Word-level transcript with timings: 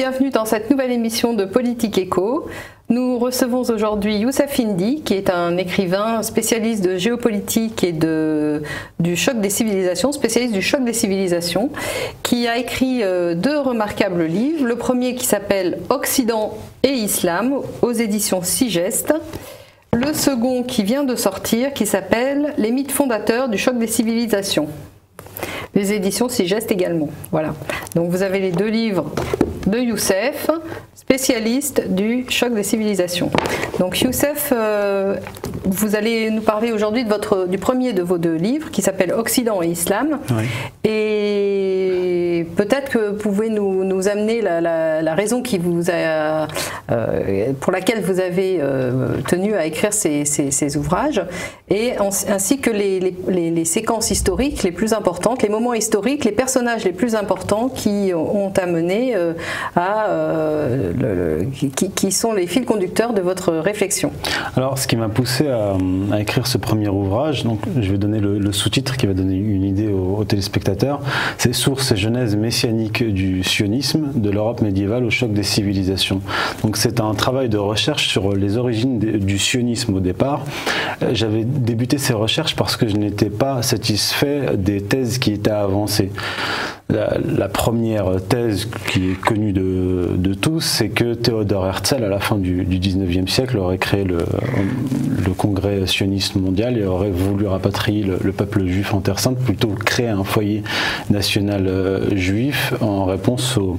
bienvenue 0.00 0.30
dans 0.30 0.46
cette 0.46 0.70
nouvelle 0.70 0.92
émission 0.92 1.34
de 1.34 1.44
Politique 1.44 1.98
Éco. 1.98 2.48
Nous 2.88 3.18
recevons 3.18 3.60
aujourd'hui 3.60 4.16
Youssef 4.16 4.58
Indy, 4.58 5.02
qui 5.02 5.12
est 5.12 5.28
un 5.28 5.58
écrivain 5.58 6.22
spécialiste 6.22 6.82
de 6.82 6.96
géopolitique 6.96 7.84
et 7.84 7.92
de, 7.92 8.62
du 8.98 9.14
choc 9.14 9.42
des 9.42 9.50
civilisations, 9.50 10.10
spécialiste 10.10 10.54
du 10.54 10.62
choc 10.62 10.82
des 10.84 10.94
civilisations, 10.94 11.68
qui 12.22 12.48
a 12.48 12.56
écrit 12.56 13.02
euh, 13.02 13.34
deux 13.34 13.58
remarquables 13.58 14.24
livres. 14.24 14.64
Le 14.64 14.76
premier 14.76 15.16
qui 15.16 15.26
s'appelle 15.26 15.80
Occident 15.90 16.56
et 16.82 16.92
Islam 16.92 17.60
aux 17.82 17.92
éditions 17.92 18.40
Sigeste. 18.40 19.12
Le 19.92 20.14
second 20.14 20.62
qui 20.62 20.82
vient 20.82 21.04
de 21.04 21.14
sortir 21.14 21.74
qui 21.74 21.84
s'appelle 21.84 22.54
Les 22.56 22.72
mythes 22.72 22.92
fondateurs 22.92 23.50
du 23.50 23.58
choc 23.58 23.76
des 23.78 23.86
civilisations 23.86 24.68
les 25.74 25.92
éditions 25.92 26.28
Sigest 26.28 26.72
également. 26.72 27.08
Voilà. 27.30 27.54
Donc 27.94 28.10
vous 28.10 28.22
avez 28.22 28.40
les 28.40 28.50
deux 28.50 28.68
livres 28.68 29.12
de 29.66 29.78
Youssef, 29.78 30.50
spécialiste 30.94 31.88
du 31.88 32.24
choc 32.28 32.54
des 32.54 32.62
civilisations. 32.62 33.30
Donc 33.78 34.00
Youssef, 34.00 34.52
euh, 34.52 35.16
vous 35.64 35.96
allez 35.96 36.30
nous 36.30 36.42
parler 36.42 36.72
aujourd'hui 36.72 37.04
de 37.04 37.08
votre, 37.08 37.46
du 37.46 37.58
premier 37.58 37.92
de 37.92 38.02
vos 38.02 38.18
deux 38.18 38.36
livres 38.36 38.70
qui 38.70 38.82
s'appelle 38.82 39.12
Occident 39.12 39.62
et 39.62 39.68
Islam. 39.68 40.18
Et 40.84 42.46
peut-être 42.56 42.90
que 42.90 43.10
vous 43.10 43.16
pouvez 43.16 43.50
nous, 43.50 43.84
nous 43.84 44.08
amener 44.08 44.40
la, 44.40 45.14
raison 45.14 45.42
qui 45.42 45.58
vous 45.58 45.90
a, 45.90 46.46
euh, 46.90 47.52
pour 47.60 47.72
laquelle 47.72 48.02
vous 48.02 48.20
avez 48.20 48.58
euh, 48.60 49.20
tenu 49.28 49.54
à 49.54 49.66
écrire 49.66 49.92
ces, 49.92 50.24
ces, 50.24 50.76
ouvrages, 50.76 51.22
et 51.70 51.94
ainsi 51.98 52.58
que 52.58 52.70
les, 52.70 53.64
séquences 53.64 54.10
historiques 54.10 54.62
les 54.62 54.72
plus 54.72 54.92
importantes, 54.92 55.42
les 55.42 55.48
moments 55.48 55.74
historiques, 55.74 56.24
les 56.24 56.32
personnages 56.32 56.84
les 56.84 56.92
plus 56.92 57.14
importants 57.14 57.68
qui 57.68 58.12
ont 58.14 58.52
amené 58.56 59.14
à, 59.76 60.06
le, 60.98 61.46
qui, 61.54 61.90
qui, 61.90 62.12
sont 62.12 62.32
les 62.32 62.46
fils 62.46 62.64
conducteurs 62.64 63.12
de 63.12 63.20
votre 63.20 63.52
réflexion. 63.52 64.12
Alors, 64.56 64.78
ce 64.78 64.88
qui 64.88 64.96
m'a 64.96 65.08
poussé 65.08 65.48
à, 65.48 65.76
écrire 66.18 66.46
ce 66.46 66.58
premier 66.58 66.88
ouvrage, 66.88 67.44
donc 67.44 67.60
je 67.80 67.90
vais 67.90 67.98
donner 67.98 68.20
le, 68.20 68.52
sous-titre 68.52 68.96
qui 68.96 69.06
va 69.06 69.14
donner 69.14 69.36
une 69.36 69.64
idée 69.64 69.88
aux, 69.88 70.24
téléspectateurs, 70.24 71.00
c'est 71.38 71.52
Sources 71.52 71.92
et 71.92 71.96
genèse 71.96 72.36
messianique 72.36 73.02
du 73.02 73.44
sionisme, 73.44 74.12
de 74.14 74.30
l'Europe 74.30 74.60
médiévale 74.60 75.04
au 75.04 75.10
choc 75.10 75.32
des 75.32 75.42
civilisations. 75.42 76.20
Donc 76.62 76.76
c'est 76.76 77.00
un 77.00 77.14
travail 77.14 77.48
de 77.48 77.58
recherche 77.58 78.08
sur 78.08 78.34
les 78.34 78.56
origines 78.56 78.98
du 78.98 79.38
sionisme 79.38 79.94
au 79.94 80.00
départ. 80.00 80.44
Euh, 81.02 81.10
j'avais 81.12 81.44
débuté 81.60 81.98
ces 81.98 82.12
recherches 82.12 82.56
parce 82.56 82.76
que 82.76 82.88
je 82.88 82.96
n'étais 82.96 83.30
pas 83.30 83.62
satisfait 83.62 84.56
des 84.56 84.82
thèses 84.82 85.18
qui 85.18 85.32
étaient 85.32 85.50
avancées. 85.50 86.10
La, 86.90 87.48
première 87.48 88.20
thèse 88.28 88.68
qui 88.90 89.12
est 89.12 89.20
connue 89.20 89.52
de, 89.52 90.34
tous, 90.34 90.60
c'est 90.60 90.88
que 90.88 91.14
Théodore 91.14 91.66
Herzl, 91.66 92.02
à 92.04 92.08
la 92.08 92.20
fin 92.20 92.36
du, 92.36 92.64
du 92.64 92.78
19e 92.78 93.28
siècle, 93.28 93.58
aurait 93.58 93.78
créé 93.78 94.04
le, 94.04 94.18
congrès 95.36 95.86
sioniste 95.86 96.36
mondial 96.36 96.76
et 96.76 96.84
aurait 96.84 97.10
voulu 97.10 97.46
rapatrier 97.46 98.02
le, 98.02 98.32
peuple 98.32 98.66
juif 98.66 98.92
en 98.92 99.00
Terre 99.00 99.18
Sainte, 99.18 99.38
plutôt 99.38 99.68
créer 99.68 100.08
un 100.08 100.24
foyer 100.24 100.62
national 101.08 101.66
euh, 101.66 102.14
juif 102.16 102.74
en 102.80 103.04
réponse 103.04 103.56
aux, 103.56 103.78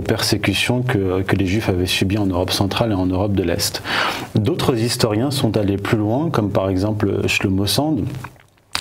persécutions 0.00 0.82
que, 0.82 1.22
que, 1.22 1.36
les 1.36 1.46
juifs 1.46 1.68
avaient 1.68 1.86
subies 1.86 2.18
en 2.18 2.26
Europe 2.26 2.50
centrale 2.50 2.92
et 2.92 2.94
en 2.94 3.06
Europe 3.06 3.32
de 3.34 3.42
l'Est. 3.42 3.82
D'autres 4.34 4.78
historiens 4.78 5.30
sont 5.30 5.56
allés 5.56 5.76
plus 5.76 5.98
loin, 5.98 6.30
comme 6.30 6.50
par 6.50 6.68
exemple 6.68 7.26
Shlomo 7.26 7.66
Sand, 7.66 8.04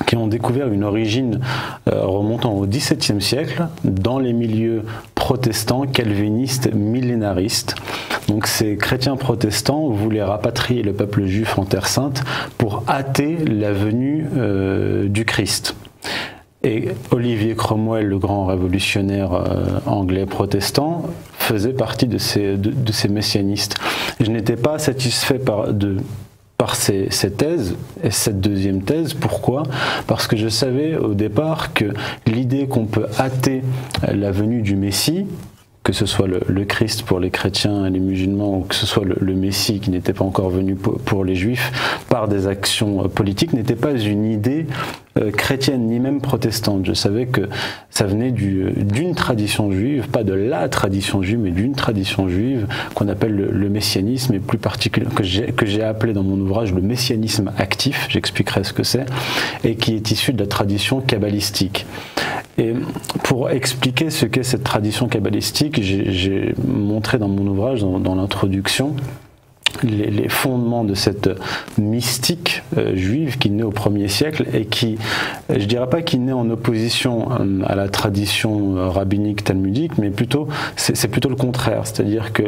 qui 0.05 0.15
ont 0.15 0.27
découvert 0.27 0.71
une 0.71 0.83
origine 0.83 1.39
euh, 1.87 2.05
remontant 2.05 2.53
au 2.53 2.65
XVIIe 2.65 3.21
siècle 3.21 3.67
dans 3.83 4.19
les 4.19 4.33
milieux 4.33 4.83
protestants, 5.15 5.85
calvinistes, 5.85 6.73
millénaristes. 6.73 7.75
Donc 8.27 8.47
ces 8.47 8.77
chrétiens 8.77 9.15
protestants 9.15 9.89
voulaient 9.89 10.23
rapatrier 10.23 10.83
le 10.83 10.93
peuple 10.93 11.25
juif 11.25 11.57
en 11.57 11.65
Terre 11.65 11.87
Sainte 11.87 12.23
pour 12.57 12.83
hâter 12.87 13.37
la 13.37 13.71
venue 13.71 14.27
euh, 14.35 15.07
du 15.07 15.25
Christ. 15.25 15.75
Et 16.63 16.89
Olivier 17.09 17.55
Cromwell, 17.55 18.05
le 18.05 18.19
grand 18.19 18.45
révolutionnaire 18.45 19.33
euh, 19.33 19.79
anglais 19.87 20.27
protestant, 20.27 21.05
faisait 21.33 21.73
partie 21.73 22.07
de 22.07 22.19
ces, 22.19 23.07
messianistes. 23.09 23.77
Je 24.19 24.29
n'étais 24.29 24.57
pas 24.57 24.77
satisfait 24.77 25.39
de, 25.69 25.97
par 26.61 26.75
ces, 26.75 27.09
thèses 27.35 27.75
et 28.03 28.11
cette 28.11 28.39
deuxième 28.39 28.83
thèse. 28.83 29.15
Pourquoi? 29.15 29.63
Parce 30.05 30.27
que 30.27 30.37
je 30.37 30.47
savais 30.47 30.95
au 30.95 31.15
départ 31.15 31.73
que 31.73 31.85
l'idée 32.27 32.67
qu'on 32.67 32.85
peut 32.85 33.07
hâter 33.19 33.63
la 34.07 34.29
venue 34.29 34.61
du 34.61 34.75
Messie, 34.75 35.25
que 35.81 35.91
ce 35.91 36.05
soit 36.05 36.27
le, 36.27 36.65
Christ 36.65 37.01
pour 37.01 37.19
les 37.19 37.31
chrétiens 37.31 37.87
et 37.87 37.89
les 37.89 37.99
musulmans, 37.99 38.59
ou 38.59 38.61
que 38.61 38.75
ce 38.75 38.85
soit 38.85 39.03
le, 39.03 39.33
Messie 39.33 39.79
qui 39.79 39.89
n'était 39.89 40.13
pas 40.13 40.23
encore 40.23 40.51
venu 40.51 40.75
pour, 40.75 41.25
les 41.25 41.33
juifs, 41.33 41.71
par 42.09 42.27
des 42.27 42.45
actions 42.45 43.05
euh, 43.05 43.07
politiques, 43.07 43.53
n'était 43.53 43.75
pas 43.75 43.99
une 43.99 44.25
idée 44.25 44.67
euh, 45.19 45.31
chrétienne 45.31 45.87
ni 45.87 45.99
même 45.99 46.21
protestante. 46.21 46.85
Je 46.85 46.93
savais 46.93 47.25
que 47.25 47.41
ça 47.89 48.05
venait 48.05 48.31
d'une 48.31 49.15
tradition 49.15 49.71
juive, 49.71 50.07
pas 50.07 50.23
de 50.23 50.33
la 50.33 50.69
tradition 50.69 51.21
juive, 51.21 51.39
mais 51.39 51.51
d'une 51.51 51.75
tradition 51.75 52.29
juive 52.29 52.67
qu'on 52.95 53.07
appelle 53.07 53.35
le, 53.35 53.69
messianisme, 53.69 54.33
et 54.33 54.39
plus 54.39 54.57
particulièrement 54.57 55.15
que 55.15 55.23
j'ai 55.65 55.83
appelé 55.83 56.13
dans 56.13 56.23
mon 56.23 56.39
ouvrage 56.39 56.73
le 56.73 56.81
messianisme 56.81 57.51
actif, 57.57 58.07
j'expliquerai 58.09 58.63
ce 58.63 58.73
que 58.73 58.83
c'est, 58.83 59.05
et 59.63 59.75
qui 59.75 59.95
est 59.95 60.11
issu 60.11 60.33
de 60.33 60.39
la 60.39 60.47
tradition 60.47 61.01
kabbalistique. 61.01 61.85
Et 62.57 62.73
pour 63.23 63.49
expliquer 63.49 64.09
ce 64.09 64.25
qu'est 64.25 64.43
cette 64.43 64.63
tradition 64.63 65.07
kabbalistique, 65.07 65.81
j'ai 65.81 66.53
montré 66.65 67.17
dans 67.17 67.27
mon 67.27 67.47
ouvrage, 67.47 67.81
dans, 67.81 68.15
l'introduction, 68.15 68.95
les, 69.83 70.29
fondements 70.29 70.83
de 70.83 70.93
cette 70.93 71.29
mystique 71.77 72.63
euh, 72.77 72.95
juive 72.95 73.37
qui 73.37 73.49
naît 73.49 73.63
au 73.63 73.71
premier 73.71 74.07
siècle 74.07 74.45
et 74.53 74.65
qui, 74.65 74.97
je 75.49 75.65
dirais 75.65 75.89
pas 75.89 76.01
qui 76.01 76.19
naît 76.19 76.31
en 76.31 76.49
opposition 76.49 77.29
euh, 77.31 77.61
à 77.65 77.75
la 77.75 77.89
tradition 77.89 78.77
euh, 78.77 78.89
rabbinique 78.89 79.43
talmudique, 79.43 79.97
mais 79.97 80.09
plutôt 80.09 80.47
c'est 80.75 81.07
plutôt 81.07 81.29
le 81.29 81.35
contraire, 81.35 81.81
c'est-à-dire 81.85 82.33
que 82.33 82.43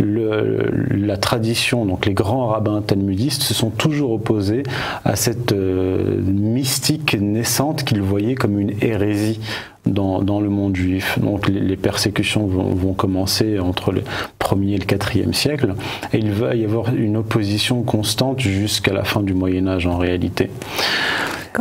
le, 0.00 0.86
la 0.90 1.16
tradition, 1.16 1.84
donc 1.86 2.06
les 2.06 2.14
grands 2.14 2.48
rabbins 2.48 2.82
talmudistes, 2.82 3.42
se 3.42 3.54
sont 3.54 3.70
toujours 3.70 4.12
opposés 4.12 4.62
à 5.04 5.16
cette 5.16 5.52
mystique 5.52 7.16
naissante 7.20 7.84
qu'ils 7.84 8.02
voyaient 8.02 8.34
comme 8.34 8.58
une 8.58 8.72
hérésie 8.82 9.40
dans, 9.86 10.22
dans, 10.22 10.40
le 10.40 10.48
monde 10.48 10.76
juif. 10.76 11.18
Donc 11.18 11.48
les, 11.48 11.76
persécutions 11.76 12.46
vont, 12.46 12.74
vont, 12.74 12.92
commencer 12.92 13.58
entre 13.58 13.92
le 13.92 14.02
1er 14.40 14.74
et 14.74 14.78
le 14.78 14.84
4e 14.84 15.32
siècle, 15.32 15.74
et 16.12 16.18
il 16.18 16.32
va 16.32 16.54
y 16.54 16.64
avoir 16.64 16.94
une 16.94 17.16
opposition 17.16 17.82
constante 17.82 18.40
jusqu'à 18.40 18.92
la 18.92 19.04
fin 19.04 19.22
du 19.22 19.34
Moyen 19.34 19.66
Âge 19.68 19.86
en 19.86 19.98
réalité. 19.98 20.50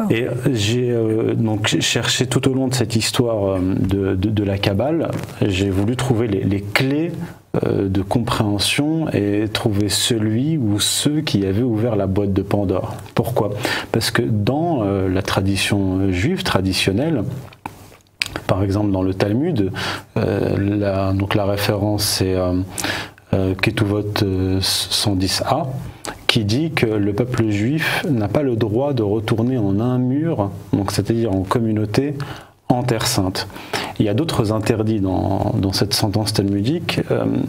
Et 0.09 0.27
j'ai 0.51 0.91
euh, 0.91 1.33
donc 1.35 1.67
cherché 1.79 2.25
tout 2.27 2.47
au 2.49 2.53
long 2.53 2.67
de 2.67 2.73
cette 2.73 2.95
histoire 2.95 3.55
euh, 3.55 3.59
de, 3.59 4.15
de, 4.15 4.29
de 4.29 4.43
la 4.43 4.57
Kabbale, 4.57 5.09
j'ai 5.41 5.69
voulu 5.69 5.95
trouver 5.95 6.27
les, 6.27 6.43
les 6.43 6.61
clés 6.61 7.11
euh, 7.65 7.87
de 7.87 8.01
compréhension 8.01 9.09
et 9.09 9.45
trouver 9.51 9.89
celui 9.89 10.57
ou 10.57 10.79
ceux 10.79 11.21
qui 11.21 11.45
avaient 11.45 11.63
ouvert 11.63 11.95
la 11.95 12.07
boîte 12.07 12.33
de 12.33 12.41
Pandore. 12.41 12.95
Pourquoi? 13.13 13.51
Parce 13.91 14.11
que 14.11 14.21
dans 14.21 14.83
la 14.83 15.21
tradition 15.21 16.11
juive 16.11 16.43
traditionnelle, 16.43 17.23
par 18.47 18.63
exemple, 18.63 18.91
dans 18.91 19.01
le 19.01 19.13
Talmud, 19.13 19.71
euh, 20.17 20.57
la, 20.57 21.13
donc 21.13 21.35
la 21.35 21.45
référence 21.45 22.03
c'est 22.03 22.35
euh, 22.35 22.53
euh 23.33 23.55
Ketuvot 23.55 24.01
110a, 24.01 25.61
euh, 25.61 25.63
qui 26.27 26.45
dit 26.45 26.71
que 26.71 26.85
le 26.85 27.13
peuple 27.13 27.49
juif 27.49 28.05
n'a 28.09 28.27
pas 28.27 28.43
le 28.43 28.55
droit 28.55 28.93
de 28.93 29.03
retourner 29.03 29.57
en 29.57 29.79
un 29.79 29.97
mur, 29.97 30.51
donc 30.73 30.91
c'est-à-dire 30.91 31.31
en 31.31 31.43
communauté, 31.43 32.15
en 32.75 32.83
Terre 32.83 33.07
sainte. 33.07 33.47
Il 33.99 34.05
y 34.05 34.09
a 34.09 34.13
d'autres 34.13 34.51
interdits 34.51 34.99
dans, 34.99 35.53
cette 35.71 35.93
sentence 35.93 36.33
talmudique. 36.33 36.99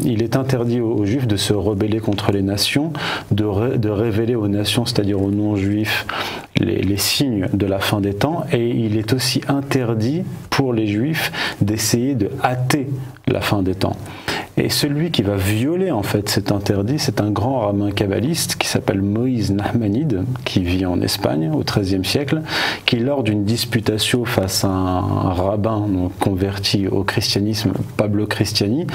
il 0.04 0.22
est 0.22 0.36
interdit 0.36 0.80
aux, 0.80 1.04
juifs 1.04 1.26
de 1.26 1.36
se 1.36 1.52
rebeller 1.52 1.98
contre 1.98 2.30
les 2.30 2.42
nations, 2.42 2.92
de, 3.32 3.76
de 3.76 3.88
révéler 3.88 4.36
aux 4.36 4.48
nations, 4.48 4.84
c'est-à-dire 4.86 5.20
aux 5.20 5.30
non-juifs, 5.30 6.06
les, 6.60 6.96
signes 6.96 7.48
de 7.52 7.66
la 7.66 7.78
fin 7.78 8.00
des 8.00 8.14
temps 8.14 8.44
et 8.52 8.68
il 8.68 8.96
est 8.96 9.12
aussi 9.12 9.40
interdit 9.48 10.22
pour 10.50 10.72
les 10.72 10.86
juifs 10.86 11.32
d'essayer 11.60 12.14
de 12.14 12.30
hâter 12.42 12.88
la 13.26 13.40
fin 13.40 13.62
des 13.62 13.74
temps. 13.74 13.96
Et 14.58 14.70
celui 14.70 15.10
qui 15.10 15.20
va 15.22 15.36
violer 15.36 15.90
en 15.90 16.02
fait 16.02 16.30
cet 16.30 16.50
interdit, 16.50 16.98
c'est 16.98 17.20
un 17.20 17.30
grand 17.30 17.60
rabbin 17.60 17.90
kabbaliste 17.90 18.56
qui 18.56 18.68
s'appelle 18.68 19.02
Moïse 19.02 19.52
Nahmanide, 19.52 20.24
qui 20.46 20.60
vit 20.60 20.86
en 20.86 21.00
Espagne 21.02 21.50
au 21.52 21.62
XIIIe 21.62 22.04
siècle, 22.04 22.40
qui 22.86 22.98
lors 22.98 23.22
d'une 23.22 23.44
disputation 23.44 24.24
face 24.24 24.64
à 24.64 24.68
un 24.68 25.32
rabbin 25.34 26.10
converti 26.20 26.88
au 26.88 27.04
christianisme, 27.04 27.72
Pablo 27.98 28.26
Cristiani, 28.26 28.86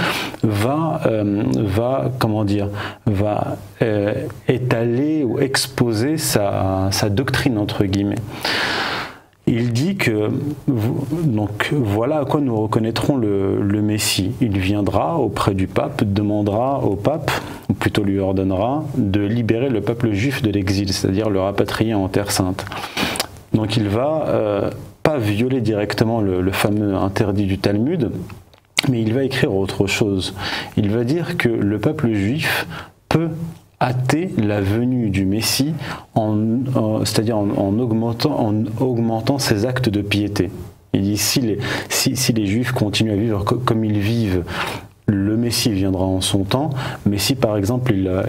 va, 0.41 1.01
euh, 1.05 1.43
va 1.55 2.11
comment 2.17 2.43
dire, 2.43 2.69
va 3.05 3.57
euh, 3.83 4.13
étaler 4.47 5.23
ou 5.23 5.39
exposer 5.39 6.17
sa, 6.17 6.87
sa 6.91 7.09
doctrine 7.09 7.59
entre 7.59 7.85
guillemets. 7.85 8.15
Il 9.47 9.73
dit 9.73 9.95
que 9.95 10.29
voilà 11.71 12.19
à 12.19 12.25
quoi 12.25 12.41
nous 12.41 12.55
reconnaîtrons 12.55 13.17
le, 13.17 13.81
Messie. 13.81 14.31
Il 14.39 14.57
viendra 14.59 15.17
auprès 15.17 15.53
du 15.53 15.67
pape, 15.67 16.03
demandera 16.03 16.83
au 16.83 16.95
pape, 16.95 17.31
ou 17.69 17.73
plutôt 17.73 18.03
lui 18.03 18.19
ordonnera, 18.19 18.85
de 18.95 19.21
libérer 19.21 19.69
le 19.69 19.81
peuple 19.81 20.13
juif 20.13 20.41
de 20.41 20.51
l'exil, 20.51 20.93
c'est-à-dire 20.93 21.29
le 21.29 21.39
rapatrier 21.41 21.93
en 21.93 22.07
Terre 22.07 22.31
sainte. 22.31 22.65
Donc 23.53 23.75
il 23.75 23.89
va 23.89 24.25
euh, 24.27 24.69
pas 25.03 25.17
violer 25.17 25.61
directement 25.61 26.21
le, 26.21 26.51
fameux 26.51 26.95
interdit 26.95 27.45
du 27.45 27.57
Talmud, 27.57 28.11
mais 28.89 29.01
il 29.01 29.13
va 29.13 29.23
écrire 29.23 29.53
autre 29.53 29.87
chose. 29.87 30.35
Il 30.77 30.91
va 30.91 31.03
dire 31.03 31.37
que 31.37 31.49
le 31.49 31.79
peuple 31.79 32.13
juif 32.13 32.67
peut 33.09 33.29
hâter 33.81 34.29
la 34.37 34.61
venue 34.61 35.09
du 35.09 35.25
Messie, 35.25 35.73
en, 36.15 37.03
c'est-à-dire 37.03 37.37
en, 37.37 37.79
augmentant, 37.79 38.39
en 38.39 38.65
augmentant 38.79 39.39
ses 39.39 39.65
actes 39.65 39.89
de 39.89 40.01
piété. 40.01 40.51
Il 40.93 41.01
dit 41.01 41.17
si 41.17 41.41
les, 41.41 41.57
si, 41.89 42.15
si 42.15 42.31
les 42.33 42.45
Juifs 42.45 42.73
continuent 42.73 43.13
à 43.13 43.15
vivre 43.15 43.43
comme 43.43 43.83
ils 43.83 43.99
vivent 43.99 44.43
le 45.11 45.37
Messie 45.37 45.71
viendra 45.71 46.05
en 46.05 46.21
son 46.21 46.43
temps, 46.43 46.69
mais 47.05 47.17
si 47.17 47.35
par 47.35 47.57
exemple 47.57 47.93
ils, 47.93 48.07
euh, 48.07 48.23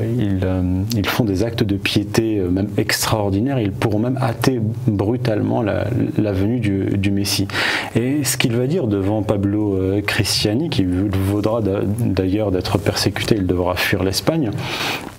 euh, 0.45 0.83
ils, 0.97 1.07
font 1.07 1.25
des 1.25 1.43
actes 1.43 1.63
de 1.63 1.77
piété 1.77 2.39
euh, 2.39 2.49
même 2.49 2.69
extraordinaires, 2.77 3.59
ils 3.59 3.73
pourront 3.73 3.99
même 3.99 4.19
hâter 4.21 4.61
brutalement 4.87 5.63
la, 5.63 5.85
venue 6.33 6.61
du, 6.61 7.11
Messie. 7.11 7.47
Et 7.95 8.25
ce 8.25 8.37
qu'il 8.37 8.57
va 8.57 8.67
dire 8.67 8.87
devant 8.87 9.23
Pablo 9.23 9.79
Cristiani, 10.07 10.71
qui 10.71 10.85
vaudra 10.85 11.61
d'ailleurs 11.61 12.51
d'être 12.51 12.79
persécuté, 12.79 13.35
il 13.37 13.47
devra 13.47 13.77
fuir 13.77 14.03
l'Espagne, 14.03 14.51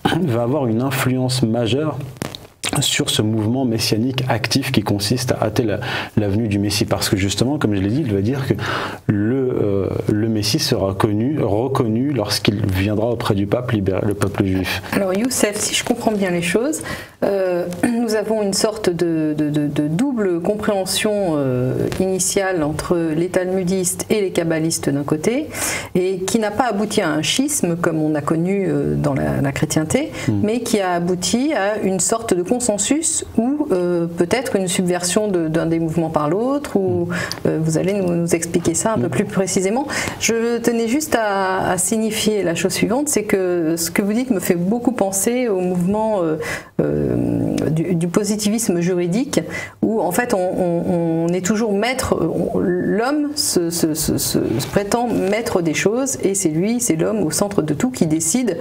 va 0.24 0.44
avoir 0.44 0.66
une 0.66 0.82
influence 0.82 1.44
majeure 1.44 1.98
sur 2.82 3.10
ce 3.10 3.22
mouvement 3.22 3.66
messianique 3.66 4.24
actif 4.30 4.72
qui 4.72 4.82
consiste 4.82 5.32
à 5.32 5.46
hâter 5.46 5.64
la, 5.64 6.28
venue 6.28 6.48
du 6.48 6.60
Messie. 6.60 6.86
Parce 6.86 7.10
que 7.10 7.18
justement, 7.18 7.58
comme 7.58 7.76
je 7.76 7.82
l'ai 7.82 7.90
dit, 7.90 8.02
il 8.02 8.14
va 8.14 8.22
dire 8.22 8.48
que 8.48 8.54
le, 9.08 9.58
euh, 9.62 9.88
le 10.12 10.30
Messie 10.30 10.60
sera 10.60 10.94
connu, 10.94 11.40
reconnu 11.42 12.12
lorsqu'il 12.12 12.66
viendra 12.66 13.08
auprès 13.08 13.36
du 13.36 13.48
pape 13.48 13.72
libérer 13.72 14.02
le 14.06 14.14
peuple 14.14 14.46
juif. 14.46 14.82
Alors 14.94 15.14
Youssef, 15.14 15.58
si 15.58 15.76
je 15.76 15.84
comprends 15.84 16.12
bien 16.12 16.32
les 16.32 16.42
choses, 16.42 16.82
euh, 17.24 17.68
nous 18.02 18.16
avons 18.16 18.42
une 18.42 18.54
sorte 18.54 18.90
de, 18.90 19.36
double 19.90 20.42
compréhension 20.42 21.34
euh, 21.36 21.88
initiale 22.00 22.64
entre 22.64 22.98
les 23.16 23.30
talmudistes 23.30 24.06
et 24.10 24.22
les 24.22 24.32
kabbalistes 24.32 24.90
d'un 24.90 25.04
côté, 25.04 25.48
et 25.96 26.20
qui 26.20 26.40
n'a 26.40 26.52
pas 26.52 26.66
abouti 26.70 27.02
à 27.02 27.10
un 27.10 27.22
schisme 27.22 27.76
comme 27.76 28.02
on 28.02 28.16
a 28.16 28.22
connu 28.22 28.70
dans 28.98 29.14
la, 29.14 29.52
chrétienté, 29.52 30.12
hmm. 30.28 30.40
mais 30.42 30.62
qui 30.62 30.80
a 30.80 30.94
abouti 30.94 31.54
à 31.54 31.78
une 31.84 32.00
sorte 32.00 32.34
de 32.34 32.42
consensus 32.54 33.26
ou 33.36 33.68
euh, 33.72 34.06
peut-être 34.06 34.56
une 34.56 34.68
subversion 34.68 35.28
d'un 35.28 35.66
des 35.66 35.80
mouvements 35.80 36.12
par 36.12 36.30
l'autre, 36.30 36.76
ou 36.76 37.10
euh, 37.48 37.58
vous 37.60 37.80
allez 37.80 37.94
nous, 37.94 38.36
expliquer 38.36 38.76
ça 38.76 38.94
un 38.94 39.00
peu 39.00 39.10
plus 39.10 39.26
précisément. 39.26 39.88
Je 40.20 40.60
tenais 40.60 40.88
juste 40.88 41.18
à, 41.20 41.76
signifier 41.80 42.44
la 42.44 42.54
chose 42.54 42.74
suivante, 42.74 43.10
c'est 43.10 43.24
que 43.24 43.74
ce 43.76 43.90
que 43.90 44.04
vous 44.04 44.14
dites 44.14 44.30
me 44.30 44.40
fait 44.40 44.54
beaucoup 44.54 44.92
penser 44.92 45.48
au 45.48 45.62
mouvement 45.62 46.22
euh, 46.22 46.38
du, 47.72 48.08
positivisme 48.08 48.80
juridique, 48.82 49.42
où 49.82 50.00
en 50.00 50.12
fait 50.12 50.36
on, 50.36 51.28
est 51.34 51.44
toujours 51.44 51.74
maître, 51.74 52.16
l'homme 52.60 53.32
se, 53.36 53.72
se, 53.72 54.38
prétend 54.72 55.08
maître 55.08 55.62
des 55.64 55.74
choses, 55.74 56.20
et 56.22 56.36
c'est 56.36 56.50
lui, 56.50 56.80
c'est 56.80 56.96
l'homme 56.96 57.24
au 57.24 57.32
centre 57.32 57.64
de 57.64 57.74
tout 57.74 57.90
qui 57.90 58.06
décide 58.06 58.60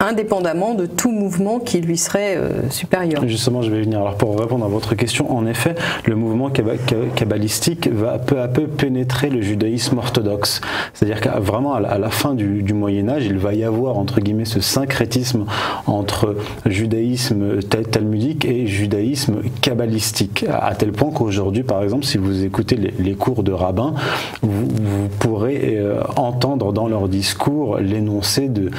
indépendamment 0.00 0.74
de 0.74 0.86
tout 0.86 1.10
mouvement 1.10 1.58
qui 1.58 1.80
lui 1.80 1.96
serait 1.96 2.36
euh, 2.36 2.70
supérieur. 2.70 3.26
Justement, 3.26 3.62
je 3.62 3.70
vais 3.70 3.80
venir. 3.80 3.98
Alors 3.98 4.16
pour 4.16 4.38
répondre 4.38 4.64
à 4.64 4.68
votre 4.68 4.94
question, 4.94 5.36
en 5.36 5.44
effet, 5.44 5.74
le 6.06 6.14
mouvement 6.14 6.50
kabbalistique 6.50 7.88
va 7.92 8.18
peu 8.18 8.40
à 8.40 8.46
peu 8.46 8.68
pénétrer 8.68 9.28
le 9.28 9.40
judaïsme 9.40 9.98
orthodoxe. 9.98 10.60
C'est-à-dire 10.94 11.20
qu'à 11.20 11.40
vraiment 11.40 11.74
à 11.74 11.98
la, 11.98 12.10
fin 12.10 12.34
du, 12.34 12.62
Moyen 12.72 13.08
Âge, 13.08 13.26
il 13.26 13.38
va 13.38 13.54
y 13.54 13.64
avoir 13.64 13.98
entre 13.98 14.20
guillemets 14.20 14.44
ce 14.44 14.60
syncrétisme 14.60 15.46
entre 15.86 16.36
judaïsme 16.64 17.58
talmudique 17.90 18.44
et 18.44 18.68
judaïsme 18.68 19.38
kabbalistique, 19.60 20.46
à, 20.48 20.74
tel 20.76 20.92
point 20.92 21.10
qu'aujourd'hui, 21.10 21.64
par 21.64 21.82
exemple, 21.82 22.04
si 22.04 22.18
vous 22.18 22.44
écoutez 22.44 22.76
les, 22.76 23.14
cours 23.14 23.42
de 23.42 23.52
rabbins, 23.52 23.94
vous, 24.42 25.08
pourrez 25.18 25.76
euh, 25.76 26.00
entendre 26.14 26.72
dans 26.72 26.86
leur 26.86 27.08
discours 27.08 27.78
l'énoncé 27.78 28.48
de 28.48 28.70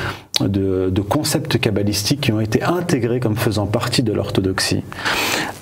de, 0.47 1.01
concepts 1.01 1.59
kabbalistiques 1.59 2.21
qui 2.21 2.31
ont 2.31 2.39
été 2.39 2.61
intégrés 2.63 3.19
comme 3.19 3.35
faisant 3.35 3.65
partie 3.65 4.03
de 4.03 4.13
l'orthodoxie. 4.13 4.83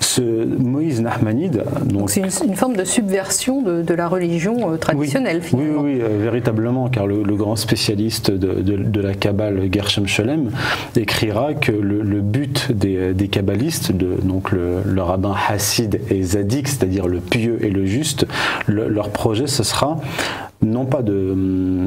Ce 0.00 0.20
Moïse 0.20 1.00
Nahmanide. 1.00 1.64
Donc, 1.84 2.10
c'est 2.10 2.20
une, 2.20 2.56
forme 2.56 2.76
de 2.76 2.84
subversion 2.84 3.62
de, 3.62 3.94
la 3.94 4.08
religion 4.08 4.72
euh, 4.72 4.76
traditionnelle, 4.76 5.40
oui, 5.42 5.48
finalement. 5.48 5.82
Oui, 5.82 5.94
oui 5.94 6.02
euh, 6.02 6.18
véritablement, 6.20 6.88
car 6.88 7.06
le, 7.06 7.22
grand 7.36 7.56
spécialiste 7.56 8.30
de, 8.30 9.00
la 9.00 9.14
Kabbale, 9.14 9.68
Gershom 9.72 10.06
Scholem, 10.06 10.50
écrira 10.96 11.54
que 11.54 11.72
le, 11.72 12.20
but 12.20 12.72
des, 12.72 13.14
des, 13.14 13.28
kabbalistes, 13.28 13.92
donc 13.92 14.50
le, 14.52 14.82
rabbin 15.00 15.34
Hassid 15.48 16.00
et 16.10 16.22
Zadik, 16.22 16.68
c'est-à-dire 16.68 17.06
le 17.06 17.20
pieux 17.20 17.58
et 17.62 17.70
le 17.70 17.86
juste, 17.86 18.26
leur 18.66 19.10
projet, 19.10 19.46
ce 19.46 19.62
sera 19.62 19.98
non 20.62 20.86
pas 20.86 21.02
de, 21.02 21.34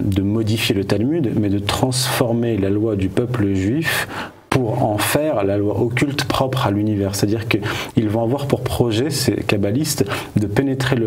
de, 0.03 0.21
modifier 0.21 0.75
le 0.75 0.85
Talmud, 0.85 1.33
mais 1.39 1.49
de 1.49 1.59
transformer 1.59 2.57
la 2.57 2.69
loi 2.69 2.95
du 2.95 3.09
peuple 3.09 3.53
juif 3.53 4.07
pour 4.51 4.83
en 4.83 4.97
faire 4.97 5.45
la 5.45 5.57
loi 5.57 5.79
occulte 5.79 6.25
propre 6.25 6.67
à 6.67 6.71
l'univers. 6.71 7.15
C'est-à-dire 7.15 7.47
qu'ils 7.47 8.09
vont 8.09 8.21
avoir 8.21 8.47
pour 8.47 8.61
projet, 8.61 9.09
ces 9.09 9.31
kabbalistes, 9.33 10.03
de 10.35 10.45
pénétrer 10.45 10.97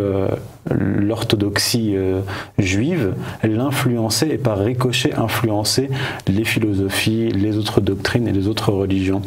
l'orthodoxie 0.71 1.93
euh, 1.95 2.21
juive, 2.59 3.13
l'influencer 3.43 4.29
et 4.29 4.39
par 4.39 4.59
ricochet 4.59 5.13
influencer 5.15 5.91
les 6.27 6.45
philosophies, 6.45 7.29
les 7.29 7.59
autres 7.59 7.83
doctrines 7.83 8.27
et 8.27 8.33
les 8.33 8.49
autres 8.49 8.73
religions. 8.73 9.21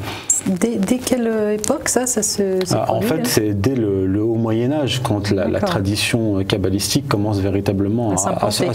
Dès, 0.47 0.79
quelle 0.97 1.53
époque 1.53 1.87
ça, 1.87 2.07
ça 2.07 2.23
se, 2.23 2.59
ah, 2.73 2.91
En 2.91 3.01
fait, 3.01 3.27
c'est 3.27 3.53
dès 3.53 3.75
le, 3.75 4.23
haut 4.23 4.35
Moyen 4.35 4.71
Âge, 4.71 5.01
quand 5.03 5.29
la, 5.29 5.59
tradition 5.59 6.43
kabbalistique 6.43 7.07
commence 7.07 7.39
véritablement 7.39 8.13
à, 8.13 8.49
se, 8.49 8.63
à 8.63 8.73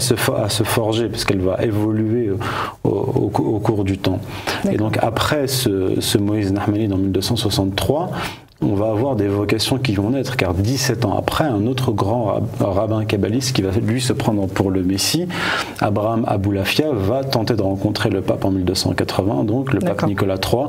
se, 0.49 0.63
forger, 0.63 1.09
parce 1.09 1.25
qu'elle 1.25 1.41
va 1.41 1.57
évoluer 1.61 2.31
au, 2.83 2.89
au, 2.89 3.29
cours 3.59 3.83
du 3.83 3.97
temps. 3.97 4.19
Et 4.71 4.77
donc 4.77 4.97
après 5.01 5.32
après 5.33 5.47
ce, 5.47 6.17
Moïse 6.19 6.53
Nahmanide 6.53 6.93
en 6.93 6.97
1263, 6.97 8.11
on 8.63 8.75
va 8.75 8.89
avoir 8.89 9.15
des 9.15 9.27
vocations 9.27 9.77
qui 9.77 9.93
vont 9.93 10.11
naître, 10.11 10.37
car 10.37 10.53
17 10.53 11.05
ans 11.05 11.17
après, 11.17 11.43
un 11.43 11.67
autre 11.67 11.91
grand 11.91 12.41
rabbin 12.59 13.05
kabbaliste 13.05 13.55
qui 13.55 13.61
va 13.61 13.71
lui 13.71 14.01
se 14.01 14.13
prendre 14.13 14.47
pour 14.47 14.71
le 14.71 14.83
Messie, 14.83 15.27
Abraham 15.79 16.25
Aboulafia, 16.27 16.87
va 16.91 17.23
tenter 17.23 17.55
de 17.55 17.61
rencontrer 17.61 18.09
le 18.09 18.21
pape 18.21 18.45
en 18.45 18.51
1280, 18.51 19.43
donc 19.43 19.73
le 19.73 19.79
pape 19.79 20.05
Nicolas 20.07 20.35
III, 20.35 20.65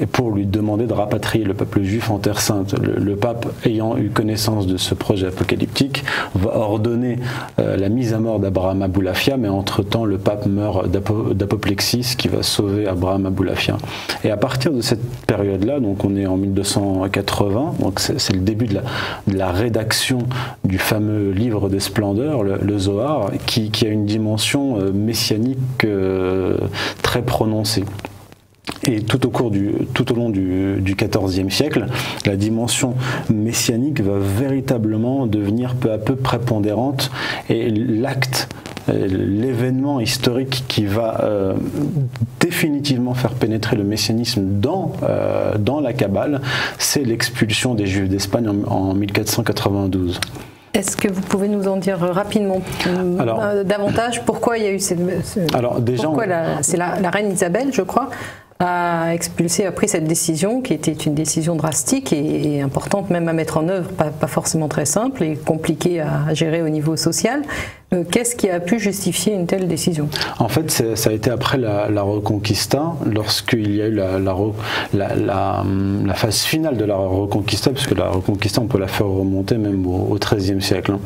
et 0.00 0.06
pour 0.06 0.30
lui 0.30 0.46
demander 0.46 0.86
de 0.86 0.92
rapatrier 0.92 1.44
le 1.44 1.54
peuple 1.54 1.82
juif 1.82 2.10
en 2.10 2.18
Terre 2.18 2.40
Sainte. 2.40 2.74
Le, 2.78 3.16
pape, 3.16 3.46
ayant 3.66 3.96
eu 3.96 4.10
connaissance 4.10 4.66
de 4.66 4.76
ce 4.76 4.94
projet 4.94 5.28
apocalyptique, 5.28 6.04
va 6.34 6.56
ordonner 6.56 7.18
euh, 7.58 7.76
la 7.76 7.88
mise 7.88 8.14
à 8.14 8.18
mort 8.18 8.38
d'Abraham 8.38 8.82
Aboulafia, 8.82 9.36
mais 9.36 9.48
entre-temps, 9.48 10.04
le 10.04 10.18
pape 10.18 10.46
meurt 10.46 10.88
d'apoplexie, 10.90 12.02
ce 12.02 12.16
qui 12.16 12.28
va 12.28 12.42
sauver 12.42 12.86
Abraham 12.86 13.26
Aboulafia. 13.26 13.76
Et 14.24 14.30
à 14.30 14.36
partir 14.36 14.72
de 14.72 14.80
cette 14.80 15.02
période-là, 15.26 15.80
donc 15.80 16.04
on 16.04 16.16
est 16.16 16.26
en 16.26 16.36
1280, 16.36 17.31
donc 17.78 18.00
c'est 18.00 18.32
le 18.32 18.40
début 18.40 18.66
de 18.66 18.80
la, 19.34 19.52
rédaction 19.52 20.18
du 20.64 20.78
fameux 20.78 21.30
livre 21.30 21.68
des 21.68 21.80
splendeurs, 21.80 22.42
le, 22.42 22.78
Zohar, 22.78 23.30
qui, 23.46 23.70
a 23.84 23.88
une 23.88 24.06
dimension 24.06 24.78
euh, 24.78 24.92
messianique 24.92 25.84
euh, 25.84 26.56
très 27.02 27.22
prononcée. 27.22 27.84
Et 28.84 29.02
tout 29.02 29.26
au, 29.26 29.30
cours 29.30 29.50
du, 29.50 29.72
long 30.14 30.30
du 30.30 30.96
XIVe 30.96 31.50
siècle, 31.50 31.86
la 32.26 32.36
dimension 32.36 32.94
messianique 33.32 34.00
va 34.00 34.18
véritablement 34.18 35.26
devenir 35.26 35.74
peu 35.74 35.92
à 35.92 35.98
peu 35.98 36.16
prépondérante 36.16 37.10
et 37.48 37.70
l'acte 37.70 38.48
l'événement 38.88 40.00
historique 40.00 40.64
qui 40.68 40.86
va 40.86 41.20
euh, 41.22 41.54
définitivement 42.40 43.14
faire 43.14 43.32
pénétrer 43.34 43.76
le 43.76 43.84
messianisme 43.84 44.42
dans, 44.60 44.92
euh, 45.02 45.56
dans 45.58 45.80
la 45.80 45.92
Kabbale, 45.92 46.40
c'est 46.78 47.04
l'expulsion 47.04 47.74
des 47.74 47.86
Juifs 47.86 48.08
d'Espagne 48.08 48.48
en, 48.66 48.94
1492. 48.94 50.20
Est-ce 50.74 50.96
que 50.96 51.08
vous 51.08 51.20
pouvez 51.20 51.48
nous 51.48 51.68
en 51.68 51.76
dire 51.76 51.98
rapidement 51.98 52.62
davantage 53.64 54.24
pourquoi 54.24 54.56
il 54.56 54.64
y 54.64 54.66
a 54.66 54.72
eu 54.72 54.78
cette. 54.78 55.00
alors 55.54 55.80
déjà, 55.80 56.08
c'est 56.62 56.78
la, 56.78 56.98
la, 56.98 57.10
reine 57.10 57.30
Isabelle, 57.30 57.68
je 57.72 57.82
crois, 57.82 58.08
a 58.58 59.12
expulsé, 59.12 59.66
a 59.66 59.72
pris 59.72 59.88
cette 59.88 60.04
décision 60.04 60.62
qui 60.62 60.72
était 60.72 60.92
une 60.92 61.14
décision 61.14 61.56
drastique 61.56 62.12
et, 62.12 62.62
importante 62.62 63.10
même 63.10 63.28
à 63.28 63.32
mettre 63.34 63.58
en 63.58 63.68
œuvre, 63.68 63.90
pas, 63.90 64.06
pas, 64.06 64.26
forcément 64.26 64.68
très 64.68 64.86
simple 64.86 65.22
et 65.22 65.36
compliquée 65.36 66.00
à 66.00 66.32
gérer 66.32 66.62
au 66.62 66.68
niveau 66.70 66.96
social. 66.96 67.42
Euh, 67.92 68.04
qu'est-ce 68.10 68.36
qui 68.36 68.48
a 68.48 68.58
pu 68.58 68.78
justifier 68.78 69.34
une 69.34 69.46
telle 69.46 69.68
décision? 69.68 70.08
En 70.38 70.48
fait, 70.48 70.70
ça 70.70 71.10
a 71.10 71.12
été 71.12 71.30
après 71.30 71.58
la, 71.58 72.02
Reconquista, 72.02 72.94
lorsqu'il 73.04 73.74
y 73.74 73.82
a 73.82 73.86
eu 73.86 73.94
la, 73.94 74.18
la, 74.92 76.14
phase 76.14 76.40
finale 76.40 76.76
de 76.76 76.84
la 76.84 76.96
Reconquista, 76.96 77.70
puisque 77.70 77.96
la 77.96 78.08
Reconquista, 78.08 78.60
on 78.60 78.66
peut 78.66 78.78
la 78.78 78.88
faire 78.88 79.06
remonter 79.06 79.58
même 79.58 79.86
au 79.86 80.18
XIIIe 80.18 80.62
siècle. 80.62 80.92
Hein. 80.92 81.00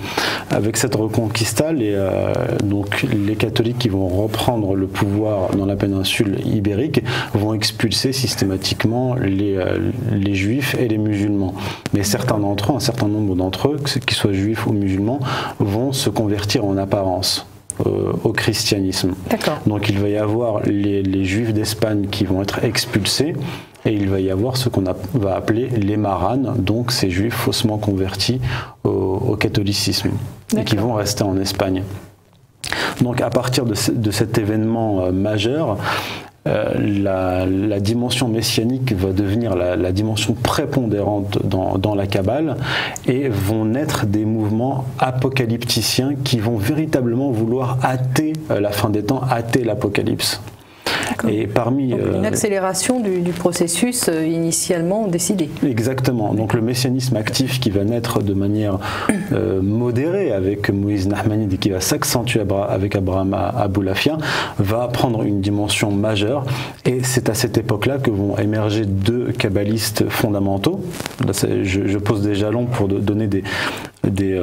Avec 0.50 0.76
cette 0.76 0.94
Reconquista, 0.94 1.72
les, 1.72 1.92
euh, 1.94 2.32
donc, 2.62 3.02
les 3.02 3.34
catholiques 3.34 3.78
qui 3.78 3.88
vont 3.88 4.08
reprendre 4.08 4.74
le 4.74 4.86
pouvoir 4.86 5.50
dans 5.56 5.66
la 5.66 5.76
péninsule 5.76 6.38
ibérique 6.46 7.02
vont 7.34 7.52
expulser 7.54 8.12
systématiquement 8.12 9.14
les, 9.14 9.56
euh, 9.56 9.90
les 10.12 10.34
juifs 10.34 10.76
et 10.78 10.88
les 10.88 10.98
musulmans. 10.98 11.54
Mais 11.92 12.04
certains 12.04 12.38
d'entre 12.38 12.72
eux, 12.72 12.76
un 12.76 12.80
certain 12.80 13.08
nombre 13.08 13.34
d'entre 13.34 13.68
eux, 13.68 13.80
qu'ils 14.06 14.16
soient 14.16 14.32
juifs 14.32 14.66
ou 14.66 14.72
musulmans, 14.72 15.20
vont 15.58 15.92
se 15.92 16.10
convertir 16.10 16.64
en 16.64 16.75
apparence. 16.78 17.46
Euh, 17.84 18.14
au 18.24 18.32
christianisme. 18.32 19.12
Donc 19.66 19.90
il 19.90 19.98
va 19.98 20.08
y 20.08 20.16
avoir 20.16 20.62
les, 20.62 21.24
juifs 21.26 21.52
d'Espagne 21.52 22.06
qui 22.10 22.24
vont 22.24 22.40
être 22.40 22.64
expulsés 22.64 23.34
et 23.84 23.92
il 23.92 24.08
va 24.08 24.18
y 24.18 24.30
avoir 24.30 24.56
ce 24.56 24.70
qu'on 24.70 24.84
va 25.12 25.36
appeler 25.36 25.68
les 25.68 25.98
maranes, 25.98 26.54
donc 26.56 26.90
ces 26.90 27.10
juifs 27.10 27.34
faussement 27.34 27.76
convertis 27.76 28.40
au, 28.84 29.36
catholicisme 29.36 30.08
et 30.56 30.64
qui 30.64 30.76
vont 30.76 30.94
rester 30.94 31.22
en 31.22 31.38
Espagne. 31.38 31.82
Donc 33.02 33.20
à 33.20 33.28
partir 33.28 33.66
de, 33.66 33.74
cet 33.74 34.38
événement 34.38 35.04
euh, 35.04 35.12
majeur, 35.12 35.76
euh, 36.46 36.74
la, 36.78 37.80
dimension 37.80 38.28
messianique 38.28 38.92
va 38.92 39.12
devenir 39.12 39.54
la, 39.54 39.92
dimension 39.92 40.34
prépondérante 40.34 41.38
dans, 41.44 41.94
la 41.94 42.06
Kabbale 42.06 42.56
et 43.06 43.28
vont 43.28 43.64
naître 43.64 44.06
des 44.06 44.24
mouvements 44.24 44.84
apocalypticiens 44.98 46.14
qui 46.24 46.38
vont 46.38 46.56
véritablement 46.56 47.30
vouloir 47.30 47.78
hâter 47.84 48.32
euh, 48.50 48.60
la 48.60 48.70
fin 48.70 48.90
des 48.90 49.04
temps, 49.04 49.22
hâter 49.30 49.64
l'apocalypse. 49.64 50.40
Et 51.28 51.46
parmi 51.46 51.90
une 51.90 52.00
euh, 52.00 52.24
accélération 52.24 53.00
du, 53.00 53.30
processus 53.32 54.08
euh, 54.08 54.24
initialement 54.24 55.06
décidé. 55.06 55.48
Exactement. 55.66 56.34
Donc 56.34 56.54
le 56.54 56.60
messianisme 56.60 57.16
actif 57.16 57.60
qui 57.60 57.70
va 57.70 57.84
naître 57.84 58.22
de 58.22 58.34
manière 58.34 58.78
euh, 59.32 59.60
modérée 59.62 60.32
avec 60.32 60.70
Moïse 60.70 61.08
Nahmanide 61.08 61.52
et 61.52 61.58
qui 61.58 61.70
va 61.70 61.80
s'accentuer 61.80 62.40
avec 62.68 62.96
Abraham 62.96 63.34
Aboulafia 63.34 64.18
va 64.58 64.88
prendre 64.88 65.22
une 65.22 65.40
dimension 65.40 65.90
majeure. 65.90 66.44
Et 66.84 67.02
c'est 67.02 67.28
à 67.28 67.34
cette 67.34 67.58
époque-là 67.58 67.98
que 67.98 68.10
vont 68.10 68.36
émerger 68.38 68.84
deux 68.84 69.32
kabbalistes 69.32 70.08
fondamentaux. 70.08 70.80
je, 71.22 71.98
pose 71.98 72.22
des 72.22 72.34
jalons 72.34 72.66
pour 72.66 72.88
donner 72.88 73.26
des, 73.26 73.42
des, 74.04 74.40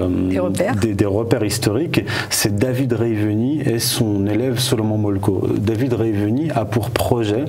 des, 0.94 1.06
repères. 1.06 1.44
historiques, 1.44 2.04
c'est 2.30 2.56
David 2.56 2.94
Reiveni 2.94 3.62
et 3.62 3.80
son 3.80 4.28
élève 4.28 4.60
Solomon 4.60 4.98
Molko. 4.98 5.48
David 5.58 5.94
Reiveni 5.94 6.50
a 6.56 6.66
pour 6.66 6.90
projet 6.90 7.46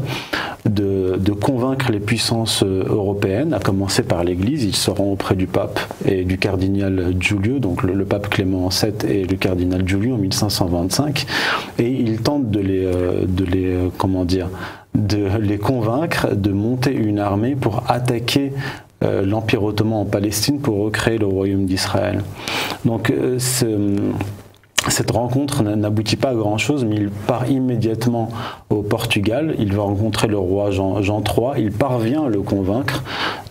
de, 0.68 1.32
convaincre 1.32 1.90
les 1.90 2.00
puissances 2.00 2.62
euh, 2.62 2.84
européennes, 2.87 3.52
à 3.52 3.58
commencer 3.58 4.02
par 4.02 4.25
l'Église. 4.25 4.64
Ils 4.64 4.76
seront 4.76 5.12
auprès 5.12 5.34
du 5.34 5.46
pape 5.46 5.80
et 6.06 6.25
du 6.25 6.38
cardinal 6.38 7.14
Giulio, 7.18 7.58
donc 7.58 7.82
le, 7.82 8.04
pape 8.04 8.30
Clément 8.30 8.68
VII 8.68 9.11
et 9.11 9.25
le 9.25 9.37
cardinal 9.37 9.87
Giulio 9.87 10.14
en 10.14 10.18
1525, 10.18 11.26
et 11.78 11.90
ils 11.90 12.20
tentent 12.20 12.50
de 12.50 12.61
les, 12.61 12.84
euh, 12.84 13.25
euh, 13.26 13.90
de 14.94 15.38
les 15.38 15.58
convaincre 15.58 16.34
de 16.34 16.52
monter 16.52 16.92
une 16.92 17.18
armée 17.18 17.56
pour 17.56 17.82
attaquer 17.88 18.52
l'Empire 19.02 19.62
ottoman 19.62 20.00
en 20.00 20.04
Palestine 20.06 20.61
pour 20.61 20.78
recréer 20.78 21.18
le 21.18 21.26
royaume 21.26 21.66
d'Israël. 21.66 22.23
Donc 22.87 23.12
cette 24.88 25.11
rencontre 25.11 25.62
n'aboutit 25.62 26.17
pas 26.17 26.31
à 26.31 26.35
grand-chose, 26.35 26.85
mais 26.85 26.97
il 26.97 27.11
part 27.11 27.50
immédiatement 27.50 28.29
au 28.71 28.83
Portugal. 28.83 29.55
Il 29.59 29.75
va 29.75 29.83
rencontrer 29.83 30.29
le 30.29 30.38
roi 30.38 30.71
Jean, 30.71 31.03
Jean 31.03 31.23
III. 31.23 31.62
Il 31.62 31.73
parvient 31.73 32.25
à 32.25 32.29
le 32.29 32.43
convaincre 32.43 33.03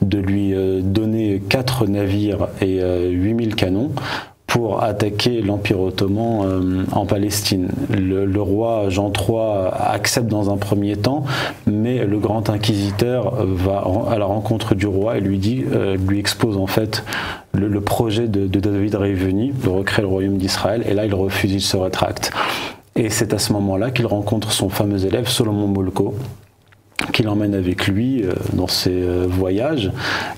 de 0.02 0.20
lui 0.20 0.54
euh, 0.54 0.82
donner 0.82 1.42
quatre 1.50 1.88
navires 1.88 2.48
et 2.62 2.82
8000 3.10 3.50
euh, 3.50 3.56
canons 3.56 3.92
pour 4.54 4.84
attaquer 4.84 5.42
l'Empire 5.42 5.80
ottoman 5.80 6.46
euh, 6.46 6.86
en 6.92 7.08
Palestine. 7.08 7.70
Le, 7.90 8.40
roi 8.40 8.86
Jean 8.90 9.12
III 9.12 9.72
accepte 9.74 10.28
dans 10.28 10.54
un 10.54 10.58
premier 10.58 10.96
temps, 10.96 11.24
mais 11.66 12.06
le 12.06 12.20
grand 12.20 12.52
inquisiteur 12.52 13.34
va 13.44 13.84
à 14.12 14.20
la 14.20 14.26
rencontre 14.26 14.76
du 14.76 14.86
roi 14.86 15.18
et 15.18 15.22
lui 15.22 15.66
lui 16.08 16.20
expose 16.20 16.58
en 16.58 16.68
fait 16.68 17.04
le, 17.54 17.82
projet 17.82 18.28
de, 18.28 18.46
David 18.46 18.94
Reiveni 18.94 19.52
de 19.52 19.70
recréer 19.70 20.04
le 20.04 20.08
royaume 20.08 20.38
d'Israël, 20.38 20.84
et 20.88 20.94
là 20.94 21.08
il 21.08 21.16
refuse, 21.16 21.52
il 21.52 21.62
se 21.62 21.76
rétracte. 21.76 22.32
Et 22.96 23.10
c'est 23.10 23.34
à 23.34 23.40
ce 23.40 23.54
moment-là 23.54 23.90
qu'il 23.90 24.06
rencontre 24.06 24.52
son 24.52 24.70
fameux 24.70 25.04
élève 25.04 25.28
Solomon 25.28 25.68
Molko, 25.68 26.14
qu'il 27.12 27.28
emmène 27.28 27.56
avec 27.56 27.88
lui 27.88 28.24
euh, 28.24 28.34
dans 28.54 28.68
ses 28.68 28.92
euh, 28.92 29.26
voyages. 29.28 29.92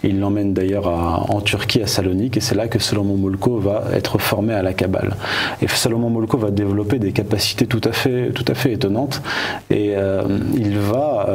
Il 0.03 0.19
l'emmène 0.19 0.53
d'ailleurs 0.53 0.87
en 0.87 1.41
Turquie, 1.41 1.81
à 1.81 1.87
Salonique, 1.87 2.37
et 2.37 2.41
c'est 2.41 2.55
là 2.55 2.67
que 2.67 2.79
Solomon 2.79 3.15
Molko 3.15 3.57
va 3.57 3.85
être 3.93 4.17
formé 4.17 4.53
à 4.53 4.61
la 4.61 4.73
Kabbale. 4.73 5.15
Et 5.61 5.67
Solomon 5.67 6.09
Molko 6.09 6.37
va 6.37 6.51
développer 6.51 6.99
des 6.99 7.11
capacités 7.11 7.67
tout 7.67 7.81
à 7.83 7.91
fait, 7.91 8.31
tout 8.31 8.45
à 8.47 8.53
fait 8.53 8.73
étonnantes, 8.73 9.21
et 9.69 9.93
euh, 9.95 10.23
il 10.55 10.77
va 10.77 11.27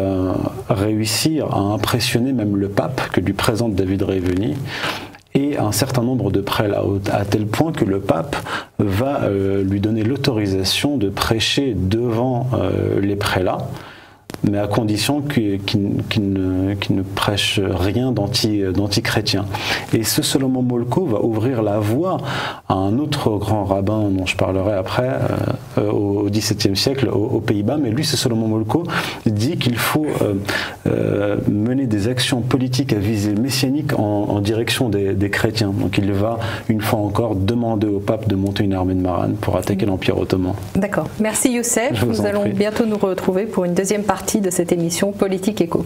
réussir 0.68 1.46
à 1.54 1.58
impressionner 1.58 2.32
même 2.32 2.56
le 2.56 2.68
pape 2.68 3.10
que 3.10 3.20
lui 3.20 3.32
présente 3.32 3.74
David 3.74 4.02
Reiveni 4.02 4.54
et 5.34 5.58
un 5.58 5.72
certain 5.72 6.02
nombre 6.02 6.30
de 6.30 6.40
prélats, 6.40 6.82
à 7.12 7.24
tel 7.24 7.46
point 7.46 7.72
que 7.72 7.84
le 7.84 8.00
pape 8.00 8.36
va 8.78 9.28
lui 9.62 9.80
donner 9.80 10.02
l'autorisation 10.02 10.96
de 10.96 11.08
prêcher 11.08 11.76
devant 11.76 12.48
les 13.00 13.16
prélats 13.16 13.68
mais 14.48 14.58
à 14.58 14.66
condition 14.66 15.20
qu'il 15.20 15.60
ne, 16.18 17.02
prêche 17.14 17.60
rien 17.60 18.12
d'anti-chrétien. 18.12 19.44
Et 19.92 20.02
ce 20.02 20.22
Solomon 20.22 20.62
Molko 20.62 21.04
va 21.06 21.22
ouvrir 21.22 21.62
la 21.62 21.78
voie 21.78 22.18
à 22.68 22.74
un 22.74 22.98
autre 22.98 23.36
grand 23.38 23.64
rabbin 23.64 24.08
dont 24.10 24.26
je 24.26 24.36
parlerai 24.36 24.74
après, 24.74 25.18
euh, 25.78 25.90
au 25.90 26.28
XVIIe 26.30 26.76
siècle, 26.76 27.08
aux, 27.08 27.40
Pays-Bas, 27.40 27.78
mais 27.80 27.90
lui, 27.90 28.04
ce 28.04 28.16
Solomon 28.16 28.48
Molko, 28.48 28.84
dit 29.26 29.56
qu'il 29.56 29.76
faut 29.76 30.06
euh, 30.22 30.34
euh, 30.86 31.36
mener 31.48 31.86
des 31.86 32.08
actions 32.08 32.40
politiques 32.40 32.92
à 32.92 32.98
visée 32.98 33.34
messianique 33.34 33.98
en, 33.98 34.40
direction 34.40 34.88
des, 34.88 35.14
des, 35.14 35.30
chrétiens. 35.30 35.72
Donc 35.76 35.98
il 35.98 36.12
va, 36.12 36.38
une 36.68 36.80
fois 36.80 37.00
encore, 37.00 37.34
demander 37.34 37.86
au 37.86 37.98
pape 37.98 38.28
de 38.28 38.34
monter 38.36 38.64
une 38.64 38.72
armée 38.72 38.94
de 38.94 39.00
marane 39.00 39.34
pour 39.34 39.56
attaquer 39.56 39.86
l'Empire 39.86 40.18
ottoman. 40.18 40.54
D'accord. 40.76 41.08
Merci 41.18 41.52
Youssef. 41.52 42.04
Nous 42.06 42.24
allons 42.24 42.48
bientôt 42.48 42.86
nous 42.86 42.96
retrouver 42.96 43.44
pour 43.44 43.64
une 43.64 43.74
deuxième 43.74 44.02
partie 44.02 44.29
de 44.38 44.50
cette 44.50 44.70
émission 44.70 45.10
Politique 45.10 45.60
Éco. 45.60 45.84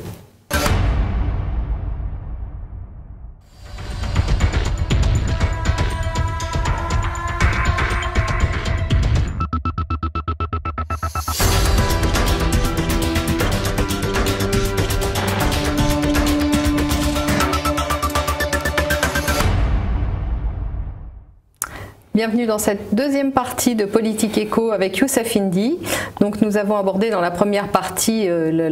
Bienvenue 22.16 22.46
dans 22.46 22.58
cette 22.58 22.94
deuxième 22.94 23.32
partie 23.32 23.74
de 23.74 23.86
Politique 23.86 24.38
Éco 24.38 24.70
avec 24.70 24.98
Youssef 24.98 25.36
Indy. 25.36 25.76
Donc 26.20 26.42
nous 26.42 26.56
avons 26.56 26.76
abordé 26.76 27.10
dans 27.10 27.20
la 27.20 27.32
première 27.32 27.66
partie 27.72 28.28
euh, 28.28 28.70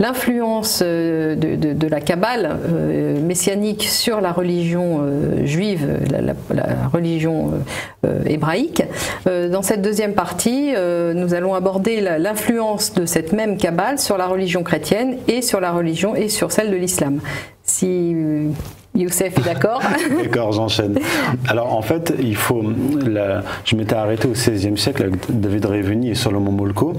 l'influence 0.00 0.82
euh, 0.84 1.36
de, 1.36 1.86
la 1.86 2.00
Kabbale 2.00 2.58
euh, 2.66 3.20
messianique 3.20 3.84
sur 3.84 4.20
la 4.20 4.32
religion 4.32 5.06
juive, 5.44 5.88
la, 6.10 6.64
religion 6.92 7.52
hébraïque. 8.26 8.82
Dans 9.24 9.62
cette 9.62 9.80
deuxième 9.80 10.14
partie, 10.14 10.72
nous 11.14 11.32
allons 11.32 11.54
aborder 11.54 12.00
l'influence 12.00 12.92
de 12.92 13.06
cette 13.06 13.32
même 13.32 13.56
Kabbale 13.56 14.00
sur 14.00 14.18
la 14.18 14.26
religion 14.26 14.64
chrétienne 14.64 15.18
et 15.28 15.42
sur 15.42 15.60
la 15.60 15.70
religion 15.70 16.16
et 16.16 16.28
sur 16.28 16.50
celle 16.50 16.72
de 16.72 16.76
l'islam. 16.76 17.20
Si 17.62 18.16
Youssef 18.96 19.36
est 19.38 19.44
d'accord 19.44 19.82
D'accord, 20.22 20.52
j'enchaîne. 20.52 21.00
Alors 21.48 21.74
en 21.74 21.82
fait, 21.82 22.14
il 22.20 22.36
faut. 22.36 22.62
je 23.64 23.74
m'étais 23.74 23.96
arrêté 23.96 24.28
au 24.28 24.30
XVIe 24.30 24.78
siècle 24.78 25.02
avec 25.02 25.14
David 25.28 25.64
Reveni 25.66 26.10
et 26.10 26.14
Solomon 26.14 26.52
Molko. 26.52 26.92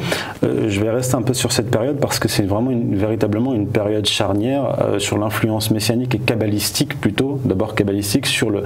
Euh, 0.44 0.68
je 0.68 0.82
vais 0.82 0.90
rester 0.90 1.16
un 1.16 1.22
peu 1.22 1.34
sur 1.34 1.54
cette 1.54 1.72
période 1.72 1.98
parce 2.02 2.20
que 2.20 2.28
c'est 2.28 2.44
vraiment 2.44 2.72
une, 2.72 2.98
véritablement 2.98 3.54
une 3.54 3.68
période 3.68 4.06
charnière 4.08 4.76
euh, 4.82 5.00
sur 5.00 5.18
l'influence 5.18 5.72
messianique 5.72 6.16
et 6.16 6.20
kabbalistique 6.20 7.00
plutôt, 7.00 7.40
d'abord 7.46 7.76
kabbalistique, 7.76 8.26
sur 8.26 8.50
le, 8.50 8.64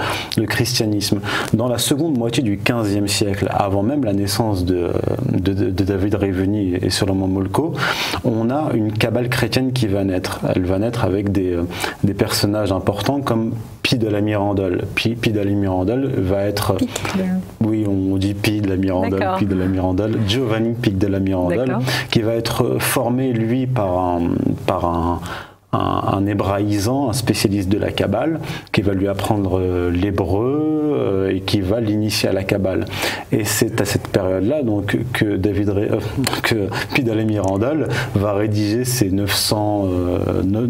christianisme. 0.48 1.20
Dans 1.54 1.68
la 1.68 1.78
seconde 1.78 2.18
moitié 2.18 2.42
du 2.42 2.58
XVe 2.58 3.06
siècle, 3.06 3.48
avant 3.52 3.84
même 3.84 4.06
la 4.06 4.14
naissance 4.14 4.66
de, 4.66 4.90
de, 5.32 5.70
David 5.70 6.16
Reveni 6.16 6.74
et 6.82 6.90
Solomon 6.90 7.28
Molko, 7.28 7.74
on 8.24 8.50
a 8.50 8.72
une 8.74 8.92
kabbale 8.92 9.30
chrétienne 9.30 9.72
qui 9.72 9.86
va 9.86 10.04
naître. 10.04 10.40
Elle 10.56 10.66
va 10.66 10.80
naître 10.80 11.06
avec 11.06 11.32
des, 11.32 11.58
des 12.04 12.16
personnages 12.16 12.72
importants 12.72 13.19
comme 13.22 13.54
Pi 13.84 13.98
de 13.98 14.08
la 14.08 14.22
Mirandole. 14.22 14.84
Pi, 14.96 15.16
de 15.16 15.40
la 15.40 15.52
Mirandole 15.52 16.12
va 16.18 16.44
être. 16.44 16.76
Oui, 17.62 17.86
on 17.88 18.18
dit 18.18 18.34
Pi 18.34 18.62
de 18.62 18.70
la 18.70 18.76
Mirandole, 18.76 19.28
Pi 19.38 19.46
de 19.46 19.56
la 19.56 19.66
Mirandole. 19.66 20.20
Giovanni 20.28 20.74
Pic 20.74 20.98
de 20.98 21.08
la 21.08 21.20
Mirandole, 21.20 21.78
qui 22.12 22.22
va 22.22 22.34
être 22.34 22.78
formé, 22.80 23.34
lui, 23.34 23.68
par 23.68 23.98
un, 23.98 24.22
par 24.66 24.86
un 24.86 25.20
un, 25.72 26.26
hébraïsant, 26.26 27.10
un 27.10 27.14
spécialiste 27.14 27.70
de 27.70 27.78
la 27.78 27.92
Kabbale, 27.92 28.40
qui 28.72 28.82
va 28.82 28.94
lui 28.94 29.08
apprendre 29.08 29.60
euh, 29.60 29.92
l'hébreu 29.92 30.96
euh, 30.98 31.30
et 31.30 31.42
qui 31.42 31.62
va 31.62 31.80
l'initier 31.80 32.30
à 32.30 32.34
la 32.34 32.44
Kabbale. 32.44 32.86
Et 33.32 33.44
c'est 33.44 33.80
à 33.80 33.86
cette 33.86 34.08
période-là 34.08 34.64
donc 34.64 34.98
que 35.14 35.36
David 35.36 35.70
euh, 35.70 36.00
que 36.44 36.70
Pidalemi 36.96 37.38
Randall 37.38 37.88
va 38.16 38.34
rédiger 38.34 38.84
ses 38.84 39.12
900, 39.12 39.90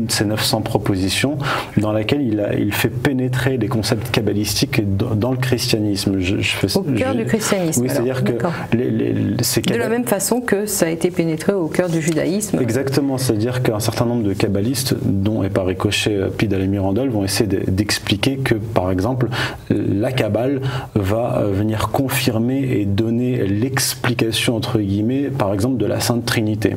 ses 0.09 0.25
900 0.25 0.61
propositions 0.61 1.37
dans 1.77 1.93
laquelle 1.93 2.21
il, 2.21 2.41
a, 2.41 2.55
il 2.55 2.73
fait 2.73 2.89
pénétrer 2.89 3.57
les 3.57 3.67
concepts 3.69 4.11
kabbalistiques 4.11 4.81
dans, 4.97 5.31
le 5.31 5.37
christianisme. 5.37 6.19
Je, 6.19 6.35
fais, 6.41 6.75
au 6.75 6.81
cœur 6.81 7.15
du 7.15 7.25
christianisme. 7.25 7.83
Oui, 7.83 7.89
c'est-à-dire 7.89 8.23
que 8.23 8.33
les, 8.73 8.89
les, 8.89 9.13
de 9.13 9.75
la 9.75 9.89
même 9.89 10.05
façon 10.05 10.41
que 10.41 10.65
ça 10.65 10.87
a 10.87 10.89
été 10.89 11.09
pénétré 11.09 11.53
au 11.53 11.67
cœur 11.67 11.89
du 11.89 12.01
judaïsme. 12.01 12.59
Exactement, 12.59 13.17
c'est-à-dire 13.17 13.63
qu'un 13.63 13.79
certain 13.79 14.05
nombre 14.05 14.23
de 14.23 14.33
kabbalistes 14.33 14.88
dont 15.01 15.43
et 15.43 15.49
par 15.49 15.65
ricochet 15.65 16.15
euh, 16.15 16.29
Pidal 16.29 16.61
et 16.61 16.67
Mirandol, 16.67 17.09
vont 17.09 17.23
essayer 17.23 17.47
d'expliquer 17.67 18.37
que, 18.37 18.55
par 18.55 18.91
exemple, 18.91 19.29
la 19.69 20.11
Kabbale 20.11 20.61
va 20.95 21.39
euh, 21.39 21.51
venir 21.51 21.89
confirmer 21.89 22.59
et 22.59 22.85
donner 22.85 23.45
l'explication, 23.47 24.55
entre 24.55 24.79
guillemets, 24.79 25.29
par 25.29 25.53
exemple, 25.53 25.77
de 25.77 25.85
la 25.85 25.99
Sainte 25.99 26.25
Trinité. 26.25 26.75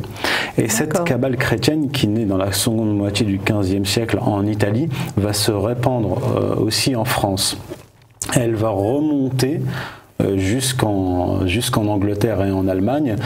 Et 0.59 0.69
cette 0.69 1.05
Kabbale 1.05 1.37
chrétienne, 1.37 1.91
qui 1.91 2.09
naît 2.09 2.25
dans 2.25 2.37
la 2.37 2.53
seconde 2.53 2.97
moitié 2.97 3.27
du 3.27 3.39
XVe 3.39 3.85
siècle 3.85 4.19
en 4.21 4.47
Italie, 4.47 4.89
va 5.17 5.33
se 5.33 5.53
répandre 5.53 6.19
euh, 6.37 6.55
aussi 6.57 6.97
en 6.97 7.05
France. 7.05 7.59
Elle 8.35 8.55
va 8.55 8.71
remonter 8.71 9.61
euh, 10.23 10.37
jusqu'en 10.37 11.47
jusqu'en 11.47 11.87
Angleterre 11.87 12.45
et 12.45 12.51
en 12.51 12.69
Allemagne 12.69 13.17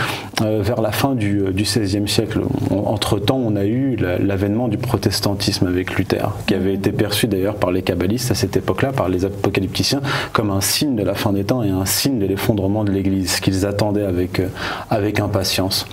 euh, 0.42 0.60
vers 0.60 0.82
la 0.82 0.92
fin 0.92 1.14
du, 1.14 1.44
XVIe 1.50 2.06
siècle. 2.06 2.42
Entre-temps, 2.70 3.38
on 3.38 3.56
a 3.56 3.64
eu 3.64 3.96
l'avènement 3.96 4.68
du 4.68 4.76
protestantisme 4.76 5.66
avec 5.66 5.96
Luther, 5.96 6.30
qui 6.46 6.54
avait 6.54 6.74
été 6.74 6.92
perçu 6.92 7.26
d'ailleurs 7.26 7.54
par 7.54 7.70
les 7.70 7.80
kabbalistes 7.80 8.30
à 8.30 8.34
cette 8.34 8.54
époque-là, 8.54 8.92
par 8.92 9.08
les 9.08 9.24
apocalypticiens, 9.24 10.02
comme 10.34 10.50
un 10.50 10.60
signe 10.60 10.94
de 10.94 11.02
la 11.02 11.14
fin 11.14 11.32
des 11.32 11.44
temps 11.44 11.62
et 11.62 11.70
un 11.70 11.86
signe 11.86 12.18
de 12.18 12.26
l'effondrement 12.26 12.84
de 12.84 12.92
l'Église, 12.92 13.40
qu'ils 13.40 13.64
attendaient 13.64 14.04
avec, 14.04 14.40
euh, 14.40 14.48
avec 14.90 15.20
impatience. 15.20 15.86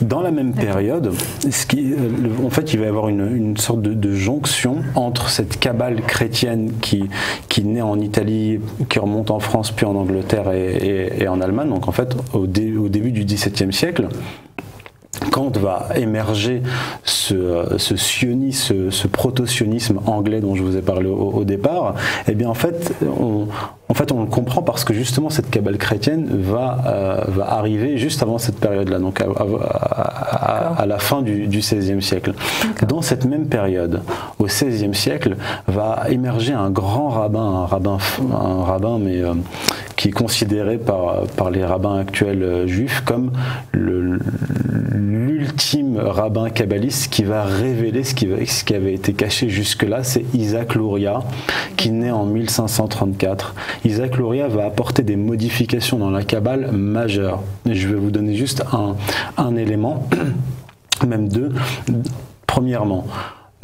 Dans 0.00 0.20
la 0.20 0.30
même 0.30 0.52
période, 0.52 1.12
ce 1.50 1.64
qui, 1.64 1.94
en 2.44 2.50
fait, 2.50 2.74
il 2.74 2.80
va 2.80 2.86
y 2.86 2.88
avoir 2.88 3.08
une, 3.08 3.34
une 3.34 3.56
sorte 3.56 3.80
de, 3.80 3.94
de, 3.94 4.14
jonction 4.14 4.78
entre 4.94 5.30
cette 5.30 5.58
cabale 5.58 6.02
chrétienne 6.02 6.72
qui, 6.82 7.04
qui 7.48 7.64
naît 7.64 7.80
en 7.80 7.98
Italie, 7.98 8.60
qui 8.90 8.98
remonte 8.98 9.30
en 9.30 9.38
France, 9.38 9.70
puis 9.70 9.86
en 9.86 9.94
Angleterre 9.94 10.52
et, 10.52 11.12
et, 11.20 11.28
en 11.28 11.40
Allemagne, 11.40 11.70
donc 11.70 11.88
en 11.88 11.92
fait 11.92 12.14
au, 12.34 12.40
au 12.40 12.46
début 12.46 13.10
du 13.10 13.24
XVIIe 13.24 13.72
siècle, 13.72 13.75
Kant 15.32 15.50
va 15.50 15.88
émerger 15.96 16.62
ce, 17.04 17.74
ce 17.78 17.96
sionisme, 17.96 18.90
ce, 18.90 19.06
proto-sionisme 19.06 20.00
anglais 20.06 20.40
dont 20.40 20.54
je 20.54 20.62
vous 20.62 20.76
ai 20.76 20.82
parlé 20.82 21.08
au, 21.08 21.44
départ, 21.44 21.94
eh 22.28 22.34
bien 22.34 22.48
en 22.48 22.54
fait, 22.54 22.94
on, 23.02 23.48
en 23.88 23.94
fait, 23.94 24.10
on 24.10 24.20
le 24.20 24.26
comprend 24.26 24.62
parce 24.62 24.84
que 24.84 24.92
justement 24.92 25.30
cette 25.30 25.48
cabale 25.48 25.78
chrétienne 25.78 26.26
va, 26.40 26.78
euh, 26.86 27.24
va 27.28 27.52
arriver 27.52 27.98
juste 27.98 28.22
avant 28.22 28.38
cette 28.38 28.58
période-là, 28.58 28.98
donc 28.98 29.20
à, 29.20 30.86
la 30.86 30.98
fin 30.98 31.22
du, 31.22 31.46
XVIe 31.46 32.02
siècle. 32.02 32.32
Dans 32.88 33.00
cette 33.00 33.24
même 33.24 33.46
période, 33.46 34.02
au 34.38 34.46
XVIe 34.46 34.94
siècle, 34.94 35.36
va 35.68 36.04
émerger 36.10 36.52
un 36.52 36.70
grand 36.70 37.08
rabbin, 37.08 37.44
un 37.44 37.66
rabbin, 37.66 37.98
un 38.32 38.64
rabbin 38.64 38.98
mais 38.98 39.22
euh, 39.22 39.34
qui 39.94 40.08
est 40.08 40.12
considéré 40.12 40.78
par, 40.78 41.22
par 41.36 41.50
les 41.50 41.64
rabbins 41.64 41.98
actuels 41.98 42.42
euh, 42.42 42.66
juifs 42.66 43.02
comme 43.04 43.30
l'ultime 45.46 45.98
rabbin 45.98 46.50
kabbaliste 46.50 47.08
qui 47.08 47.22
va 47.22 47.44
révéler 47.44 48.02
ce 48.02 48.14
qui, 48.14 48.74
avait 48.74 48.94
été 48.94 49.12
caché 49.12 49.48
jusque-là, 49.48 50.02
c'est 50.02 50.24
Isaac 50.34 50.74
Luria, 50.74 51.20
qui 51.76 51.90
naît 51.90 52.10
en 52.10 52.24
1534. 52.24 53.54
Isaac 53.84 54.16
Luria 54.16 54.48
va 54.48 54.64
apporter 54.66 55.02
des 55.02 55.16
modifications 55.16 55.98
dans 55.98 56.10
la 56.10 56.24
Kabbale 56.24 56.72
majeures. 56.72 57.42
je 57.64 57.88
vais 57.88 57.94
vous 57.94 58.10
donner 58.10 58.34
juste 58.34 58.64
un 59.36 59.56
élément, 59.56 60.08
même 61.06 61.28
deux. 61.28 61.52
Premièrement, 62.46 63.06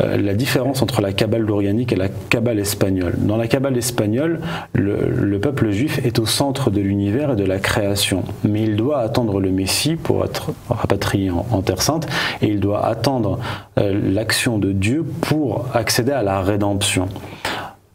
euh, 0.03 0.17
la 0.17 0.35
différence 0.35 0.83
entre 0.83 1.01
la 1.01 1.13
Kabbale 1.13 1.43
lorianique 1.43 1.93
et 1.93 1.97
la 1.97 2.09
Kabbale 2.09 2.59
espagnole. 2.59 3.15
Dans 3.19 3.37
la 3.37 3.47
Kabbale 3.47 3.77
espagnole, 3.77 4.41
le, 4.73 5.39
peuple 5.39 5.71
juif 5.71 6.05
est 6.05 6.19
au 6.19 6.27
centre 6.27 6.71
de 6.71 6.81
l'univers 6.81 7.33
et 7.33 7.37
de 7.37 7.45
la 7.45 7.59
création, 7.59 8.23
mais 8.45 8.63
il 8.63 8.77
doit 8.77 9.01
attendre 9.01 9.41
le 9.41 9.51
Messie 9.51 9.97
pour 9.97 10.25
être 10.25 10.53
rapatrié 10.69 11.31
en, 11.31 11.63
Terre 11.63 11.83
Sainte, 11.83 12.07
et 12.41 12.47
il 12.47 12.61
doit 12.61 12.87
attendre 12.87 13.41
euh, 13.79 13.99
l'action 14.13 14.59
de 14.59 14.73
Dieu 14.73 15.05
pour 15.23 15.67
accéder 15.75 16.13
à 16.13 16.23
la 16.23 16.41
rédemption. 16.43 17.09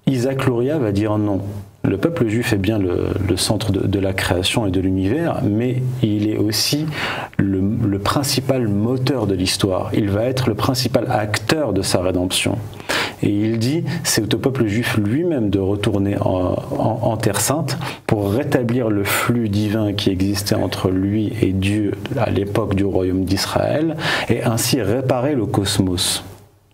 Isaac 0.08 0.46
Luria 0.46 0.78
va 0.78 0.92
dire 0.92 1.18
non. 1.18 1.42
Le 1.88 1.96
peuple 1.96 2.28
juif 2.28 2.52
est 2.52 2.58
bien 2.58 2.78
le, 2.78 3.38
centre 3.38 3.72
de, 3.72 4.00
la 4.00 4.12
création 4.12 4.68
et 4.68 4.72
de 4.72 4.82
l'univers, 4.82 5.42
mais 5.44 5.82
il 6.04 6.30
est 6.30 6.38
aussi 6.38 6.86
le, 7.38 7.98
principal 7.98 8.68
moteur 8.68 9.26
de 9.26 9.34
l'histoire. 9.34 9.92
Il 9.94 10.10
va 10.10 10.26
être 10.26 10.50
le 10.50 10.54
principal 10.54 11.08
acteur 11.10 11.72
de 11.72 11.82
sa 11.82 12.02
rédemption. 12.02 12.58
Et 13.24 13.30
il 13.30 13.58
dit, 13.58 13.86
c'est 14.04 14.34
au 14.34 14.38
peuple 14.38 14.68
juif 14.68 14.98
lui-même 14.98 15.50
de 15.50 15.60
retourner 15.60 16.18
en, 16.20 17.16
Terre 17.16 17.40
Sainte 17.40 17.78
pour 18.06 18.34
rétablir 18.34 18.90
le 18.90 19.06
flux 19.06 19.48
divin 19.48 19.94
qui 19.94 20.10
existait 20.10 20.56
entre 20.56 20.90
lui 20.90 21.34
et 21.42 21.54
Dieu 21.54 21.94
à 22.18 22.30
l'époque 22.30 22.76
du 22.76 22.84
royaume 22.84 23.24
d'Israël, 23.24 23.96
et 24.30 24.44
ainsi 24.44 24.82
réparer 24.82 25.36
le 25.36 25.46
cosmos. 25.46 26.24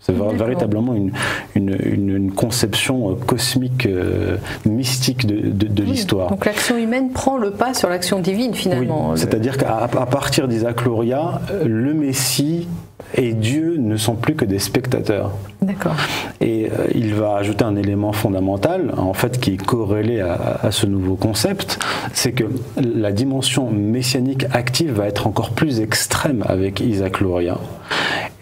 C'est 0.05 0.13
véritablement 0.13 0.93
une, 0.93 1.13
une, 1.55 2.31
conception 2.33 3.11
euh, 3.11 3.15
cosmique, 3.15 3.85
euh, 3.85 4.35
mystique 4.65 5.25
de, 5.25 5.83
l'histoire. 5.83 6.29
Donc 6.29 6.45
l'action 6.45 6.77
humaine 6.77 7.11
prend 7.11 7.37
le 7.37 7.51
pas 7.51 7.73
sur 7.73 7.87
l'action 7.87 8.19
divine 8.19 8.53
finalement. 8.53 9.15
C'est-à-dire 9.15 9.57
qu'à 9.57 9.87
partir 9.87 10.49
d'Isaac 10.49 10.83
Luria, 10.83 11.39
le 11.63 11.93
Messie 11.93 12.67
et 13.15 13.33
Dieu 13.33 13.77
ne 13.77 13.95
sont 13.95 14.15
plus 14.15 14.35
que 14.35 14.45
des 14.45 14.59
spectateurs. 14.59 15.31
D'accord. 15.61 15.95
Et 16.41 16.65
euh, 16.67 16.87
il 16.93 17.13
va 17.13 17.35
ajouter 17.35 17.63
un 17.63 17.75
élément 17.75 18.11
fondamental, 18.11 18.93
en 18.97 19.13
fait, 19.13 19.39
qui 19.39 19.53
est 19.53 19.63
corrélé 19.63 20.19
à, 20.19 20.71
ce 20.71 20.85
nouveau 20.85 21.15
concept, 21.15 21.79
c'est 22.13 22.31
que 22.31 22.45
la 22.77 23.11
dimension 23.11 23.69
messianique 23.69 24.45
active 24.51 24.93
va 24.93 25.07
être 25.07 25.27
encore 25.27 25.51
plus 25.51 25.79
extrême 25.79 26.43
avec 26.47 26.79
Isaac 26.79 27.19
Luria. 27.19 27.57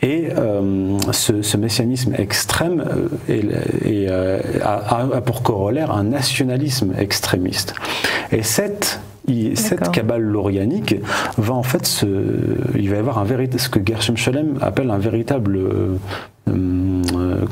Et 0.01 0.29
euh, 0.35 0.97
ce, 1.11 1.57
messianisme 1.57 2.15
extrême 2.17 2.83
euh, 3.29 4.39
a, 4.63 5.21
pour 5.21 5.43
corollaire 5.43 5.91
un 5.91 6.03
nationalisme 6.05 6.93
extrémiste. 6.97 7.75
Et 8.31 8.41
cette 8.41 8.99
cette 9.55 9.91
cabale 9.91 10.21
lorianique 10.21 10.95
va 11.37 11.53
en 11.53 11.63
fait 11.63 11.85
se, 11.85 12.05
il 12.75 12.89
va 12.89 12.95
y 12.95 12.99
avoir 12.99 13.17
un 13.17 13.23
véritable, 13.23 13.59
ce 13.59 13.69
que 13.69 13.79
Gershom 13.85 14.17
Scholem 14.17 14.57
appelle 14.61 14.89
un 14.89 14.97
véritable 14.97 15.57
euh, 15.57 15.97
euh, 16.47 16.80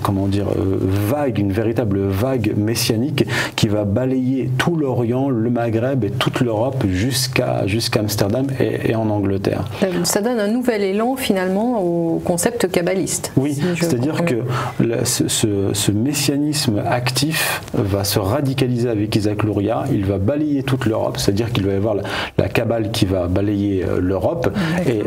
comment 0.01 0.27
dire, 0.27 0.47
euh, 0.49 0.77
vague, 0.81 1.39
une 1.39 1.51
véritable 1.51 1.99
vague 1.99 2.53
messianique 2.57 3.25
qui 3.55 3.67
va 3.67 3.85
balayer 3.85 4.49
tout 4.57 4.75
l'Orient, 4.75 5.29
le 5.29 5.49
Maghreb 5.49 6.03
et 6.03 6.11
toute 6.11 6.41
l'Europe 6.41 6.85
jusqu'à 6.87 7.65
jusqu'à 7.67 8.01
Amsterdam 8.01 8.47
et, 8.59 8.95
en 8.95 9.09
Angleterre. 9.09 9.65
Ça 10.03 10.21
donne 10.21 10.39
un 10.39 10.47
nouvel 10.47 10.83
élan 10.83 11.15
finalement 11.15 11.81
au 11.81 12.19
concept 12.23 12.69
kabbaliste. 12.69 13.31
Oui, 13.37 13.57
c'est-à-dire 13.79 14.25
que 14.25 14.43
ce, 15.03 15.91
messianisme 15.91 16.81
actif 16.85 17.61
va 17.73 18.03
se 18.03 18.19
radicaliser 18.19 18.89
avec 18.89 19.15
Isaac 19.15 19.43
Luria, 19.43 19.83
il 19.91 20.05
va 20.05 20.17
balayer 20.17 20.63
toute 20.63 20.85
l'Europe, 20.85 21.17
c'est-à-dire 21.17 21.51
qu'il 21.51 21.65
va 21.65 21.73
y 21.73 21.75
avoir 21.75 21.95
la, 21.95 22.03
la 22.37 22.47
Kabbale 22.47 22.91
qui 22.91 23.05
va 23.05 23.27
balayer 23.27 23.85
l'Europe 23.99 24.51
et 24.87 25.01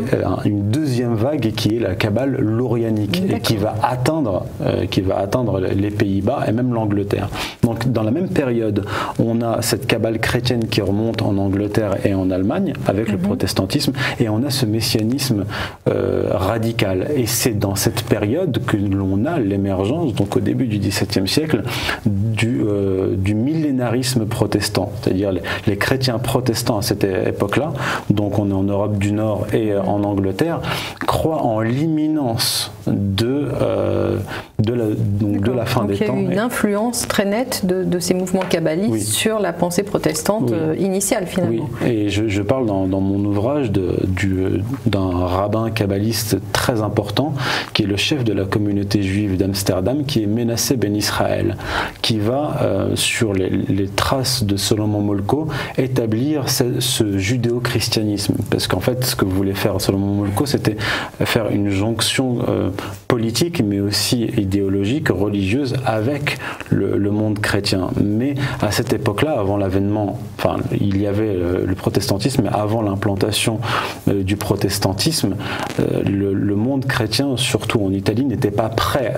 une 0.45 0.69
deuxième 0.69 1.15
vague 1.15 1.51
qui 1.55 1.77
est 1.77 1.79
la 1.79 1.95
Kabbale 1.95 2.37
lorianique 2.39 3.23
et 3.29 3.39
qui 3.39 3.57
va 3.57 3.75
atteindre, 3.81 4.45
euh, 4.61 4.72
qui 4.89 5.01
va 5.01 5.17
atteindre 5.17 5.59
les 5.59 5.91
Pays-Bas 5.91 6.45
et 6.47 6.51
même 6.51 6.73
l'Angleterre. 6.73 7.29
Donc 7.61 7.91
dans 7.91 8.03
la 8.03 8.11
même 8.11 8.29
période, 8.29 8.85
on 9.19 9.41
a 9.41 9.61
cette 9.61 9.87
cabale 9.87 10.19
chrétienne 10.19 10.67
qui 10.67 10.81
remonte 10.81 11.21
en 11.21 11.37
Angleterre 11.37 12.05
et 12.05 12.13
en 12.13 12.29
Allemagne 12.31 12.73
avec 12.87 13.09
le 13.09 13.17
mhm. 13.17 13.23
protestantisme 13.23 13.93
et 14.19 14.29
on 14.29 14.43
a 14.43 14.49
ce 14.49 14.65
messianisme 14.65 15.45
euh, 15.87 16.29
radical. 16.31 17.07
Et 17.15 17.25
c'est 17.25 17.57
dans 17.57 17.75
cette 17.75 18.03
période 18.03 18.61
que 18.65 18.77
l'on 18.77 19.25
a 19.25 19.39
l'émergence, 19.39 20.13
donc 20.13 20.35
au 20.35 20.39
début 20.39 20.67
du 20.67 20.77
XVIIe 20.79 21.27
siècle, 21.27 21.63
du, 22.05 22.61
euh, 22.65 23.15
du 23.15 23.35
millénarisme 23.35 24.25
protestant, 24.25 24.91
c'est-à-dire 25.01 25.31
les, 25.31 25.41
les, 25.67 25.77
chrétiens 25.77 26.19
protestants 26.19 26.79
à 26.79 26.81
cette 26.81 27.03
époque-là, 27.03 27.73
donc 28.09 28.39
on 28.39 28.49
est 28.49 28.53
en 28.53 28.63
Europe 28.63 28.97
du 28.97 29.11
Nord 29.11 29.47
et 29.53 29.75
en 29.75 30.03
Angleterre, 30.03 30.59
croient 31.05 31.43
en 31.43 31.61
l'imminence 31.61 32.71
de 32.87 33.49
euh, 33.61 34.17
de 34.65 34.73
la, 34.73 34.85
donc 34.95 35.41
de 35.41 35.51
la 35.51 35.65
fin 35.65 35.81
donc 35.81 35.89
des 35.91 35.95
il 35.95 36.01
y 36.01 36.03
a 36.03 36.07
temps. 36.07 36.17
eu 36.17 36.23
une 36.31 36.39
influence 36.39 37.07
très 37.07 37.25
nette 37.25 37.65
de, 37.65 37.83
de 37.83 37.99
ces 37.99 38.13
mouvements 38.13 38.43
kabbalistes 38.49 38.89
Oui. 38.91 39.01
sur 39.01 39.39
la 39.39 39.53
pensée 39.53 39.83
protestante 39.83 40.49
Oui. 40.51 40.57
euh, 40.59 40.75
initiale 40.77 41.23
Oui, 41.25 41.29
finalement. 41.31 41.69
et 41.85 42.09
je, 42.09 42.27
je 42.27 42.41
parle 42.41 42.65
dans, 42.65 42.87
dans 42.87 43.01
mon 43.01 43.23
ouvrage 43.25 43.71
du- 43.71 44.61
d'un 44.85 45.09
rabbin 45.09 45.69
kabbaliste 45.71 46.37
très 46.53 46.81
important, 46.81 47.33
qui 47.73 47.83
est 47.83 47.87
le 47.87 47.97
chef 47.97 48.23
de 48.23 48.33
la 48.33 48.45
communauté 48.45 49.03
juive 49.03 49.37
d'Amsterdam, 49.37 50.03
qui 50.05 50.23
est 50.23 50.27
Menassé 50.27 50.75
Ben 50.77 50.95
Israël, 50.95 51.57
qui 52.01 52.19
va, 52.19 52.57
euh, 52.61 52.95
sur 52.95 53.33
les, 53.33 53.49
les 53.49 53.87
traces 53.87 54.43
de 54.43 54.55
Solomon 54.57 55.01
Molko, 55.01 55.47
établir 55.77 56.49
ce, 56.49 56.79
ce 56.79 57.17
judéo-christianisme. 57.17 58.35
Parce 58.49 58.67
qu'en 58.67 58.79
fait, 58.79 59.03
ce 59.05 59.15
que 59.15 59.25
voulait 59.25 59.53
faire 59.53 59.79
Solomon 59.81 60.13
Molko, 60.13 60.45
c'était 60.45 60.77
faire 61.25 61.49
une 61.51 61.69
jonction 61.69 62.39
euh, 62.47 62.69
politique, 63.07 63.61
mais 63.63 63.79
aussi 63.79 64.23
idéologique, 64.37 64.52
religieuse, 64.61 65.75
avec 65.85 66.37
le, 66.69 67.11
monde 67.11 67.39
chrétien. 67.39 67.89
Mais 68.01 68.35
à 68.61 68.71
cette 68.71 68.93
époque-là, 68.93 69.39
avant 69.39 69.57
l'avènement, 69.57 70.19
enfin, 70.37 70.57
il 70.79 71.01
y 71.01 71.07
avait 71.07 71.35
euh, 71.35 71.65
le 71.65 71.75
protestantisme, 71.75 72.43
mais 72.43 72.49
avant 72.49 72.81
l'implantation 72.81 73.59
euh, 74.07 74.23
du 74.23 74.35
protestantisme, 74.35 75.35
euh, 75.79 76.03
le, 76.03 76.55
monde 76.55 76.85
chrétien, 76.85 77.35
surtout 77.37 77.83
en 77.83 77.91
Italie, 77.91 78.25
n'était 78.25 78.51
pas 78.51 78.69
prêt 78.69 79.13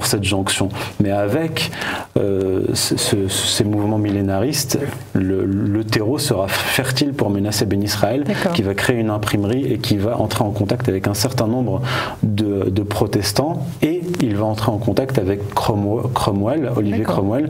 pour 0.00 0.06
cette 0.06 0.24
jonction. 0.24 0.70
Mais 1.02 1.10
avec 1.10 1.70
euh, 2.16 2.62
ce- 2.72 2.96
ce- 2.96 3.28
ces 3.28 3.64
mouvements 3.64 3.98
millénaristes, 3.98 4.78
le, 5.12 5.44
le 5.44 5.84
terreau 5.84 6.16
sera 6.16 6.48
fertile 6.48 7.12
pour 7.12 7.28
Menace 7.28 7.62
Ben 7.64 7.82
Israël, 7.82 8.24
qui 8.54 8.62
va 8.62 8.72
créer 8.72 8.96
une 8.96 9.10
imprimerie 9.10 9.66
et 9.70 9.76
qui 9.76 9.98
va 9.98 10.16
entrer 10.18 10.42
en 10.42 10.52
contact 10.52 10.88
avec 10.88 11.06
un 11.06 11.12
certain 11.12 11.46
nombre 11.46 11.82
de, 12.22 12.70
de 12.70 12.82
protestants 12.82 13.66
et 13.82 14.00
il 14.22 14.36
va 14.36 14.46
entrer 14.46 14.72
en 14.72 14.78
contact 14.78 15.18
avec 15.18 15.46
Cromwell, 15.54 16.06
Cromwell, 16.14 16.70
Olivier. 16.76 17.02
Cromwell, 17.04 17.48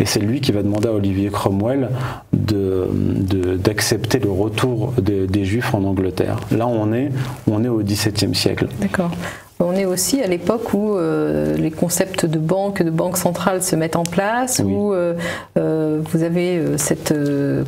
et 0.00 0.04
c'est 0.04 0.18
lui 0.20 0.40
qui 0.40 0.50
va 0.50 0.64
demander 0.64 0.88
à 0.88 0.92
Olivier 0.92 1.30
Cromwell 1.30 1.88
de- 2.32 2.88
de- 2.92 3.54
d'accepter 3.56 4.18
le 4.18 4.30
retour 4.32 4.92
des- 5.00 5.28
des 5.28 5.44
Juifs 5.44 5.72
en 5.72 5.84
Angleterre. 5.84 6.40
Là, 6.50 6.66
on 6.66 6.92
est, 6.92 7.10
on 7.48 7.62
est 7.62 7.68
au 7.68 7.78
XVIIe 7.78 8.34
siècle. 8.34 8.66
D'accord. 8.80 9.12
On 9.60 9.74
est 9.74 9.84
aussi 9.84 10.20
à 10.20 10.26
l'époque 10.26 10.74
où 10.74 10.96
euh, 10.96 11.56
les 11.56 11.70
concepts 11.70 12.26
de 12.26 12.38
banque, 12.38 12.82
de 12.82 12.90
banque 12.90 13.16
centrale 13.16 13.62
se 13.62 13.76
mettent 13.76 13.94
en 13.96 14.02
place, 14.02 14.60
Oui. 14.64 14.72
où 14.74 14.92
euh, 14.92 15.14
euh, 15.56 16.00
vous 16.10 16.22
avez 16.24 16.60
cette 16.78 17.14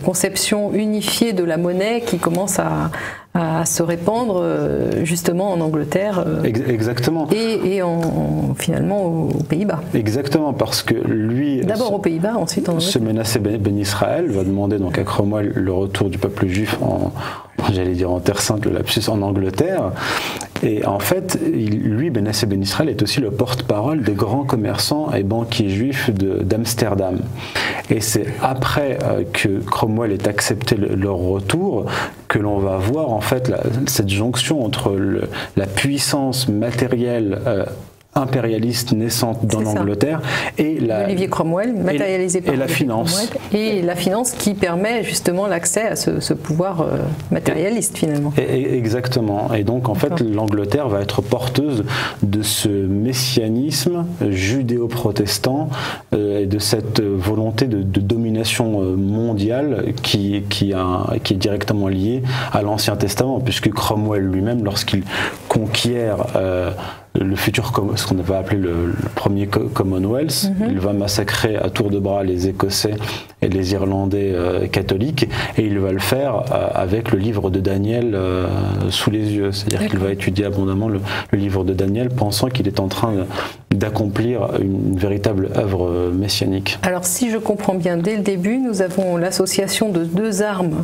conception 0.05 0.73
unifiée 0.75 1.33
de 1.33 1.45
la 1.45 1.57
monnaie 1.57 2.01
qui 2.05 2.19
commence 2.19 2.59
à, 2.59 2.91
à 3.35 3.65
se 3.65 3.83
répandre 3.85 4.43
justement 5.05 5.53
en 5.53 5.61
Angleterre 5.61 6.25
Ex- 6.45 6.63
Exactement. 6.69 7.29
et, 7.33 7.77
et 7.77 7.83
en, 7.83 8.01
en- 8.01 8.55
finalement 8.57 9.05
aux, 9.05 9.29
Pays-Bas. 9.49 9.81
Exactement, 9.95 10.53
parce 10.53 10.83
que 10.83 10.95
lui. 10.95 11.61
D'abord 11.61 11.95
aux 11.95 11.99
Pays-Bas, 12.01 12.35
ensuite 12.37 12.69
en 12.69 12.81
Se 12.81 12.99
Angleterre. 12.99 13.15
menacer 13.15 13.39
Ben 13.39 13.57
Ben 13.59 13.79
Israël 13.79 14.27
va 14.31 14.43
demander 14.43 14.79
donc 14.79 14.99
à 14.99 15.05
Cromwell 15.05 15.53
le 15.55 15.73
retour 15.73 16.09
du 16.11 16.19
peuple 16.19 16.49
juif 16.49 16.77
en, 16.83 17.13
j'allais 17.73 17.93
dire 17.95 18.11
en 18.11 18.19
Terre 18.19 18.41
Sainte, 18.41 18.65
le 18.67 18.73
lapsus 18.73 19.09
en 19.09 19.23
Angleterre. 19.23 19.93
Et 20.65 20.85
en 20.87 20.99
fait, 20.99 21.39
lui, 21.45 22.09
Benassé 22.09 22.47
Ben 22.47 22.63
est 22.89 23.03
aussi 23.03 23.21
le 23.21 23.31
porte-parole 23.31 24.03
des 24.03 24.15
grands 24.15 24.45
commerçants 24.45 25.13
et 25.13 25.23
banquiers 25.23 25.69
juifs 25.69 26.11
d'Amsterdam. 26.11 27.19
Et 27.91 28.01
c'est 28.01 28.27
après 28.43 28.99
euh, 29.03 29.25
que 29.31 29.61
Cromwell 29.61 30.11
ait 30.13 30.27
accepté 30.27 30.75
le- 30.77 30.95
leur 30.95 31.17
retour 31.19 31.85
que 32.29 32.39
l'on 32.39 32.59
va 32.59 32.79
voir 32.79 33.11
en 33.13 33.21
fait 33.21 33.53
cette 33.87 34.09
jonction 34.09 34.65
entre 34.65 34.97
la 35.57 35.67
puissance 35.67 36.49
matérielle 36.49 37.39
euh, 37.47 37.67
impérialiste 38.15 38.93
naissante 38.93 39.45
dans 39.47 39.61
l'Angleterre 39.61 40.21
et 40.59 40.79
la, 40.81 41.05
Olivier 41.05 41.29
Cromwell, 41.29 41.75
matérialisé 41.75 42.39
et 42.39 42.43
par 42.43 42.57
la 42.57 42.69
finance. 42.69 43.29
Cromwell, 43.31 43.61
et 43.61 43.83
la 43.83 43.97
finance 43.97 44.33
qui 44.33 44.55
permet 44.55 45.03
justement 45.05 45.47
l'accès 45.47 45.89
à 45.89 45.97
ce, 45.97 46.21
ce 46.21 46.35
pouvoir 46.35 46.83
euh, 46.83 46.99
matérialiste 47.31 47.97
finalement. 47.99 48.33
Et- 48.39 48.43
et- 48.43 48.75
Exactement. 48.79 49.53
Et 49.55 49.65
donc, 49.65 49.89
en 49.89 49.95
fait, 49.95 50.21
l'Angleterre 50.21 50.89
va 50.89 51.01
être 51.01 51.23
porteuse 51.23 51.85
de 52.23 52.43
ce 52.43 52.69
messianisme 52.69 54.05
judéo-protestant 54.29 55.69
euh, 56.15 56.41
et 56.43 56.47
de 56.47 56.59
cette 56.59 57.01
volonté 57.01 57.67
de, 57.67 57.83
de 57.83 58.01
domination 58.01 58.81
euh, 58.83 58.97
mondiale 58.97 59.93
qui, 60.03 60.43
qui, 60.51 60.73
a- 60.73 61.07
qui 61.23 61.35
est 61.35 61.37
directement 61.39 61.89
liée 61.89 62.23
à 62.53 62.63
l'Ancien 62.63 62.97
Testament, 62.97 63.41
puisque 63.41 63.71
Cromwell 63.71 64.23
lui-même, 64.23 64.65
lorsqu'il 64.65 65.03
conquiert 65.49 66.27
euh, 66.37 66.71
le 67.21 67.37
futur, 67.37 67.73
ce 67.97 68.07
qu'on 68.07 68.15
va 68.17 68.39
appeler 68.39 68.59
le, 68.59 68.87
le 68.87 69.09
premier 69.15 69.47
co- 69.47 69.69
Commonwealth, 69.73 70.51
il 70.69 70.81
va 70.81 70.93
massacrer 70.93 71.55
à 71.57 71.71
tour 71.71 71.91
de 71.91 72.01
bras 72.01 72.25
les 72.25 72.49
Écossais 72.49 72.95
et 73.41 73.49
les 73.49 73.73
Irlandais 73.73 74.33
euh, 74.35 74.67
catholiques, 74.67 75.29
et 75.57 75.63
il 75.65 75.79
va 75.79 75.93
le 75.93 76.01
faire 76.01 76.43
euh, 76.53 76.69
avec 76.75 77.13
le 77.13 77.19
livre 77.19 77.51
de 77.51 77.61
Daniel 77.61 78.15
euh, 78.15 78.47
sous 78.91 79.11
les 79.11 79.33
yeux. 79.33 79.53
C'est-à-dire 79.53 79.89
qu'il 79.89 79.99
va 80.01 80.11
étudier 80.11 80.47
abondamment 80.47 80.89
le, 80.89 81.01
le 81.31 81.39
livre 81.39 81.63
de 81.63 81.73
Daniel, 81.73 82.09
pensant 82.09 82.49
qu'il 82.49 82.67
est 82.67 82.81
en 82.81 82.89
train 82.89 83.13
d'accomplir 83.71 84.49
une, 84.61 84.93
une 84.93 84.99
véritable 84.99 85.51
œuvre 85.57 86.11
messianique. 86.13 86.79
Alors 86.83 87.05
si 87.05 87.31
je 87.31 87.39
comprends 87.39 87.75
bien, 87.75 87.97
dès 87.97 88.17
le 88.17 88.23
début, 88.23 88.59
nous 88.59 88.83
avons 88.83 89.17
l'association 89.17 89.89
de 89.91 90.05
deux 90.05 90.43
armes 90.43 90.83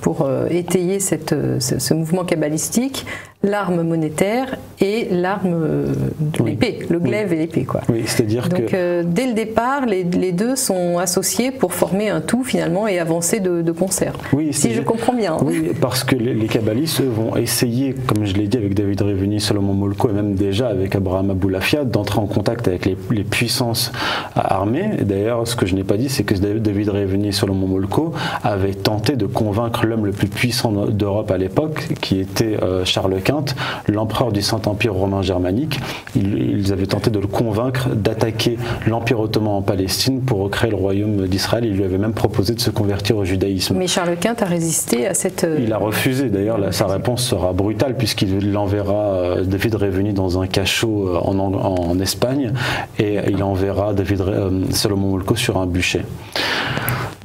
pour 0.00 0.28
étayer 0.50 0.98
cette, 1.00 1.34
ce, 1.60 1.78
ce 1.78 1.94
mouvement 1.94 2.24
kabbalistique, 2.24 3.04
l'arme 3.42 3.82
monétaire 3.82 4.56
et 4.80 4.95
l'arme 5.04 5.52
euh, 5.54 5.86
de 6.18 6.42
Oui. 6.42 6.50
l'épée, 6.52 6.78
le 6.88 6.98
glaive 6.98 7.32
et 7.32 7.36
l'épée. 7.36 7.64
quoi. 7.64 7.82
Oui, 7.88 8.02
c'est-à-dire 8.06 8.48
Donc 8.48 8.66
que 8.66 8.76
euh, 8.76 9.02
dès 9.04 9.26
le 9.26 9.34
départ, 9.34 9.86
les, 9.86 10.04
les 10.04 10.32
deux 10.32 10.56
sont 10.56 10.98
associés 10.98 11.50
pour 11.50 11.74
former 11.74 12.08
un 12.08 12.20
tout 12.20 12.42
finalement 12.44 12.88
et 12.88 12.98
avancer 12.98 13.40
de, 13.40 13.62
de 13.62 13.72
concert. 13.72 14.14
Oui, 14.32 14.52
si 14.52 14.72
je 14.72 14.82
comprends 14.82 15.12
bien. 15.14 15.36
Oui, 15.42 15.70
parce 15.80 16.04
que 16.04 16.16
les, 16.16 16.34
les 16.34 16.46
kabbalistes 16.46 17.00
eux, 17.00 17.08
vont 17.14 17.36
essayer, 17.36 17.94
comme 18.06 18.24
je 18.26 18.34
l'ai 18.34 18.46
dit 18.48 18.56
avec 18.56 18.74
David 18.74 19.02
Reveni, 19.02 19.40
Solomon 19.40 19.74
Molko 19.74 20.10
et 20.10 20.12
même 20.12 20.34
déjà 20.34 20.68
avec 20.68 20.94
Abraham 20.96 21.30
Aboulafia, 21.30 21.84
d'entrer 21.84 22.18
en 22.20 22.26
contact 22.26 22.68
avec 22.68 22.86
les, 22.86 22.96
les 23.10 23.24
puissances 23.24 23.92
armées. 24.34 24.90
Et 25.00 25.04
D'ailleurs, 25.04 25.46
ce 25.46 25.56
que 25.56 25.66
je 25.66 25.74
n'ai 25.74 25.84
pas 25.84 25.96
dit, 25.96 26.08
c'est 26.08 26.24
que 26.24 26.34
David 26.34 26.88
Reveni 26.90 27.28
et 27.28 27.32
Solomon 27.32 27.66
Molko 27.66 28.12
avaient 28.42 28.74
tenté 28.74 29.16
de 29.16 29.26
convaincre 29.26 29.86
l'homme 29.86 30.06
le 30.06 30.12
plus 30.12 30.28
puissant 30.28 30.72
d'Europe 30.72 31.30
à 31.30 31.38
l'époque, 31.38 31.88
qui 32.00 32.20
était 32.20 32.56
euh, 32.62 32.84
Charles 32.84 33.20
Quint, 33.22 33.44
l'empereur 33.88 34.32
du 34.32 34.42
Saint-Empire 34.42 34.85
romain 34.88 35.22
germanique. 35.22 35.78
Ils, 36.14 36.38
ils 36.58 36.72
avaient 36.72 36.86
tenté 36.86 37.10
de 37.10 37.18
le 37.18 37.26
convaincre 37.26 37.88
d'attaquer 37.90 38.58
l'Empire 38.86 39.20
ottoman 39.20 39.54
en 39.54 39.62
Palestine 39.62 40.20
pour 40.20 40.38
recréer 40.40 40.70
le 40.70 40.76
royaume 40.76 41.26
d'Israël. 41.26 41.64
Ils 41.64 41.74
lui 41.76 41.84
avaient 41.84 41.98
même 41.98 42.12
proposé 42.14 42.54
de 42.54 42.60
se 42.60 42.70
convertir 42.70 43.16
au 43.16 43.24
judaïsme. 43.24 43.76
Mais 43.76 43.86
Charles 43.86 44.16
Quint 44.20 44.36
a 44.40 44.44
résisté 44.44 45.06
à 45.06 45.14
cette. 45.14 45.44
euh, 45.44 45.58
Il 45.62 45.72
a 45.72 45.78
refusé. 45.78 46.28
D'ailleurs, 46.30 46.58
sa 46.72 46.86
réponse 46.86 47.22
sera 47.24 47.52
brutale 47.52 47.96
puisqu'il 47.96 48.52
l'enverra 48.52 48.94
euh, 49.14 49.44
David 49.44 49.74
Revenu 49.76 50.12
dans 50.12 50.40
un 50.40 50.46
cachot 50.46 51.08
euh, 51.08 51.18
en, 51.18 51.38
en 51.38 51.98
Espagne 52.00 52.52
et 52.98 53.18
il 53.30 53.42
enverra 53.42 53.92
David 53.94 54.22
Solomon 54.70 55.08
Molko 55.08 55.36
sur 55.36 55.58
un 55.58 55.66
bûcher. 55.66 56.02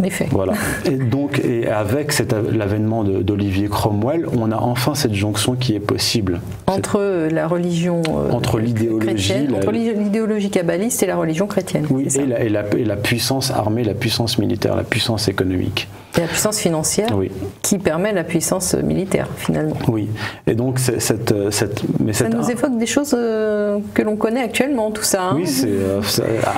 En 0.02 0.04
effet. 0.04 0.28
Voilà. 0.32 0.54
Et 0.86 0.92
donc, 0.96 1.40
et 1.40 1.68
avec 1.68 2.12
cet 2.12 2.34
av- 2.34 2.54
l'avènement 2.56 3.04
de- 3.04 3.22
d'Olivier 3.22 3.68
Cromwell, 3.70 4.26
on 4.38 4.52
a 4.52 4.58
enfin 4.58 4.96
cette 4.96 5.14
jonction 5.14 5.56
qui 5.56 5.76
est 5.76 5.80
possible. 5.80 6.42
Entre 6.68 7.28
la 7.32 7.48
religion 7.48 8.02
euh, 8.10 8.32
Entre 8.32 8.60
l'idéologie, 8.60 9.48
la- 9.50 9.58
entre 9.58 9.72
l'idéologie 9.72 10.50
kabbaliste 10.50 11.04
et 11.04 11.08
la 11.08 11.16
religion 11.16 11.48
chrétienne. 11.48 11.86
Oui, 11.90 12.08
et 12.16 12.26
la, 12.26 12.40
et, 12.44 12.50
la, 12.50 12.64
et 12.78 12.84
la 12.86 12.96
puissance 12.96 13.52
armée, 13.52 13.84
la 13.84 13.94
puissance 13.94 14.38
militaire, 14.38 14.76
la 14.76 14.84
puissance 14.84 15.28
économique. 15.28 15.88
Et 16.18 16.22
la 16.22 16.28
puissance 16.28 16.60
financière 16.60 17.08
Oui. 17.18 17.32
qui 17.62 17.78
permet 17.78 18.12
la 18.12 18.26
puissance 18.26 18.74
militaire 18.76 19.28
finalement. 19.38 19.78
Oui. 19.88 20.10
Et 20.46 20.56
donc, 20.56 20.78
c'est- 20.80 21.00
cette, 21.00 21.32
euh, 21.32 21.52
cette, 21.52 21.84
mais 22.04 22.12
Ça 22.12 22.26
cette- 22.26 22.34
nous 22.36 22.52
évoque 22.52 22.78
des 22.78 22.86
choses 22.86 23.16
euh, 23.18 23.78
que 23.94 24.02
l'on 24.02 24.18
connaît 24.18 24.42
actuellement, 24.42 24.92
tout 24.92 25.04
ça. 25.04 25.22
hein. 25.30 25.36
Oui, 25.38 25.48
c'est 25.48 25.70
euh, 25.70 26.02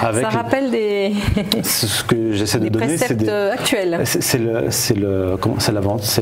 avec 0.01 0.23
ça 0.23 0.29
rappelle 0.29 0.71
des, 0.71 1.11
ce 1.63 2.03
que 2.03 2.33
j'essaie 2.33 2.57
de 2.57 2.63
des 2.63 2.69
donner, 2.71 2.97
c'est 2.97 3.13
des, 3.15 3.25
actuels. 3.53 3.99
C'est 4.05 4.21
c'est 4.23 4.37
le, 4.37 4.67
c'est 4.69 4.97
le, 4.97 5.37
comment, 5.39 5.55
c'est 5.59 5.71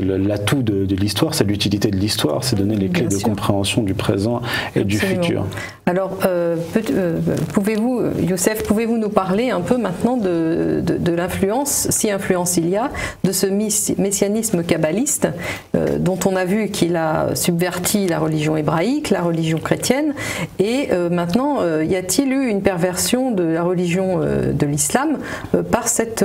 l'atout 0.04 0.62
de, 0.62 0.84
de 0.86 0.94
l'histoire, 0.96 1.34
c'est 1.34 1.44
l'utilité 1.44 1.90
de 1.90 1.96
l'histoire, 1.96 2.44
c'est 2.44 2.56
donner 2.56 2.76
les 2.76 2.88
Bien 2.88 3.00
clés 3.02 3.08
de 3.08 3.14
sûr. 3.18 3.28
compréhension 3.28 3.82
du 3.82 3.94
présent 3.94 4.40
et 4.76 4.84
du 4.84 4.96
Absolument. 4.96 5.22
futur. 5.22 5.46
Alors, 5.86 6.18
euh, 6.26 6.56
euh, 6.92 7.18
pouvez-vous, 7.52 8.00
euh, 8.00 8.12
Youssef, 8.22 8.62
pouvez-vous 8.64 8.98
nous 8.98 9.08
parler 9.08 9.50
un 9.50 9.60
peu 9.60 9.76
maintenant 9.76 10.16
de, 10.16 10.80
de- 10.84 10.96
de 10.96 11.12
l'influence, 11.12 11.88
si 11.90 12.10
influence 12.10 12.56
il 12.56 12.68
y 12.68 12.76
a, 12.76 12.90
de 13.24 13.32
ce 13.32 13.46
messianisme 13.46 14.62
kabbaliste, 14.62 15.28
euh, 15.74 15.98
dont 15.98 16.18
on 16.26 16.36
a 16.36 16.44
vu 16.44 16.68
qu'il 16.68 16.96
a 16.96 17.34
subverti 17.34 18.06
la 18.08 18.18
religion 18.18 18.56
hébraïque, 18.56 19.10
la 19.10 19.22
religion 19.22 19.58
chrétienne, 19.58 20.14
et 20.58 20.88
euh, 20.92 21.10
maintenant, 21.10 21.58
y 21.82 21.96
a-t-il 21.96 22.32
eu 22.32 22.48
une 22.48 22.62
perversion 22.62 23.30
de 23.30 23.42
la 23.42 23.62
religion 23.62 24.20
de 24.20 24.66
l'islam 24.66 25.18
par 25.70 25.88
cette 25.88 26.24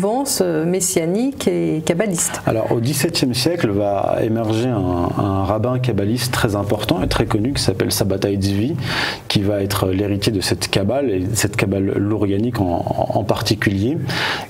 mouvance 0.00 0.40
messianique 0.40 1.46
et 1.46 1.82
kabbaliste. 1.84 2.40
Alors, 2.46 2.72
au 2.72 2.80
XVIIe 2.80 3.34
siècle 3.34 3.68
va 3.68 4.18
émerger 4.22 4.68
un, 4.68 5.44
rabbin 5.44 5.78
kabbaliste 5.78 6.32
très 6.32 6.56
important 6.56 7.02
et 7.02 7.08
très 7.08 7.26
connu 7.26 7.52
qui 7.52 7.62
s'appelle 7.62 7.92
Sabbatai 7.92 8.36
Tzvi, 8.36 8.76
qui 9.28 9.42
va 9.42 9.62
être 9.62 9.88
l'héritier 9.88 10.32
de 10.32 10.40
cette 10.40 10.68
kabbale, 10.68 11.10
et 11.10 11.26
cette 11.34 11.56
kabbale 11.56 11.92
lourianique 11.98 12.60
en, 12.60 12.82
en 12.86 13.24
particulier, 13.24 13.98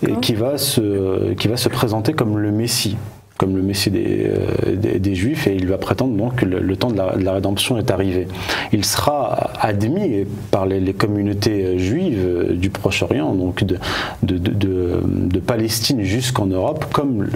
et 0.06 0.12
qui 0.20 0.34
va, 0.34 0.56
se, 0.56 1.32
qui 1.34 1.48
va 1.48 1.56
se 1.56 1.68
présenter 1.68 2.12
comme 2.12 2.38
le 2.38 2.52
Messie 2.52 2.96
comme 3.40 3.56
le 3.56 3.62
Messie 3.62 3.90
euh, 3.94 4.76
des, 4.76 4.98
des, 4.98 5.14
Juifs, 5.14 5.46
et 5.46 5.54
il 5.54 5.66
va 5.66 5.78
prétendre 5.78 6.14
donc 6.14 6.36
que 6.36 6.44
le, 6.44 6.76
temps 6.76 6.90
de 6.90 6.96
la, 6.98 7.32
rédemption 7.32 7.78
est 7.78 7.90
arrivé. 7.90 8.28
Il 8.70 8.84
sera 8.84 9.52
admis 9.58 10.26
par 10.50 10.66
les, 10.66 10.92
communautés 10.92 11.78
juives 11.78 12.48
du 12.52 12.68
Proche-Orient, 12.68 13.32
donc 13.34 13.64
de, 13.64 13.78
de, 14.22 14.36
de, 14.36 15.38
Palestine 15.38 16.02
jusqu'en 16.02 16.44
Europe, 16.44 16.84
comme 16.92 17.28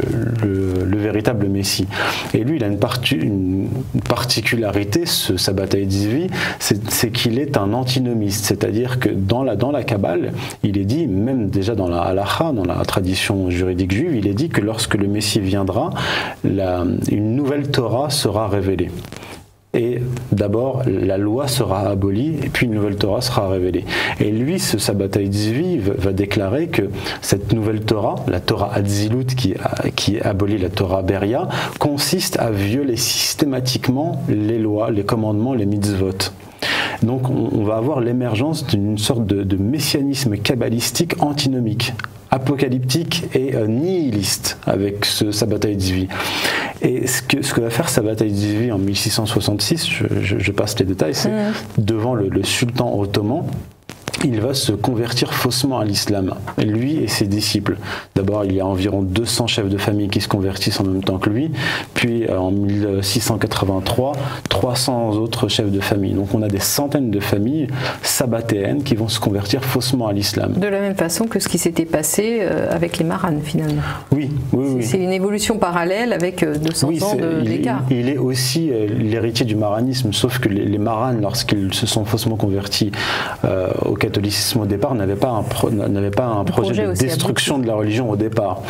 le, 0.43 0.99
véritable 0.99 1.49
Messie. 1.49 1.87
Et 2.35 2.45
lui, 2.45 2.57
il 2.57 2.65
a 2.65 2.67
une, 2.67 2.79
une 3.13 3.69
particularité, 4.07 5.07
ce 5.07 5.39
Sabbatai 5.39 5.87
Tzvi, 5.87 6.27
c'est 6.59 7.11
qu'il 7.13 7.39
est 7.39 7.57
un 7.57 7.73
antinomiste, 7.73 8.45
c'est-à-dire 8.45 8.99
que 8.99 9.09
dans 9.09 9.43
la, 9.43 9.57
dans 9.57 9.71
la 9.71 9.85
Kabbale, 9.85 10.33
il 10.63 10.77
est 10.77 10.85
dit, 10.85 11.07
même 11.07 11.49
déjà 11.49 11.75
dans 11.75 11.89
la 11.89 12.03
halacha, 12.03 12.53
dans 12.53 12.65
la 12.65 12.77
tradition 12.85 13.49
juridique 13.49 13.93
juive, 13.93 14.17
il 14.17 14.27
est 14.27 14.35
dit 14.35 14.51
que 14.51 14.61
lorsque 14.61 14.97
le 14.97 15.09
Messie 15.09 15.41
viendra, 15.41 15.94
une 16.45 17.37
nouvelle 17.37 17.71
Torah 17.71 18.11
sera 18.11 18.49
révélée. 18.49 18.91
Et 19.75 19.99
d'abord, 20.31 20.83
la 20.87 21.19
loi 21.19 21.49
sera 21.49 21.81
abolie, 21.81 22.37
et 22.45 22.49
puis 22.49 22.67
une 22.67 22.75
nouvelle 22.75 22.95
Torah 22.95 23.21
sera 23.21 23.49
révélée. 23.49 23.85
Et 24.21 24.31
lui, 24.31 24.61
ce 24.61 24.79
Sabbatai 24.79 25.27
Tzvi, 25.27 25.79
va 25.79 26.13
déclarer 26.13 26.69
que 26.69 26.83
cette 27.21 27.53
nouvelle 27.53 27.81
Torah, 27.81 28.15
la 28.29 28.39
Torah 28.39 28.73
Adzilut, 28.73 29.27
qui, 29.27 29.55
qui 29.97 30.21
abolit 30.21 30.59
la 30.59 30.69
Torah 30.69 31.03
Beria, 31.03 31.49
consiste 31.81 32.39
à 32.39 32.53
violer 32.53 32.97
systématiquement 32.97 34.23
les 34.29 34.61
lois, 34.61 34.93
les 34.93 35.05
commandements, 35.05 35.55
les 35.55 35.67
mitzvot. 35.67 36.31
Donc 37.03 37.29
on, 37.29 37.65
va 37.65 37.77
avoir 37.77 38.01
l'émergence 38.01 38.65
d'une 38.67 38.97
sorte 38.97 39.27
de 39.27 39.57
messianisme 39.57 40.37
kabbalistique 40.37 41.21
antinomique 41.21 41.93
apocalyptique 42.35 43.25
et 43.33 43.55
euh, 43.55 43.67
nihiliste 43.67 44.59
avec 44.67 45.05
ce, 45.05 45.31
sa 45.31 45.47
bataille 45.47 45.77
de 45.77 46.09
Et 46.83 47.07
ce 47.07 47.23
que, 47.23 47.43
ce 47.43 47.55
que 47.55 47.61
va 47.61 47.71
faire 47.71 47.89
sa 47.89 48.03
bataille 48.03 48.33
de 48.33 48.73
en 48.73 48.79
1666, 48.79 49.89
je, 50.21 50.53
passe 50.53 50.79
les 50.79 50.85
détails, 50.85 51.15
c'est 51.15 51.31
mmh. 51.31 51.53
devant 51.79 52.15
le, 52.15 52.43
sultan 52.43 52.99
ottoman, 52.99 53.45
il 54.25 54.41
va 54.41 54.55
se 54.55 54.73
convertir 54.73 55.35
faussement 55.35 55.79
à 55.79 55.85
l'islam, 55.85 56.35
lui 56.59 56.97
et 57.03 57.09
ses 57.09 57.27
disciples. 57.27 57.77
D'abord, 58.15 58.45
il 58.45 58.55
y 58.55 58.61
a 58.61 58.67
environ 58.67 59.03
200 59.03 59.47
chefs 59.47 59.69
de 59.69 59.79
famille 59.79 60.09
qui 60.09 60.21
se 60.21 60.29
convertissent 60.29 60.81
en 60.81 60.85
même 60.85 61.03
temps 61.03 61.19
que 61.19 61.31
lui, 61.31 61.51
puis 61.95 62.25
euh, 62.29 62.39
en 62.39 62.51
1683, 62.51 64.13
300 64.49 65.11
autres 65.13 65.49
chefs 65.49 65.71
de 65.71 65.81
famille. 65.81 66.13
Donc 66.13 66.35
on 66.35 66.43
a 66.43 66.49
des 66.49 66.61
centaines 66.61 67.11
de 67.11 67.21
familles 67.21 67.69
sabbatéennes 68.03 68.83
qui 68.83 68.95
vont 68.95 69.09
se 69.09 69.21
convertir 69.21 69.65
faussement 69.65 70.07
à 70.07 70.13
l'islam. 70.13 70.53
De 70.55 70.67
la 70.67 70.81
même 70.81 70.95
façon 70.95 71.27
que 71.27 71.41
ce 71.41 71.49
qui 71.49 71.59
s'était 71.59 71.85
passé 71.85 72.39
euh, 72.41 72.69
avec 72.71 72.99
les 72.99 73.05
maranes 73.05 73.41
finalement. 73.43 73.83
Oui, 74.13 74.31
oui, 74.53 74.67
oui. 74.77 74.83
C'est 74.83 74.99
une 74.99 75.13
évolution 75.13 75.59
parallèle 75.59 76.13
avec 76.13 76.45
200 76.45 76.89
euh, 76.89 77.41
ans 77.41 77.43
d'écart. 77.43 77.83
Il, 77.91 77.99
il, 77.99 78.09
est 78.09 78.19
aussi 78.19 78.71
l'héritier 78.99 79.47
du 79.47 79.57
maranisme, 79.57 80.13
sauf 80.13 80.39
que 80.39 80.49
les, 80.49 80.79
maranes, 80.79 81.21
lorsqu'ils 81.21 81.73
se 81.75 81.87
sont 81.87 82.05
faussement 82.05 82.37
convertis 82.37 82.93
au 83.85 83.95
catholicisme 84.05 84.61
au 84.61 84.67
départ 84.67 84.95
n'avait 84.95 85.17
pas 85.17 85.31
un, 85.31 85.71
n'avait 85.89 86.11
pas 86.11 86.27
un 86.27 86.45
projet, 86.45 86.87
de 86.87 86.93
destruction 86.93 87.59
de 87.59 87.67
la 87.67 87.75
religion 87.75 88.11
au 88.11 88.17
départ. 88.17 88.61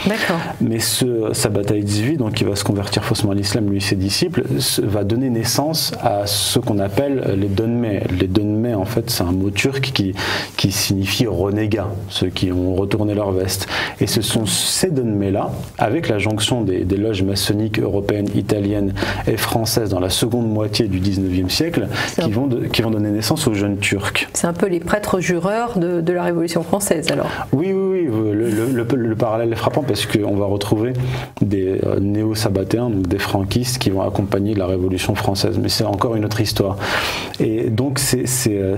Mais 0.61 0.79
ce, 0.79 1.31
sa 1.33 1.49
bataille 1.49 1.83
de 1.83 2.17
donc 2.17 2.35
qui 2.35 2.45
va 2.45 2.55
se 2.55 2.63
convertir 2.63 3.05
faussement 3.05 3.33
à 3.33 3.35
l'islam, 3.35 3.69
lui 3.69 3.79
et 3.79 3.81
ses 3.81 3.97
disciples, 3.97 4.45
va 4.83 5.03
donner 5.03 5.31
naissance 5.31 5.93
à 6.03 6.27
ce 6.27 6.59
qu'on 6.59 6.79
appelle 6.79 7.37
les 7.37 7.49
donmés. 7.49 8.03
Les 8.21 8.29
donmés, 8.29 8.75
en 8.75 8.85
fait, 8.85 9.11
c'est 9.11 9.23
un 9.23 9.33
mot 9.33 9.51
turc 9.51 9.91
qui, 9.93 10.15
qui 10.57 10.71
signifie 10.71 11.27
renégat, 11.27 11.89
ceux 12.09 12.29
qui 12.29 12.53
ont 12.53 12.75
retourné 12.75 13.15
leur 13.15 13.33
veste. 13.33 13.67
Et 14.01 14.07
ce 14.07 14.23
sont 14.23 14.47
ces 14.47 14.91
donmés-là, 14.91 15.51
avec 15.79 16.09
la 16.09 16.19
jonction 16.19 16.63
des, 16.63 16.85
des, 16.85 16.97
loges 16.97 17.23
maçonniques 17.23 17.81
européennes, 17.81 18.29
italiennes 18.35 18.93
et 19.27 19.37
françaises 19.37 19.91
dans 19.91 20.01
la 20.01 20.11
seconde 20.11 20.49
moitié 20.49 20.87
du 20.87 21.01
19e 21.01 21.49
siècle, 21.49 21.89
qui 22.21 22.31
vont, 22.31 22.49
qui 22.73 22.83
vont 22.83 22.91
donner 22.91 23.11
naissance 23.11 23.49
aux 23.49 23.55
jeunes 23.55 23.79
turcs. 23.79 24.29
C'est 24.33 24.47
un 24.47 24.53
peu 24.53 24.69
les 24.69 24.81
prêtres 24.81 25.21
jureur 25.25 25.79
de, 25.79 26.13
la 26.13 26.23
Révolution 26.23 26.63
française 26.63 27.11
alors. 27.11 27.31
Oui, 27.53 27.73
oui, 27.73 28.09
oui. 28.09 28.09
Le, 28.09 29.15
parallèle 29.17 29.53
est 29.53 29.57
frappant 29.57 29.83
parce 29.83 30.07
qu'on 30.07 30.37
va 30.37 30.47
retrouver 30.47 30.93
des 31.41 31.81
euh, 31.85 31.99
néo-sabbatéens, 31.99 32.91
donc 32.91 33.07
des 33.07 33.19
franquistes 33.19 33.79
qui 33.79 33.91
vont 33.91 34.03
accompagner 34.03 34.55
la 34.55 34.67
Révolution 34.67 35.15
française. 35.15 35.59
Mais 35.61 35.69
c'est 35.69 35.85
encore 35.85 36.15
une 36.15 36.25
autre 36.25 36.41
histoire. 36.41 36.77
Et 37.41 37.71
donc 37.71 37.99
ces, 37.99 38.27
ces, 38.27 38.57
euh, 38.59 38.77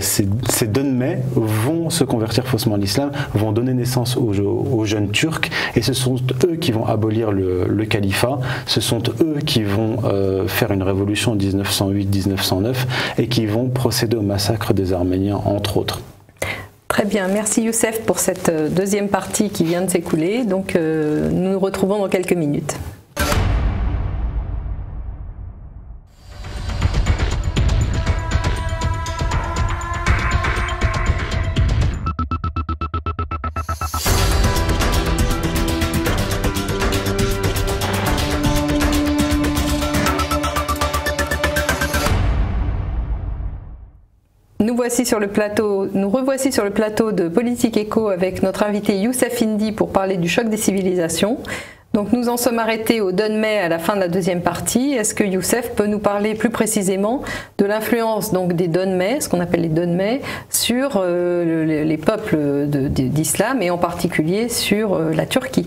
vont 1.35 1.91
se 1.91 2.05
convertir 2.05 2.47
faussement 2.47 2.77
à 2.77 2.79
l'islam, 2.79 3.11
vont 3.35 3.53
donner 3.53 3.75
naissance 3.75 4.17
aux, 4.17 4.33
aux, 4.41 4.85
jeunes 4.85 5.11
turcs 5.11 5.51
et 5.75 5.83
ce 5.83 5.93
sont 5.93 6.17
eux 6.45 6.57
qui 6.57 6.73
vont 6.73 6.87
abolir 6.87 7.33
le, 7.33 7.85
califat, 7.87 8.39
ce 8.67 8.81
sont 8.81 9.03
eux 9.21 9.39
qui 9.45 9.63
vont 9.63 9.99
euh, 10.05 10.49
faire 10.49 10.71
une 10.73 10.83
révolution 10.83 11.33
en 11.33 11.37
1908-1909 11.37 12.75
et 13.19 13.29
qui 13.29 13.47
vont 13.47 13.69
procéder 13.69 14.17
au 14.17 14.23
massacre 14.23 14.75
des 14.75 14.93
Arméniens, 14.93 15.41
entre 15.45 15.77
autres. 15.77 16.01
Très 16.97 17.05
bien, 17.05 17.29
merci 17.29 17.61
Youssef 17.61 18.07
pour 18.07 18.19
cette 18.19 18.49
euh, 18.49 18.71
deuxième 18.71 19.11
partie 19.11 19.51
qui 19.51 19.65
vient 19.65 19.83
de 19.83 19.91
s'écouler. 19.91 20.47
Donc 20.47 20.77
euh, 20.77 21.29
nous 21.31 21.51
nous 21.51 21.59
retrouvons 21.59 21.99
dans 21.99 22.09
quelques 22.09 22.33
minutes. 22.33 22.75
Nous 45.95 46.11
revoici 46.11 46.53
sur 46.53 46.65
le 46.65 46.71
plateau 46.71 47.13
de 47.13 47.29
Politique 47.29 47.77
Éco 47.77 48.09
avec 48.09 48.43
notre 48.43 48.63
invité 48.63 48.97
Youssef 48.99 49.43
Indy 49.43 49.73
pour 49.73 49.91
parler 49.91 50.17
du 50.17 50.29
choc 50.29 50.49
des 50.49 50.57
civilisations. 50.57 51.39
Donc 51.97 52.13
nous 52.13 52.29
en 52.29 52.37
sommes 52.37 52.59
arrêtés 52.59 53.01
au 53.01 53.11
Donmei 53.11 53.57
à 53.57 53.71
la 53.71 53.79
fin 53.79 53.95
de 53.95 54.01
la 54.01 54.09
deuxième 54.09 54.43
partie. 54.43 54.93
Est-ce 54.93 55.15
que 55.15 55.25
Youssef 55.25 55.71
peut 55.75 55.87
nous 55.87 55.99
parler 55.99 56.35
plus 56.35 56.51
précisément 56.51 57.23
de 57.57 57.65
l'influence 57.65 58.35
donc 58.35 58.53
des 58.53 58.69
Donmei, 58.69 59.23
ce 59.23 59.31
qu'on 59.31 59.41
appelle 59.41 59.63
les 59.63 59.71
Donmei, 59.71 60.21
sur 60.51 61.01
euh, 61.03 61.65
les 61.65 61.97
peuples 61.97 62.67
d'islam 62.67 63.63
et 63.63 63.71
en 63.71 63.79
particulier 63.79 64.51
sur 64.51 64.93
euh, 64.93 65.15
la 65.15 65.25
Turquie? 65.25 65.67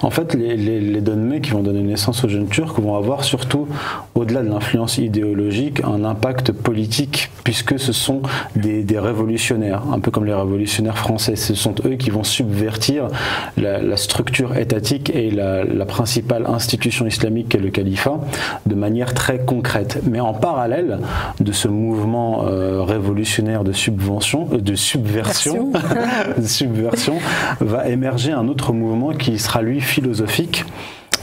En 0.00 0.08
fait, 0.08 0.34
les, 0.34 0.56
les, 0.56 1.40
qui 1.42 1.50
vont 1.50 1.62
donner 1.62 1.82
naissance 1.82 2.24
aux 2.24 2.28
jeunes 2.28 2.48
Turcs 2.48 2.80
vont 2.80 2.96
avoir 2.96 3.22
surtout, 3.22 3.68
au-delà 4.14 4.42
de 4.42 4.48
l'influence 4.48 4.96
idéologique, 4.96 5.82
un 5.84 6.04
impact 6.04 6.52
politique 6.52 7.30
puisque 7.44 7.78
ce 7.78 7.92
sont 7.92 8.22
des, 8.54 8.84
révolutionnaires, 8.98 9.82
un 9.92 10.00
peu 10.00 10.10
comme 10.10 10.24
les 10.24 10.34
révolutionnaires 10.34 10.98
français. 10.98 11.36
Ce 11.36 11.54
sont 11.54 11.74
eux 11.84 11.96
qui 11.96 12.10
vont 12.10 12.24
subvertir 12.24 13.08
la 13.58 13.96
structure 13.96 14.56
étatique 14.56 15.14
et 15.14 15.30
la, 15.30 15.65
la 15.72 15.84
principale 15.84 16.44
institution 16.46 17.06
islamique 17.06 17.50
qu'est 17.50 17.58
le 17.58 17.70
califat 17.70 18.20
de 18.66 18.74
manière 18.74 19.14
très 19.14 19.38
concrète. 19.38 20.00
Mais 20.04 20.20
en 20.20 20.34
parallèle 20.34 20.98
de 21.40 21.52
ce 21.52 21.68
mouvement 21.68 22.46
euh, 22.46 22.82
révolutionnaire 22.82 23.64
de 23.64 23.72
subvention, 23.72 24.48
euh, 24.52 24.58
de 24.58 24.74
subversion, 24.74 25.72
de 26.38 26.46
subversion, 26.46 27.18
va 27.60 27.88
émerger 27.88 28.32
un 28.32 28.48
autre 28.48 28.72
mouvement 28.72 29.12
qui 29.12 29.38
sera 29.38 29.62
lui 29.62 29.80
philosophique 29.80 30.64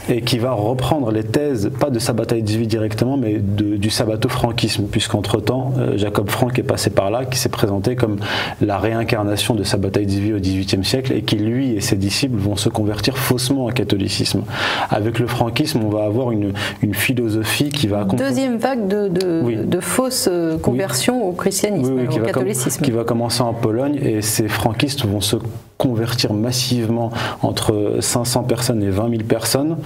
et 0.08 0.20
qui 0.22 0.38
va 0.38 0.52
reprendre 0.52 1.10
les 1.10 1.24
thèses, 1.24 1.70
pas 1.80 1.90
de 1.90 1.98
sa 1.98 2.12
bataille 2.12 2.42
de 2.42 2.50
vie 2.50 2.66
directement, 2.66 3.16
mais 3.16 3.38
du 3.38 3.90
sabbato-franquisme, 3.90 4.84
puisqu'entre-temps, 4.90 5.72
euh, 5.78 5.96
Jacob 5.96 6.30
Frank 6.30 6.58
est 6.58 6.62
passé 6.62 6.90
par 6.90 7.10
là, 7.10 7.24
qui 7.24 7.38
s'est 7.38 7.48
présenté 7.48 7.96
comme 7.96 8.16
la 8.60 8.78
réincarnation 8.78 9.54
de 9.54 9.64
sa 9.64 9.76
bataille 9.76 10.06
de 10.06 10.12
vie 10.12 10.32
au 10.32 10.38
XVIIIe 10.38 10.84
siècle, 10.84 11.12
et 11.12 11.22
qui, 11.22 11.36
lui 11.36 11.74
et 11.74 11.80
ses 11.80 11.96
disciples, 11.96 12.38
vont 12.38 12.56
se 12.56 12.68
convertir 12.68 13.16
faussement 13.16 13.66
au 13.66 13.70
catholicisme. 13.70 14.42
Avec 14.90 15.18
le 15.18 15.26
franquisme, 15.26 15.80
on 15.84 15.88
va 15.88 16.04
avoir 16.04 16.30
une, 16.32 16.52
une 16.82 16.94
philosophie 16.94 17.70
qui 17.70 17.86
va. 17.86 18.04
Deuxième 18.04 18.58
vague 18.58 18.86
de, 18.86 19.08
de, 19.08 19.64
de 19.64 19.80
fausses 19.80 20.28
conversions 20.62 21.26
au 21.26 21.32
christianisme, 21.32 22.00
au 22.04 22.08
qui 22.08 22.20
catholicisme. 22.20 22.84
qui 22.84 22.90
va 22.90 23.04
commencer 23.04 23.42
en 23.42 23.54
Pologne, 23.54 23.98
et 24.02 24.22
ces 24.22 24.48
franquistes 24.48 25.04
vont 25.06 25.20
se 25.20 25.36
convertir 25.78 26.32
massivement 26.32 27.10
entre 27.42 27.98
500 28.00 28.44
personnes 28.44 28.82
et 28.82 28.90
20 28.90 29.10
000 29.10 29.22
personnes, 29.24 29.76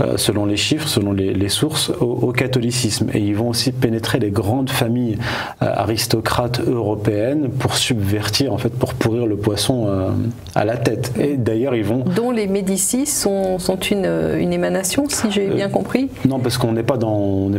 euh, 0.00 0.16
selon 0.16 0.44
les 0.44 0.56
chiffres, 0.56 0.88
selon 0.88 1.12
les, 1.12 1.48
sources, 1.48 1.90
au, 2.00 2.32
catholicisme. 2.32 3.08
Et 3.14 3.20
ils 3.20 3.34
vont 3.34 3.48
aussi 3.48 3.72
pénétrer 3.72 4.18
les 4.18 4.30
grandes 4.30 4.70
familles 4.70 5.18
euh, 5.62 5.66
aristocrates 5.74 6.60
européennes 6.60 7.50
pour 7.50 7.74
subvertir, 7.74 8.52
en 8.52 8.58
fait, 8.58 8.70
pour 8.70 8.94
pourrir 8.94 9.26
le 9.26 9.36
poisson 9.36 9.86
euh, 9.88 10.10
à 10.54 10.64
la 10.64 10.76
tête. 10.76 11.12
Et 11.18 11.36
d'ailleurs, 11.36 11.74
ils 11.74 11.84
vont... 11.84 12.04
Dont 12.04 12.30
les 12.30 12.46
Médicis 12.46 13.06
sont, 13.06 13.58
sont 13.58 13.78
une, 13.78 14.06
une 14.38 14.52
émanation, 14.52 15.06
si 15.08 15.30
j'ai 15.30 15.48
bien 15.48 15.68
compris 15.68 16.08
Non, 16.28 16.38
parce 16.38 16.58
qu'on 16.58 16.72
n'est 16.72 16.82
pas 16.82 16.96
dans 16.96 17.50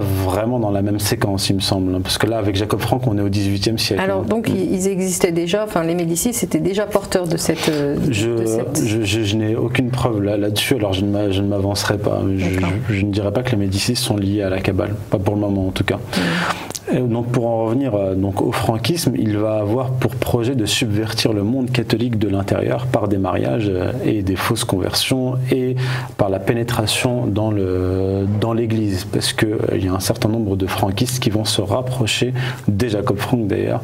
vraiment 0.00 0.58
dans 0.58 0.70
la 0.70 0.82
même 0.82 0.98
séquence, 0.98 1.50
il 1.50 1.56
me 1.56 1.60
semble. 1.60 2.00
Parce 2.00 2.18
que 2.18 2.26
là, 2.26 2.38
avec 2.38 2.56
Jacob 2.56 2.80
Frank, 2.80 3.06
on 3.06 3.16
est 3.18 3.20
au 3.20 3.28
XVIIIe 3.28 3.78
siècle. 3.78 4.02
Alors, 4.02 4.22
donc, 4.22 4.48
ils 4.48 4.88
existaient 4.88 5.32
déjà, 5.32 5.64
enfin, 5.64 5.82
les 5.84 5.94
Médicis 5.94 6.30
étaient 6.42 6.60
déjà 6.60 6.86
porteurs 6.86 7.26
de 7.26 7.36
cette. 7.36 7.68
Euh, 7.68 7.96
je, 8.10 9.04
je, 9.04 9.36
n'ai 9.36 9.56
aucune 9.56 9.90
preuve 9.90 10.22
là-dessus, 10.22 10.74
alors 10.74 10.92
je 10.92 11.04
ne 11.04 11.46
m'avancerai 11.46 11.98
pas. 11.98 12.22
Je, 12.36 12.94
je, 12.94 13.04
ne 13.04 13.10
dirais 13.10 13.32
pas 13.32 13.42
que 13.42 13.50
les 13.52 13.56
Médicis 13.56 13.96
sont 13.96 14.16
liés 14.16 14.42
à 14.42 14.50
la 14.50 14.60
Kabbale, 14.60 14.94
pas 15.10 15.18
pour 15.18 15.34
le 15.34 15.40
moment 15.40 15.68
en 15.68 15.72
tout 15.72 15.84
cas. 15.84 15.96
Mmh 15.96 16.71
donc 17.00 17.28
pour 17.28 17.46
en 17.46 17.64
revenir 17.64 17.94
euh, 17.94 18.14
donc 18.14 18.42
au 18.42 18.52
franquisme, 18.52 19.14
il 19.16 19.36
va 19.38 19.56
avoir 19.56 19.90
pour 19.90 20.14
projet 20.14 20.54
de 20.54 20.66
subvertir 20.66 21.32
le 21.32 21.42
monde 21.42 21.70
catholique 21.70 22.18
de 22.18 22.28
l'intérieur 22.28 22.86
par 22.86 23.08
des 23.08 23.18
mariages 23.18 23.68
euh, 23.68 23.92
et 24.04 24.22
des 24.22 24.36
fausses 24.36 24.64
conversions 24.64 25.36
et 25.50 25.76
par 26.16 26.28
la 26.28 26.38
pénétration 26.38 27.26
dans 27.26 27.50
le 27.50 28.26
dans 28.40 28.52
l'Église, 28.52 29.04
parce 29.04 29.32
que 29.32 29.46
euh, 29.46 29.58
il 29.76 29.84
y 29.84 29.88
a 29.88 29.92
un 29.92 30.00
certain 30.00 30.28
nombre 30.28 30.56
de 30.56 30.66
franquistes 30.66 31.22
qui 31.22 31.30
vont 31.30 31.44
se 31.44 31.60
rapprocher, 31.60 32.34
dès 32.68 32.88
Jacob 32.88 33.18
Frank 33.18 33.46
d'ailleurs, 33.46 33.80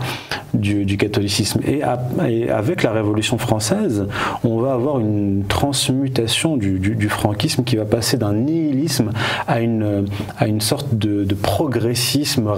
du, 0.54 0.84
du, 0.84 0.96
catholicisme. 0.96 1.60
Et, 1.66 1.82
avec 1.82 2.82
la 2.82 2.92
Révolution 2.92 3.38
française, 3.38 4.06
on 4.44 4.58
va 4.58 4.72
avoir 4.72 4.98
une 4.98 5.44
transmutation 5.46 6.56
du, 6.56 6.78
du, 6.78 7.08
franquisme 7.08 7.64
qui 7.64 7.76
va 7.76 7.84
passer 7.84 8.16
d'un 8.16 8.34
nihilisme 8.34 9.10
à 9.46 9.60
une 9.60 10.06
à 10.38 10.46
une 10.46 10.60
sorte 10.60 10.94
de, 10.94 11.24
de 11.24 11.34
progressisme 11.34 12.48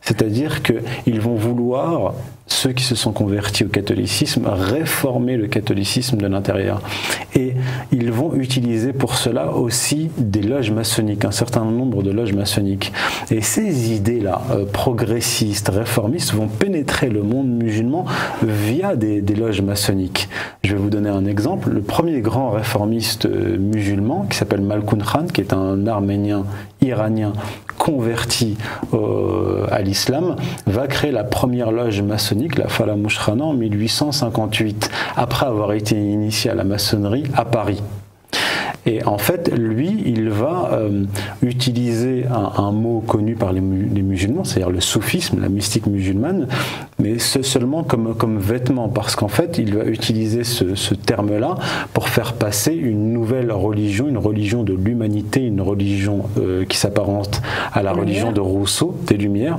c'est-à-dire 0.00 0.62
qu'ils 0.62 1.20
vont 1.20 1.34
vouloir 1.34 2.14
ceux 2.48 2.72
qui 2.72 2.82
se 2.82 2.94
sont 2.94 3.12
convertis 3.12 3.64
au 3.64 3.68
catholicisme 3.68 4.46
réformer 4.46 5.36
le 5.36 5.46
catholicisme 5.46 6.16
de 6.16 6.26
l'intérieur. 6.26 6.82
Et 7.34 7.54
ils 7.92 8.10
vont 8.10 8.34
utiliser 8.34 8.92
pour 8.92 9.14
cela 9.14 9.52
aussi 9.52 10.10
des 10.16 10.42
loges 10.42 10.70
maçonniques, 10.70 11.24
un 11.24 11.30
certain 11.30 11.64
nombre 11.64 12.02
de 12.02 12.10
loges 12.10 12.32
maçonniques. 12.32 12.92
Et 13.30 13.42
ces 13.42 13.92
idées-là, 13.92 14.40
euh, 14.50 14.64
progressistes, 14.64 15.68
réformistes, 15.68 16.32
vont 16.32 16.48
pénétrer 16.48 17.10
le 17.10 17.22
monde 17.22 17.48
musulman 17.48 18.06
via 18.42 18.96
des, 18.96 19.20
loges 19.38 19.60
maçonniques. 19.60 20.28
Je 20.64 20.72
vais 20.72 20.80
vous 20.80 20.90
donner 20.90 21.10
un 21.10 21.26
exemple. 21.26 21.70
Le 21.70 21.82
premier 21.82 22.20
grand 22.20 22.50
réformiste 22.50 23.26
euh, 23.26 23.56
musulman, 23.58 24.26
qui 24.28 24.36
s'appelle 24.36 24.62
Malkoun 24.62 25.02
Khan, 25.02 25.26
qui 25.32 25.42
est 25.42 25.52
un 25.52 25.86
arménien 25.86 26.44
iranien 26.80 27.32
converti 27.88 28.58
euh, 28.92 29.66
à 29.70 29.80
l'islam, 29.80 30.36
va 30.66 30.86
créer 30.86 31.10
la 31.10 31.24
première 31.24 31.72
loge 31.72 32.02
maçonnique, 32.02 32.58
la 32.58 32.68
Fala 32.68 32.96
Mushrana, 32.96 33.44
en 33.44 33.54
1858, 33.54 34.90
après 35.16 35.46
avoir 35.46 35.72
été 35.72 35.96
initié 35.96 36.50
à 36.50 36.54
la 36.54 36.64
maçonnerie 36.64 37.24
à 37.34 37.46
Paris. 37.46 37.82
Et 38.88 39.04
en 39.04 39.18
fait, 39.18 39.52
lui, 39.54 40.02
il 40.06 40.30
va 40.30 40.70
euh, 40.72 41.04
utiliser 41.42 42.24
un, 42.26 42.72
mot 42.72 43.00
connu 43.06 43.34
par 43.34 43.52
les, 43.52 43.60
musulmans, 43.60 44.44
c'est-à-dire 44.44 44.70
le 44.70 44.80
soufisme, 44.80 45.42
la 45.42 45.50
mystique 45.50 45.86
musulmane, 45.86 46.48
mais 46.98 47.18
seulement 47.18 47.82
comme, 47.82 48.14
comme 48.14 48.38
vêtement, 48.38 48.88
parce 48.88 49.14
qu'en 49.14 49.28
fait, 49.28 49.58
il 49.58 49.76
va 49.76 49.84
utiliser 49.84 50.42
ce, 50.42 50.94
terme-là 50.94 51.56
pour 51.92 52.08
faire 52.08 52.32
passer 52.32 52.72
une 52.72 53.12
nouvelle 53.12 53.52
religion, 53.52 54.08
une 54.08 54.16
religion 54.16 54.62
de 54.62 54.72
l'humanité, 54.72 55.44
une 55.44 55.60
religion 55.60 56.22
euh, 56.38 56.64
qui 56.64 56.78
s'apparente 56.78 57.42
à 57.74 57.82
la 57.82 57.92
religion 57.92 58.32
de 58.32 58.40
Rousseau, 58.40 58.96
des 59.06 59.18
Lumières 59.18 59.58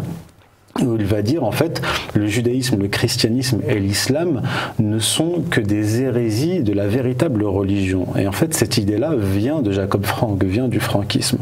où 0.83 0.95
il 0.95 1.05
va 1.05 1.21
dire 1.21 1.43
en 1.43 1.51
fait 1.51 1.81
le 2.13 2.27
judaïsme, 2.27 2.77
le 2.79 2.87
christianisme 2.87 3.59
et 3.67 3.79
l'islam 3.79 4.41
ne 4.79 4.99
sont 4.99 5.43
que 5.49 5.61
des 5.61 6.01
hérésies 6.01 6.61
de 6.61 6.73
la 6.73 6.87
véritable 6.87 7.43
religion. 7.43 8.07
Et 8.17 8.27
en 8.27 8.31
fait 8.31 8.53
cette 8.53 8.77
idée-là 8.77 9.15
vient 9.15 9.61
de 9.61 9.71
Jacob 9.71 10.05
Frank, 10.05 10.43
vient 10.43 10.67
du 10.67 10.79
franquisme. 10.79 11.39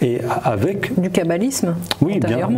Et 0.00 0.20
avec 0.44 0.98
du 1.00 1.10
kabbalisme. 1.10 1.74
Oui, 2.00 2.18
bien, 2.20 2.48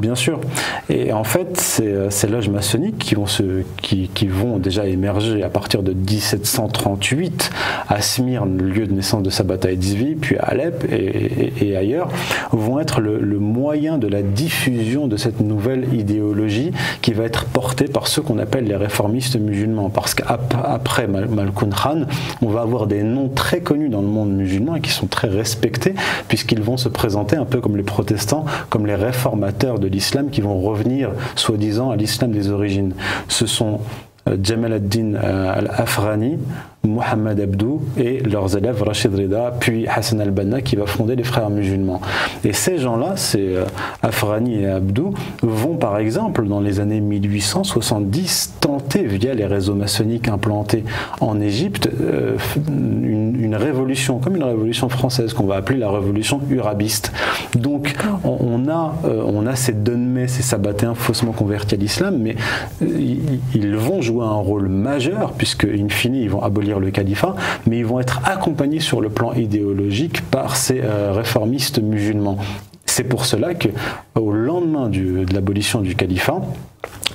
bien, 0.00 0.14
sûr. 0.14 0.40
Et 0.88 1.12
en 1.12 1.24
fait 1.24 1.58
ces, 1.58 2.10
ces 2.10 2.26
loges 2.26 2.48
maçonniques 2.48 2.98
qui 2.98 3.14
vont 3.14 3.26
se, 3.26 3.62
qui, 3.82 4.10
qui, 4.14 4.26
vont 4.26 4.58
déjà 4.58 4.86
émerger 4.86 5.42
à 5.42 5.48
partir 5.48 5.82
de 5.82 5.92
1738 5.92 7.50
à 7.88 8.00
Smyrne, 8.00 8.58
le 8.58 8.68
lieu 8.68 8.86
de 8.86 8.92
naissance 8.92 9.22
de 9.22 9.30
Sabbatai 9.30 9.76
Tzvi, 9.76 10.14
puis 10.14 10.36
à 10.36 10.44
Alep 10.44 10.84
et, 10.90 11.52
et, 11.60 11.76
ailleurs, 11.76 12.08
vont 12.52 12.80
être 12.80 13.00
le, 13.00 13.18
le 13.18 13.38
moyen 13.38 13.98
de 13.98 14.06
la 14.06 14.22
diffusion 14.22 15.06
de 15.06 15.16
cette 15.16 15.40
nouvelle 15.40 15.59
idéologie 15.92 16.72
qui 17.02 17.12
va 17.12 17.24
être 17.24 17.44
portée 17.44 17.86
par 17.86 18.06
ceux 18.06 18.22
qu'on 18.22 18.38
appelle 18.38 18.64
les 18.64 18.76
réformistes 18.76 19.36
musulmans. 19.36 19.90
Parce 19.90 20.14
qu'après 20.14 21.06
Malkoun 21.06 21.70
Khan, 21.70 22.02
on 22.42 22.48
va 22.48 22.62
avoir 22.62 22.86
des 22.86 23.02
noms 23.02 23.28
très 23.28 23.60
connus 23.60 23.88
dans 23.88 24.02
le 24.02 24.08
monde 24.08 24.32
musulman 24.32 24.76
et 24.76 24.80
qui 24.80 24.90
sont 24.90 25.06
très 25.06 25.28
respectés, 25.28 25.94
puisqu'ils 26.28 26.62
vont 26.62 26.76
se 26.76 26.88
présenter 26.88 27.36
un 27.36 27.44
peu 27.44 27.60
comme 27.60 27.76
les 27.76 27.82
protestants, 27.82 28.44
comme 28.68 28.86
les 28.86 28.94
réformateurs 28.94 29.78
de 29.78 29.86
l'islam 29.86 30.30
qui 30.30 30.40
vont 30.40 30.60
revenir, 30.60 31.10
soi-disant, 31.36 31.90
à 31.90 31.96
l'islam 31.96 32.32
des 32.32 32.50
origines. 32.50 32.94
Ce 33.28 33.46
sont 33.46 33.80
euh, 34.28 34.36
Jamal 34.42 34.72
ad-Din 34.74 35.14
euh, 35.14 35.52
al-Afrani, 35.54 36.38
Mohamed 36.86 37.38
Abdou 37.40 37.82
et 37.98 38.20
leurs 38.20 38.56
élèves 38.56 38.82
Rachid 38.82 39.14
Rida, 39.14 39.54
puis 39.60 39.86
Hassan 39.86 40.20
al-Banna 40.20 40.62
qui 40.62 40.76
va 40.76 40.86
fonder 40.86 41.14
les 41.14 41.24
frères 41.24 41.50
musulmans. 41.50 42.00
Et 42.42 42.54
ces 42.54 42.78
gens-là, 42.78 43.16
ces 43.16 43.54
euh, 43.54 43.64
Afrani 44.02 44.62
et 44.62 44.66
Abdou, 44.66 45.12
vont 45.42 45.76
par 45.76 45.98
exemple 45.98 46.46
dans 46.46 46.60
les 46.60 46.80
années 46.80 47.00
1870 47.00 48.54
tenter 48.60 49.04
via 49.04 49.34
les 49.34 49.44
réseaux 49.44 49.74
maçonniques 49.74 50.28
implantés 50.28 50.84
en 51.20 51.38
Égypte 51.38 51.90
euh, 52.00 52.36
une, 52.66 53.54
révolution, 53.54 54.18
comme 54.18 54.36
une 54.36 54.44
révolution 54.44 54.88
française 54.88 55.34
qu'on 55.34 55.44
va 55.44 55.56
appeler 55.56 55.78
la 55.78 55.90
révolution 55.90 56.40
urabiste. 56.48 57.12
Donc 57.56 57.94
on, 58.24 58.68
a, 58.68 58.94
euh, 59.04 59.22
on 59.26 59.46
a 59.46 59.54
ces 59.54 59.72
Donmets, 59.72 60.28
ces 60.28 60.42
Sabbatéens 60.42 60.94
faussement 60.94 61.32
convertis 61.32 61.74
à 61.74 61.78
l'islam, 61.78 62.16
mais 62.18 62.36
ils 62.80 63.76
vont 63.76 64.00
jouer 64.00 64.24
un 64.24 64.30
rôle 64.30 64.68
majeur 64.68 65.32
puisque 65.32 65.64
in 65.64 65.88
fine 65.88 66.14
ils 66.14 66.30
vont 66.30 66.42
abolir 66.42 66.69
le 66.78 66.90
califat, 66.90 67.34
mais 67.66 67.78
ils 67.78 67.86
vont 67.86 67.98
être 67.98 68.20
accompagnés 68.24 68.80
sur 68.80 69.00
le 69.00 69.08
plan 69.08 69.32
idéologique 69.32 70.22
par 70.30 70.56
ces 70.56 70.80
euh, 70.82 71.12
réformistes 71.12 71.82
musulmans. 71.82 72.38
C'est 72.86 73.04
pour 73.04 73.24
cela 73.24 73.54
que, 73.54 73.68
au 74.14 74.32
lendemain 74.32 74.88
de 74.88 75.24
l'abolition 75.32 75.80
du 75.80 75.94
califat, 75.94 76.42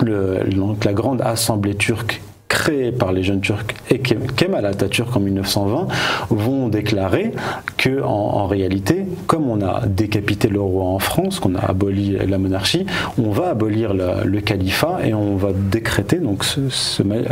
la 0.02 0.94
grande 0.94 1.22
assemblée 1.22 1.76
turque 1.76 2.22
créés 2.48 2.92
par 2.92 3.12
les 3.12 3.24
jeunes 3.24 3.42
Turcs 3.42 3.66
et 3.90 4.00
Kemal 4.00 4.66
Atatürk 4.66 5.16
en 5.16 5.20
1920 5.20 5.88
vont 6.30 6.68
déclarer 6.70 7.32
que 7.78 8.02
en, 8.04 8.48
réalité, 8.48 9.06
comme 9.28 9.50
on 9.50 9.62
a 9.62 9.86
décapité 9.86 10.48
le 10.48 10.62
roi 10.62 10.86
en 10.86 11.00
France, 11.00 11.40
qu'on 11.40 11.56
a 11.56 11.60
aboli 11.60 12.18
la 12.28 12.38
monarchie, 12.38 12.86
on 13.18 13.32
va 13.32 13.50
abolir 13.50 13.94
le, 13.94 14.40
califat 14.42 15.00
et 15.04 15.14
on 15.14 15.36
va 15.36 15.50
décréter, 15.54 16.18
donc 16.18 16.44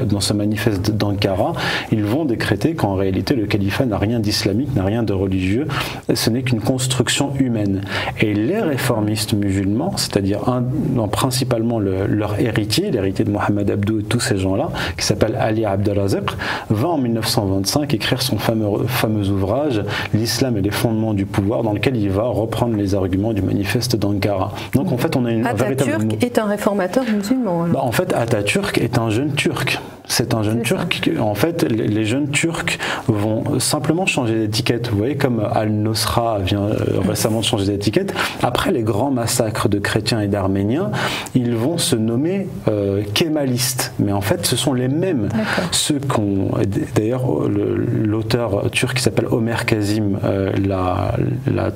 dans 0.06 0.20
ce 0.20 0.34
manifeste 0.34 0.92
d'Ankara, 0.92 1.54
ils 1.92 2.04
vont 2.04 2.26
décréter 2.26 2.74
qu'en 2.74 2.96
réalité 2.96 3.36
le 3.36 3.46
califat 3.46 3.86
n'a 3.86 3.98
rien 3.98 4.20
d'islamique, 4.20 4.76
n'a 4.76 4.84
rien 4.84 5.04
de 5.04 5.14
religieux, 5.14 5.68
ce 6.14 6.30
n'est 6.30 6.42
qu'une 6.42 6.62
construction 6.62 7.34
humaine. 7.40 7.82
Et 8.20 8.34
les 8.34 8.60
réformistes 8.60 9.34
musulmans, 9.34 9.94
c'est-à-dire 9.98 10.40
principalement 11.12 11.80
leur 11.80 12.40
héritier, 12.40 12.90
l'héritier 12.92 13.26
de 13.26 13.32
Mohamed 13.32 13.70
Abdou 13.70 14.00
et 14.00 14.04
tous 14.04 14.20
ces 14.20 14.38
gens-là, 14.38 14.70
qui 15.04 15.08
s'appelle 15.08 15.36
Ali 15.36 15.66
Abdelazek, 15.66 16.24
va 16.70 16.88
en 16.88 16.98
1925 16.98 17.94
écrire 17.94 18.22
son 18.22 18.38
fameux, 18.38 18.88
fameux 18.88 19.28
ouvrage 19.28 19.84
L'islam 20.14 20.56
et 20.56 20.62
les 20.62 20.72
fondements 20.72 21.14
du 21.14 21.26
pouvoir, 21.26 21.62
dans 21.62 21.74
lequel 21.74 21.98
il 21.98 22.10
va 22.10 22.24
reprendre 22.24 22.78
les 22.78 22.96
arguments 22.96 23.34
du 23.34 23.42
manifeste 23.42 23.98
d'Ankara. 23.98 24.54
Donc 24.74 24.94
en 24.94 24.98
fait, 24.98 25.18
on 25.18 25.26
a 25.26 25.32
une 25.32 25.46
Atatürk 25.46 26.24
est 26.24 26.40
un 26.40 26.46
réformateur 26.46 27.04
musulman. 27.04 27.68
Bah, 27.68 27.82
en 27.84 27.92
fait, 27.92 28.14
Atatürk 28.14 28.78
est 28.78 28.98
un 28.98 29.10
jeune 29.10 29.34
turc. 29.34 29.82
C'est 30.08 30.34
un 30.34 30.44
jeune 30.44 30.62
turc. 30.62 31.10
En 31.20 31.36
fait, 31.36 31.64
les 31.64 32.06
jeunes 32.06 32.30
turcs 32.30 32.78
vont 33.08 33.60
simplement 33.60 34.06
changer 34.06 34.36
d'étiquette. 34.36 34.90
Vous 34.90 34.98
voyez, 34.98 35.16
comme 35.16 35.48
Al-Nosra 35.54 36.40
vient 36.40 36.64
euh, 36.64 37.00
récemment 37.08 37.40
de 37.40 37.46
changer 37.46 37.66
d'étiquette. 37.66 38.14
Après 38.42 38.72
les 38.72 38.84
grands 38.84 39.12
massacres 39.12 39.70
de 39.70 39.80
chrétiens 39.80 40.22
et 40.22 40.28
d'arméniens, 40.28 40.92
ils 41.36 41.56
vont 41.56 41.78
se 41.78 41.96
nommer 41.96 42.48
euh, 42.68 43.02
kémalistes. 43.14 43.94
Mais 44.00 44.12
en 44.12 44.22
fait, 44.22 44.46
ce 44.46 44.56
sont 44.56 44.74
les 44.74 44.88
mêmes. 44.88 45.30
Ceux 45.72 46.00
qu'on. 46.00 46.52
D'ailleurs, 46.96 47.26
l'auteur 47.48 48.70
turc 48.72 48.98
qui 48.98 49.04
s'appelle 49.04 49.28
Omer 49.28 49.66
Kazim 49.66 50.20
euh, 50.24 50.52
l'a 50.58 51.72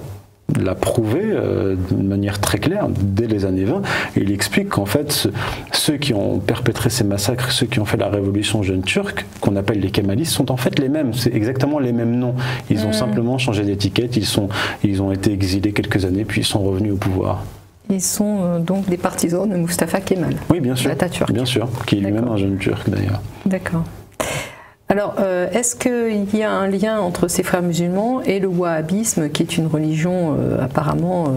l'a 0.56 0.76
prouvé 0.76 1.22
euh, 1.24 1.76
d'une 1.76 2.08
manière 2.08 2.40
très 2.40 2.58
claire 2.58 2.88
dès 2.90 3.28
les 3.28 3.46
années 3.46 3.66
20. 3.66 3.82
il 4.16 4.32
explique 4.32 4.70
qu'en 4.70 4.86
fait, 4.86 5.30
ceux 5.74 5.98
qui 5.98 6.14
ont 6.14 6.40
perpétré 6.40 6.90
ces 6.90 7.04
massacres, 7.04 7.52
ceux 7.52 7.66
qui 7.66 7.80
ont 7.80 7.86
fait 7.86 7.98
la 7.98 8.10
révolution 8.10 8.64
jeune 8.64 8.82
turque, 8.82 9.26
qu'on 9.42 9.56
appelle 9.56 9.80
les 9.80 9.92
kémalistes, 9.92 10.34
sont 10.34 10.52
en 10.52 10.58
fait 10.58 10.80
les 10.80 10.90
mêmes. 10.90 11.14
C'est 11.14 11.34
exactement 11.34 11.80
les 11.80 11.92
mêmes 11.92 12.16
noms. 12.16 12.36
Ils 12.70 12.86
ont 12.86 12.90
mm. 12.90 12.94
simplement 12.94 13.38
changé 13.38 13.64
d'étiquette. 13.64 14.16
Ils, 14.16 14.26
sont, 14.26 14.50
ils 14.84 15.02
ont 15.02 15.12
été 15.12 15.32
exilés 15.32 15.74
quelques 15.74 16.06
années, 16.06 16.26
puis 16.26 16.42
ils 16.42 16.46
sont 16.46 16.60
revenus 16.60 16.94
au 16.94 16.98
pouvoir. 16.98 17.44
Ils 17.90 18.02
sont 18.02 18.40
euh, 18.42 18.60
donc 18.60 18.90
des 18.90 18.98
partisans 18.98 19.50
de 19.50 19.56
Mustafa 19.56 20.02
Kemal. 20.02 20.36
Oui, 20.50 20.60
bien 20.60 20.76
sûr. 20.76 20.92
Bien 21.30 21.46
sûr, 21.46 21.70
qui 21.86 21.98
est 21.98 22.02
lui-même 22.02 22.28
un 22.28 22.38
jeune 22.38 22.58
turc 22.58 22.90
d'ailleurs. 22.90 23.22
D'accord. 23.46 23.84
Alors, 24.90 25.16
euh, 25.20 25.50
est-ce 25.52 25.76
qu'il 25.76 26.40
y 26.40 26.44
a 26.44 26.52
un 26.52 26.68
lien 26.68 27.00
entre 27.00 27.28
ces 27.28 27.44
frères 27.44 27.62
musulmans 27.62 28.22
et 28.22 28.40
le 28.40 28.48
wahhabisme, 28.48 29.30
qui 29.30 29.44
est 29.44 29.58
une 29.58 29.68
religion 29.68 30.38
euh, 30.40 30.64
apparemment. 30.64 31.34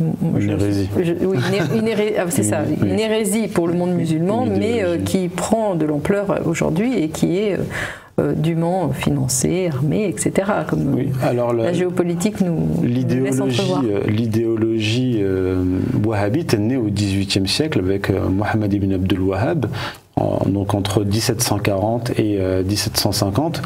une 0.00 0.50
hérésie. 0.50 0.88
oui, 0.96 1.38
une, 1.76 1.86
hérésie, 1.86 2.14
ah, 2.18 2.24
c'est 2.28 2.42
ça, 2.42 2.62
une 2.82 2.98
hérésie 2.98 3.46
pour 3.46 3.68
le 3.68 3.74
monde 3.74 3.92
musulman, 3.92 4.46
mais 4.46 4.84
qui 5.04 5.28
prend 5.28 5.76
de 5.76 5.86
l'ampleur 5.86 6.40
aujourd'hui 6.44 6.98
et 6.98 7.10
qui 7.10 7.38
est 7.38 7.58
euh, 8.20 8.34
dûment 8.34 8.92
financé, 8.92 9.70
armé, 9.72 10.06
etc. 10.06 10.46
Comme 10.68 10.94
oui, 10.94 11.08
alors 11.22 11.54
la, 11.54 11.72
géopolitique 11.72 12.42
nous, 12.42 12.68
l'idéologie, 12.82 13.72
euh, 13.84 14.00
L'idéologie 14.06 15.16
euh, 15.22 15.64
wahhabite 16.04 16.52
est 16.52 16.58
née 16.58 16.76
au 16.76 16.90
XVIIIe 16.90 17.48
siècle 17.48 17.78
avec 17.78 18.10
Mohammed 18.10 18.70
ibn 18.70 18.92
Abdul 18.92 19.20
Wahhab 19.22 19.64
donc 20.46 20.74
entre 20.74 21.04
1740 21.04 22.18
et 22.18 22.38
1750, 22.64 23.58
euh, 23.58 23.60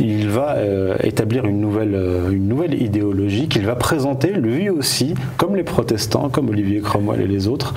il 0.00 0.28
va 0.28 0.56
euh, 0.56 0.96
établir 1.02 1.44
une 1.44 1.60
nouvelle, 1.60 1.94
euh, 1.94 2.30
une 2.30 2.48
nouvelle 2.48 2.80
idéologie 2.80 3.48
qu'il 3.48 3.64
va 3.64 3.76
présenter 3.76 4.32
lui 4.32 4.68
aussi, 4.68 5.14
comme 5.36 5.54
les 5.54 5.62
protestants, 5.62 6.28
comme 6.28 6.48
Olivier 6.48 6.80
Cromwell 6.80 7.20
et 7.20 7.26
les 7.26 7.48
autres, 7.48 7.74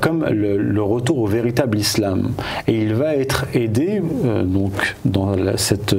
comme 0.00 0.24
le, 0.24 0.82
retour 0.82 1.18
au 1.18 1.26
véritable 1.26 1.78
islam. 1.78 2.32
Et 2.66 2.80
il 2.80 2.94
va 2.94 3.14
être 3.14 3.46
aidé 3.54 4.02
donc, 4.44 4.96
dans 5.04 5.36
cette, 5.56 5.94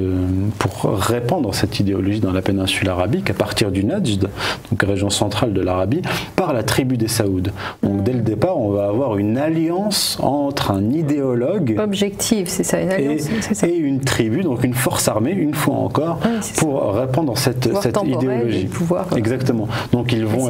pour 0.58 0.92
répandre 0.92 1.54
cette 1.54 1.80
idéologie 1.80 2.20
dans 2.20 2.32
la 2.32 2.42
péninsule 2.42 2.88
arabique 2.90 3.30
à 3.30 3.34
partir 3.34 3.70
du 3.70 3.82
Najd, 3.82 4.28
donc 4.70 4.82
région 4.82 5.08
centrale 5.08 5.54
de 5.54 5.60
l'Arabie, 5.62 6.02
par 6.36 6.52
la 6.52 6.62
tribu 6.62 6.98
des 6.98 7.08
Saouds. 7.08 7.50
Donc 7.82 8.02
dès 8.02 8.12
le 8.12 8.20
départ, 8.20 8.58
on 8.58 8.70
va 8.70 8.88
avoir 8.88 9.16
une 9.16 9.38
alliance 9.38 10.18
entre 10.20 10.70
un 10.70 10.90
idéologue 10.90 11.43
Objectif, 11.78 12.48
c'est 12.48 12.64
ça, 12.64 12.80
une 12.80 12.90
alliance. 12.90 13.28
Et, 13.62 13.76
une 13.76 14.00
tribu, 14.00 14.42
donc 14.42 14.64
une 14.64 14.74
force 14.74 15.08
armée, 15.08 15.32
une 15.32 15.54
fois 15.54 15.74
encore, 15.74 16.18
pour 16.58 16.94
répandre 16.94 17.36
cette, 17.36 17.68
cette 17.80 17.98
idéologie. 18.04 18.66
Pouvoir, 18.66 19.06
euh, 19.12 19.16
Exactement. 19.16 19.68
Donc 19.92 20.12
ils 20.12 20.24
vont, 20.24 20.48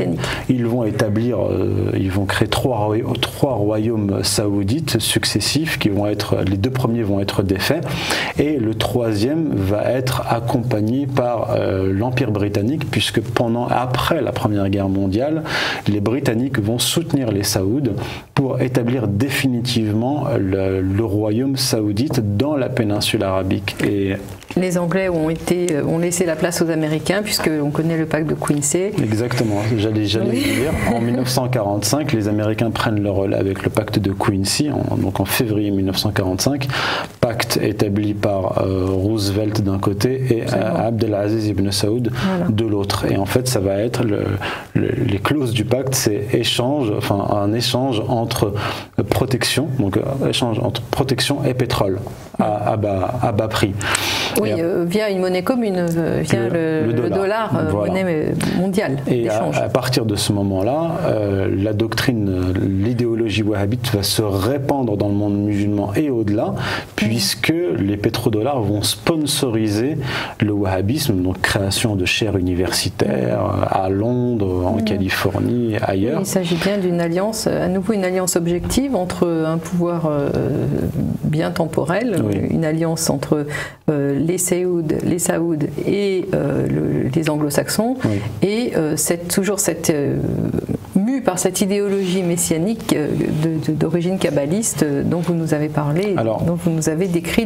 ils 0.48 0.66
vont 0.66 0.84
établir, 0.84 1.38
euh, 1.40 1.90
ils 1.96 2.10
vont 2.10 2.24
créer 2.24 2.48
trois, 2.48 2.92
trois 3.20 3.54
royaumes 3.54 4.20
saoudites 4.22 4.98
successifs 5.00 5.78
qui 5.78 5.88
vont 5.88 6.06
être, 6.06 6.38
les 6.48 6.56
deux 6.56 6.70
premiers 6.70 7.02
vont 7.02 7.20
être 7.20 7.42
défaits 7.42 7.84
et 8.38 8.58
le 8.58 8.74
troisième 8.74 9.50
va 9.54 9.90
être 9.90 10.22
accompagné 10.28 11.06
par 11.06 11.54
euh, 11.56 11.92
l'Empire 11.92 12.30
britannique 12.30 12.90
puisque 12.90 13.20
pendant, 13.20 13.66
après 13.68 14.20
la 14.20 14.32
Première 14.32 14.68
Guerre 14.68 14.88
mondiale, 14.88 15.42
les 15.88 16.00
Britanniques 16.00 16.58
vont 16.58 16.78
soutenir 16.78 17.30
les 17.30 17.42
Saouds 17.42 17.94
pour 18.34 18.60
établir 18.60 19.08
définitivement 19.08 20.26
le, 20.38 20.80
le 20.84 21.04
royaume 21.04 21.56
saoudite 21.56 22.36
dans 22.36 22.56
la 22.56 22.68
péninsule 22.68 23.22
arabique. 23.22 23.76
Et 23.84 24.16
les 24.56 24.78
Anglais 24.78 25.08
ont, 25.08 25.30
été, 25.30 25.72
euh, 25.72 25.84
ont 25.84 25.98
laissé 25.98 26.24
la 26.24 26.36
place 26.36 26.62
aux 26.62 26.70
Américains, 26.70 27.22
puisqu'on 27.22 27.70
connaît 27.70 27.96
le 27.96 28.06
pacte 28.06 28.28
de 28.28 28.34
Quincy. 28.34 28.92
Exactement, 29.02 29.62
j'allais 29.76 30.06
j'allais 30.06 30.38
dire. 30.38 30.72
En 30.92 31.00
1945, 31.00 32.12
les 32.12 32.28
Américains 32.28 32.70
prennent 32.70 33.02
le 33.02 33.10
relais 33.10 33.36
avec 33.36 33.64
le 33.64 33.70
pacte 33.70 33.98
de 33.98 34.12
Quincy, 34.12 34.70
donc 34.98 35.18
en 35.18 35.24
février 35.24 35.70
1945, 35.70 36.68
pacte 37.34 37.58
établi 37.60 38.14
par 38.14 38.58
euh, 38.58 38.86
Roosevelt 38.86 39.60
d'un 39.60 39.78
côté 39.78 40.22
et 40.30 40.42
euh, 40.42 40.86
Abdelaziz 40.86 41.48
ibn 41.48 41.68
Saoud 41.72 42.12
de 42.48 42.64
l'autre. 42.64 43.06
Et 43.10 43.16
en 43.16 43.26
fait, 43.26 43.48
ça 43.48 43.58
va 43.58 43.74
être 43.78 44.04
le, 44.04 44.24
les 44.76 45.18
clauses 45.18 45.52
du 45.52 45.64
pacte, 45.64 45.96
c'est 45.96 46.28
échange, 46.32 46.92
enfin 46.96 47.26
un 47.30 47.52
échange 47.52 48.00
entre 48.06 48.54
protection, 49.10 49.68
donc 49.80 49.98
échange 50.28 50.60
entre 50.60 50.80
protection 50.82 51.44
et 51.44 51.54
pétrole 51.54 51.98
à, 52.38 52.76
bas, 52.76 53.14
à 53.22 53.32
bas 53.32 53.48
prix. 53.48 53.74
Oui, 54.40 54.50
euh, 54.58 54.84
via 54.86 55.10
une 55.10 55.20
monnaie 55.20 55.42
commune, 55.42 55.86
euh, 55.96 56.22
via 56.22 56.48
le, 56.48 57.08
dollar, 57.08 57.52
euh, 57.56 57.72
monnaie 57.72 58.34
mondiale. 58.58 58.98
Et 59.06 59.28
à, 59.28 59.44
à, 59.54 59.68
partir 59.68 60.04
de 60.04 60.16
ce 60.16 60.32
moment-là, 60.32 60.92
la 61.56 61.72
doctrine, 61.72 62.52
l'idéologie 62.60 63.42
wahhabite 63.42 63.94
va 63.94 64.02
se 64.02 64.22
répandre 64.22 64.96
dans 64.96 65.08
le 65.08 65.14
monde 65.14 65.36
musulman 65.36 65.92
et 65.94 66.10
au-delà, 66.10 66.54
puisque 66.96 67.54
les 67.78 67.96
pétrodollars 67.96 68.60
vont 68.60 68.82
sponsoriser 68.82 69.98
le 70.40 70.52
wahhabisme, 70.52 71.22
donc 71.22 71.40
création 71.40 71.96
de 71.96 72.04
chaires 72.04 72.36
universitaires 72.36 73.68
à 73.70 73.88
Londres, 73.88 74.66
en 74.66 74.78
Californie, 74.78 75.76
ailleurs. 75.82 76.20
il 76.20 76.26
s'agit 76.26 76.56
bien 76.56 76.78
d'une 76.78 77.00
alliance, 77.00 77.46
à 77.46 77.68
nouveau 77.68 77.92
une 77.92 78.04
alliance 78.04 78.36
objective 78.36 78.96
entre 78.96 79.26
un 79.28 79.58
pouvoir 79.58 80.10
bien 81.24 81.50
temporel, 81.50 82.23
une 82.30 82.64
alliance 82.64 83.10
entre 83.10 83.46
les 83.88 84.38
Saouds, 84.38 84.82
les 85.04 85.18
Saouds 85.18 85.66
et 85.86 86.26
euh, 86.34 87.08
les 87.14 87.30
Anglo-Saxons, 87.30 87.96
et 88.42 88.72
euh, 88.76 88.96
toujours 89.28 89.60
cette 89.60 89.90
euh, 89.90 90.16
mue 90.96 91.22
par 91.22 91.38
cette 91.38 91.60
idéologie 91.60 92.22
messianique 92.22 92.96
d'origine 93.68 94.18
kabbaliste 94.18 94.84
dont 95.04 95.20
vous 95.20 95.34
nous 95.34 95.54
avez 95.54 95.68
parlé, 95.68 96.14
dont 96.14 96.54
vous 96.54 96.70
nous 96.70 96.88
avez 96.88 97.08
décrit 97.08 97.44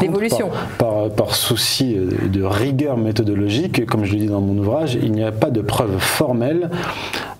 l'évolution. 0.00 0.50
Par, 0.78 1.10
par, 1.10 1.34
souci 1.34 1.96
de 1.96 2.42
rigueur 2.42 2.96
méthodologique, 2.96 3.86
comme 3.86 4.04
je 4.04 4.12
le 4.12 4.18
dis 4.18 4.26
dans 4.26 4.40
mon 4.40 4.58
ouvrage, 4.58 4.98
il 5.00 5.12
n'y 5.12 5.22
a 5.22 5.32
pas 5.32 5.50
de 5.50 5.60
preuve 5.60 5.98
formelle 5.98 6.70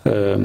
euh, 0.08 0.36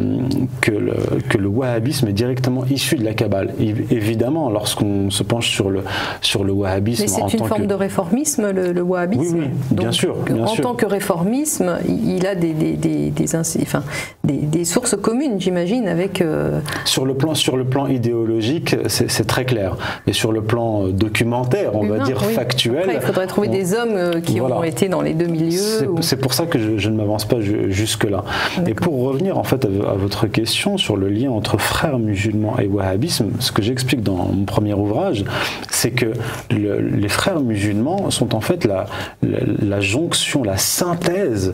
que, 0.61 0.71
le, 0.71 0.93
que 1.29 1.37
le 1.37 1.47
wahhabisme 1.47 2.07
est 2.07 2.13
directement 2.13 2.65
issu 2.65 2.95
de 2.95 3.03
la 3.03 3.13
Kabbale. 3.13 3.53
Évidemment, 3.59 4.49
lorsqu'on 4.49 5.09
se 5.09 5.23
penche 5.23 5.49
sur 5.49 5.69
le, 5.69 5.83
sur 6.21 6.43
le 6.43 6.51
wahhabisme. 6.51 7.03
Mais 7.03 7.07
c'est 7.07 7.37
une 7.37 7.45
forme 7.45 7.67
de 7.67 7.73
réformisme, 7.73 8.51
le, 8.51 8.81
wahhabisme 8.81 9.39
Oui, 9.39 9.47
bien 9.71 9.91
sûr. 9.91 10.17
en 10.45 10.55
tant 10.55 10.73
que 10.73 10.85
réformisme, 10.85 11.77
il 11.87 12.25
a 12.25 12.35
des, 12.35 12.53
des, 12.53 12.73
des, 12.73 13.11
des, 13.11 13.35
enfin, 13.35 13.83
des 14.23 14.65
sources 14.65 14.95
communes, 14.95 15.39
j'imagine, 15.39 15.87
avec. 15.87 16.21
Euh, 16.21 16.59
sur, 16.85 17.05
le 17.05 17.13
plan, 17.13 17.33
sur 17.33 17.57
le 17.57 17.65
plan 17.65 17.87
idéologique, 17.87 18.75
c'est 18.87 19.27
très 19.27 19.45
clair. 19.45 19.77
Mais 20.07 20.13
sur 20.13 20.31
le 20.31 20.41
plan 20.41 20.87
euh, 20.87 20.91
documentaire, 20.91 21.75
on 21.75 21.85
va 21.85 21.99
dire 21.99 22.23
factuel. 22.23 22.91
il 22.93 23.01
faudrait 23.01 23.27
trouver 23.27 23.47
des 23.47 23.73
hommes 23.73 24.21
qui 24.21 24.41
ont 24.41 24.63
été 24.63 24.89
dans 24.89 25.01
les 25.01 25.13
deux 25.13 25.27
milieux. 25.27 25.87
C'est 26.01 26.17
pour 26.17 26.33
ça 26.33 26.45
que 26.45 26.59
je, 26.59 26.77
je 26.77 26.89
ne 26.89 26.97
m'avance 26.97 27.25
pas 27.25 27.39
jusque-là. 27.39 28.23
Et 28.67 28.73
pour 28.73 29.03
revenir 29.03 29.37
en 29.37 29.43
fait 29.43 29.52
à, 29.53 29.93
votre 29.93 30.27
question 30.27 30.77
sur 30.77 30.97
le 30.97 31.09
lien 31.09 31.31
entre 31.31 31.57
frères 31.57 31.99
musulmans 31.99 32.57
et 32.59 32.67
wahhabisme, 32.67 33.31
ce 33.39 33.51
que 33.51 33.61
j'explique 33.61 34.03
dans 34.03 34.15
mon 34.15 34.45
premier 34.45 34.73
ouvrage, 34.73 35.25
c'est 35.69 35.91
que 35.91 36.13
les 36.49 37.09
frères 37.09 37.39
musulmans 37.39 38.09
sont 38.09 38.35
en 38.35 38.41
fait 38.41 38.65
la, 38.65 38.85
la 39.21 39.79
jonction, 39.79 40.43
la 40.43 40.57
synthèse 40.57 41.53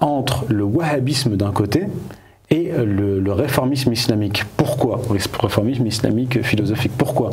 entre 0.00 0.44
le 0.48 0.64
wahhabisme 0.64 1.36
d'un 1.36 1.52
côté 1.52 1.86
et 2.56 2.72
le, 2.84 3.32
réformisme 3.32 3.92
islamique. 3.92 4.44
Pourquoi 4.56 5.00
Le 5.10 5.18
réformisme 5.40 5.86
islamique 5.86 6.42
philosophique. 6.42 6.92
Pourquoi? 6.96 7.30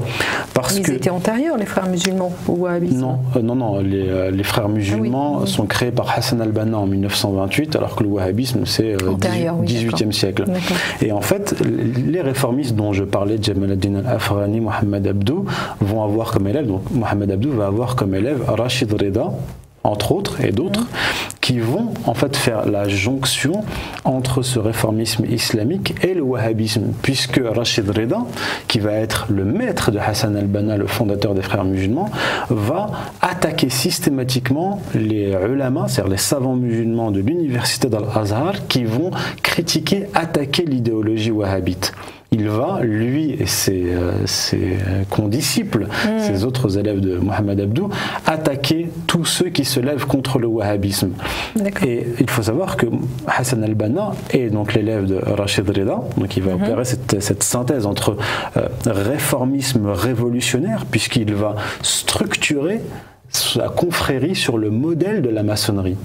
Parce 0.53 0.78
Ils 0.78 0.84
que 0.84 0.91
étaient 0.91 1.09
antérieurs, 1.09 1.57
les 1.57 1.65
frères 1.65 1.88
musulmans, 1.88 2.34
au 2.47 2.53
wahhabisme 2.53 2.99
Non, 2.99 3.19
euh, 3.36 3.41
non, 3.41 3.55
non. 3.55 3.80
Les, 3.80 4.09
euh, 4.09 4.32
les 4.32 4.43
frères 4.43 4.69
musulmans 4.69 5.41
ah 5.43 5.45
sont 5.45 5.65
créés 5.65 5.91
par 5.91 6.09
Hassan 6.09 6.41
al-Banna 6.41 6.78
en 6.78 6.88
1928, 6.88 7.76
alors 7.76 7.95
que 7.95 8.03
le 8.03 8.09
wahhabisme, 8.09 8.65
c'est 8.65 8.93
euh, 8.93 9.15
18e 9.17 10.11
siècle. 10.11 10.45
Et 11.01 11.11
en 11.11 11.21
fait, 11.21 11.55
les 11.63 12.21
réformistes 12.21 12.76
dont 12.76 12.93
je 12.93 13.03
parlais, 13.03 13.38
Jamal 13.41 13.71
ad-Din 13.71 13.95
al-Afrani, 13.95 14.59
Mohamed 14.59 15.07
Abdou, 15.07 15.45
vont 15.80 16.03
avoir 16.03 16.32
comme 16.32 16.47
élève, 16.47 16.67
donc 16.67 16.82
Mohamed 16.91 17.32
Abdou 17.32 17.51
va 17.51 17.67
avoir 17.67 17.95
comme 17.95 18.15
élève 18.15 18.43
Rachid 18.47 18.91
Reda, 18.91 19.32
entre 19.84 20.11
autres, 20.11 20.43
et 20.43 20.51
d'autres, 20.51 20.88
qui 21.41 21.59
vont 21.59 21.93
en 22.05 22.13
fait 22.13 22.38
faire 22.38 22.65
la 22.65 22.88
jonction 22.88 23.65
entre 24.05 24.41
ce 24.41 24.59
réformisme 24.59 25.25
islamique 25.25 25.93
et 26.03 26.13
le 26.13 26.21
wahhabisme, 26.21 26.93
puisque 27.01 27.41
Rachid 27.43 27.89
Reda, 27.89 28.19
qui 28.67 28.79
va 28.79 28.93
être 28.93 29.25
le 29.29 29.43
maître 29.43 29.91
de 29.91 29.99
Hassan 29.99 30.36
al-Banna, 30.38 30.77
le 30.77 30.88
fondateur 30.88 31.34
des 31.34 31.41
frères 31.41 31.65
musulmans, 31.65 32.09
va 32.49 32.91
attaquer 33.21 33.69
systématiquement 33.69 34.81
les 34.95 35.36
ulama, 35.49 35.88
c'est-à-dire 35.88 36.11
les 36.11 36.17
savants 36.17 36.55
musulmans 36.55 37.11
de 37.11 37.19
l'université 37.19 37.89
d'Al-Azhar, 37.89 38.67
qui 38.67 38.86
vont 38.86 39.11
critiquer, 39.41 40.07
attaquer 40.13 40.63
l'idéologie 40.63 41.31
wahhabite. 41.31 41.93
Il 42.34 42.49
va, 42.49 42.79
lui 42.81 43.31
et 43.31 43.45
ses, 43.45 43.93
ses 44.25 44.77
condisciples, 45.09 45.86
mm. 45.86 46.19
ses 46.19 46.45
autres 46.45 46.77
élèves 46.77 46.99
de 46.99 47.17
Mohamed 47.17 47.59
Abdou, 47.59 47.89
attaquer 48.25 48.89
tous 49.07 49.25
ceux 49.25 49.49
qui 49.49 49.65
se 49.65 49.79
lèvent 49.79 50.05
contre 50.05 50.39
le 50.39 50.47
wahhabisme. 50.47 51.11
Et 51.86 52.07
il 52.19 52.29
faut 52.29 52.41
savoir 52.41 52.75
que 52.75 52.88
Hassan 53.27 53.63
al-Banna 53.63 54.13
est 54.31 54.49
donc 54.49 54.73
l'élève 54.73 55.05
de 55.05 55.15
Rachid 55.15 55.69
Rida, 55.69 56.01
donc 56.17 56.36
il 56.36 56.43
va 56.43 56.53
mm-hmm. 56.53 56.63
opérer 56.63 56.86
cette, 56.86 57.21
cette, 57.21 57.43
synthèse 57.43 57.86
entre 57.86 58.17
réformisme 58.86 59.88
révolutionnaire, 59.88 60.86
puisqu'il 60.89 61.34
va 61.36 61.55
structurer 61.81 62.81
sa 63.29 63.69
confrérie 63.69 64.36
sur 64.36 64.57
le 64.57 64.69
modèle 64.69 65.21
de 65.21 65.29
la 65.29 65.43
maçonnerie. 65.43 65.97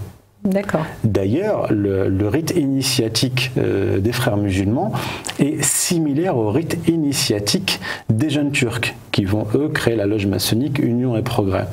D'accord. 0.44 0.86
D'ailleurs, 1.04 1.72
le, 1.72 2.28
rite 2.28 2.54
initiatique 2.56 3.50
euh, 3.58 3.98
des 3.98 4.12
frères 4.12 4.36
musulmans 4.36 4.92
est 5.38 5.62
similaire 5.62 6.36
au 6.36 6.50
rite 6.50 6.78
initiatique 6.88 7.80
des 8.08 8.30
jeunes 8.30 8.52
turcs, 8.52 8.94
qui 9.12 9.24
vont 9.24 9.46
eux 9.54 9.68
créer 9.68 9.96
la 9.96 10.06
loge 10.06 10.26
maçonnique 10.26 10.78
Union 10.78 11.16
et 11.16 11.22
Progrès. 11.22 11.66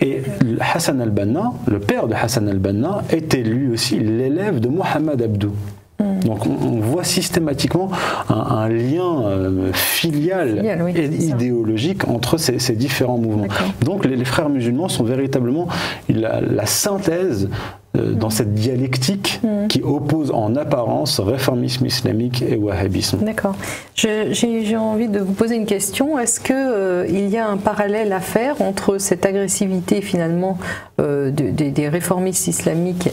Et 0.00 0.22
Hassan 0.60 1.00
al-Banna, 1.00 1.52
le 1.66 1.80
père 1.80 2.06
de 2.06 2.14
Hassan 2.14 2.48
al-Banna, 2.48 3.02
était 3.10 3.42
lui 3.42 3.68
aussi 3.72 3.98
l'élève 3.98 4.60
de 4.60 4.68
Mohamed 4.68 5.20
Abdou. 5.20 5.52
Hmm. 5.98 6.20
Donc 6.20 6.46
on, 6.46 6.78
voit 6.78 7.02
systématiquement 7.02 7.90
un, 8.28 8.68
lien 8.68 9.22
euh, 9.26 9.72
filial, 9.72 10.64
et 10.94 11.04
idéologique 11.04 12.06
entre 12.06 12.36
ces, 12.36 12.76
différents 12.76 13.18
mouvements. 13.18 13.48
Donc 13.84 14.04
les, 14.04 14.24
frères 14.24 14.48
musulmans 14.48 14.88
sont 14.88 15.02
véritablement 15.02 15.66
la 16.08 16.66
synthèse 16.66 17.48
dans 17.94 18.30
cette 18.30 18.54
dialectique 18.54 19.40
mm. 19.42 19.68
qui 19.68 19.82
oppose 19.82 20.30
en 20.30 20.54
apparence 20.56 21.20
réformisme 21.20 21.86
islamique 21.86 22.42
et 22.42 22.56
wahhabisme. 22.56 23.24
D'accord. 23.24 23.56
J'ai 23.94 24.76
envie 24.76 25.08
de 25.08 25.20
vous 25.20 25.32
poser 25.32 25.56
une 25.56 25.66
question. 25.66 26.18
Est-ce 26.18 26.38
qu'il 26.38 26.54
euh, 26.54 27.06
il 27.08 27.28
y 27.28 27.38
a 27.38 27.48
un 27.48 27.56
parallèle 27.56 28.12
à 28.12 28.20
faire 28.20 28.60
entre 28.60 28.98
cette 28.98 29.24
agressivité 29.24 30.02
finalement 30.02 30.58
euh, 31.00 31.30
des 31.30 31.88
réformistes 31.88 32.46
islamiques, 32.46 33.08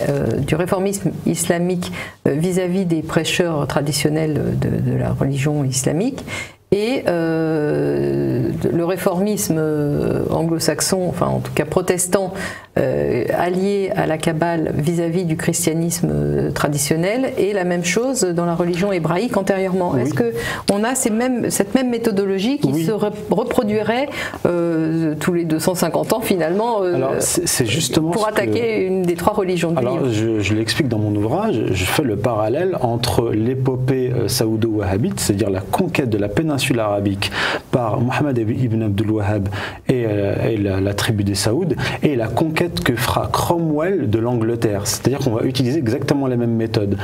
du 0.46 0.56
réformisme 0.56 1.12
islamique 1.26 1.92
vis-à-vis 2.26 2.86
des 2.86 3.02
prêcheurs 3.02 3.68
traditionnels 3.68 4.58
de, 4.60 4.92
de 4.92 4.98
la 4.98 5.12
religion 5.12 5.64
islamique 5.64 6.24
et 6.76 7.04
euh, 7.08 8.50
le 8.70 8.86
réformisme 8.86 9.56
euh, 9.58 10.26
anglo-saxon, 10.30 11.08
enfin 11.08 11.28
en 11.28 11.40
tout 11.40 11.54
cas 11.54 11.64
protestant, 11.64 12.34
euh, 12.78 13.24
allié 13.34 13.92
à 13.96 14.06
la 14.06 14.18
Kabbale 14.18 14.74
vis-à-vis 14.76 15.24
du 15.24 15.38
christianisme 15.38 16.52
traditionnel, 16.54 17.32
et 17.38 17.54
la 17.54 17.64
même 17.64 17.86
chose 17.86 18.24
dans 18.24 18.44
la 18.44 18.56
religion 18.56 18.92
hébraïque 18.92 19.38
antérieurement. 19.38 19.96
Est-ce 19.96 20.14
que 20.14 20.34
on 20.70 20.84
a 20.84 20.96
ces 20.96 21.12
mêmes, 21.12 21.50
cette 21.50 21.76
même 21.76 21.90
méthodologie 21.90 22.58
qui 22.58 22.84
se 22.84 22.92
reproduirait 22.92 24.10
tous 24.44 25.34
les 25.34 25.46
250 25.46 26.12
ans 26.12 26.20
finalement 26.20 26.82
justement 27.64 28.12
pour 28.12 28.28
attaquer 28.28 28.82
une 28.82 29.04
des 29.04 29.16
trois 29.16 29.34
religions 29.34 29.72
du 29.72 29.78
Alors, 29.78 30.10
Je, 30.10 30.42
je 30.42 30.54
l'explique 30.54 30.90
dans 30.90 31.00
mon 31.00 31.16
ouvrage, 31.16 31.56
je 31.72 31.86
fais 31.86 32.04
le 32.04 32.18
parallèle 32.18 32.78
entre 32.82 33.32
l'épopée 33.32 34.12
saoudo-wahhabite, 34.28 35.22
c'est-à-dire 35.22 35.50
la 35.50 35.62
conquête 35.62 36.10
de 36.10 36.18
la 36.18 36.28
péninsule 36.28 36.65
arabique 36.74 37.32
par 37.72 38.00
Mohamed 38.00 38.38
ibn 38.38 38.84
Abdul 38.84 39.12
Wahhab 39.12 39.50
et, 39.88 40.06
euh, 40.08 40.80
la, 40.82 40.94
tribu 40.94 41.24
des 41.24 41.36
Saouds 41.36 41.76
et 42.04 42.16
la 42.16 42.28
conquête 42.28 42.84
que 42.84 42.96
fera 42.96 43.30
Cromwell 43.32 44.10
de 44.10 44.20
l'Angleterre. 44.20 44.88
C'est-à-dire 44.88 45.20
qu'on 45.20 45.32
va 45.32 45.44
utiliser 45.44 45.80
exactement 45.80 46.28
les 46.28 46.38
mêmes 46.38 46.56
méthodes. 46.56 46.98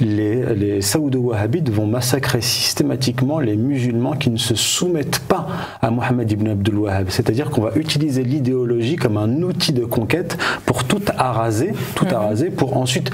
Les, 0.00 0.54
les 0.54 0.80
Saoudo-Wahhabites 0.80 1.70
vont 1.70 1.86
massacrer 1.86 2.40
systématiquement 2.40 3.38
les 3.38 3.56
musulmans 3.56 4.12
qui 4.12 4.30
ne 4.30 4.36
se 4.36 4.54
soumettent 4.54 5.20
pas 5.20 5.46
à 5.80 5.90
Mohamed 5.90 6.30
ibn 6.30 6.48
Abdul 6.48 6.78
Wahhab. 6.78 7.10
C'est-à-dire 7.10 7.50
qu'on 7.50 7.62
va 7.62 7.72
utiliser 7.76 8.22
l'idéologie 8.22 8.96
comme 8.96 9.16
un 9.16 9.42
outil 9.42 9.72
de 9.72 9.84
conquête 9.84 10.36
pour 10.64 10.84
tout 10.84 11.02
araser, 11.16 11.72
tout 11.94 12.04
mhm. 12.04 12.14
araser 12.14 12.50
pour 12.50 12.76
ensuite 12.76 13.10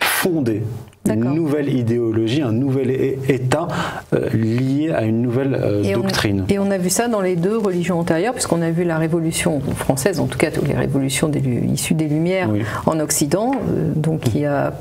fonder 0.00 0.62
une 1.10 1.34
nouvelle 1.34 1.68
idéologie, 1.68 2.42
un 2.42 2.52
nouvel 2.52 2.90
État 3.28 3.68
euh, 4.12 4.28
lié 4.30 4.92
à 4.94 5.02
une 5.02 5.22
nouvelle 5.22 5.58
euh, 5.60 5.94
doctrine. 5.94 6.44
et 6.48 6.58
on 6.58 6.70
a 6.70 6.78
vu 6.78 6.90
ça 6.90 7.08
dans 7.08 7.20
les 7.20 7.34
deux 7.34 7.56
religions 7.56 7.98
antérieures, 7.98 8.32
puisqu'on 8.32 8.62
a 8.62 8.70
vu 8.70 8.84
la 8.84 8.98
Révolution 8.98 9.60
française, 9.76 10.20
en 10.20 10.26
tout 10.26 10.38
cas 10.38 10.50
les 10.64 10.74
révolutions 10.74 11.30
issues 11.72 11.94
des 11.94 12.06
Lumières 12.06 12.50
en 12.86 13.00
Occident, 13.00 13.52
euh, 13.54 13.92
donc 13.96 14.20
qui 14.20 14.44
a 14.44 14.72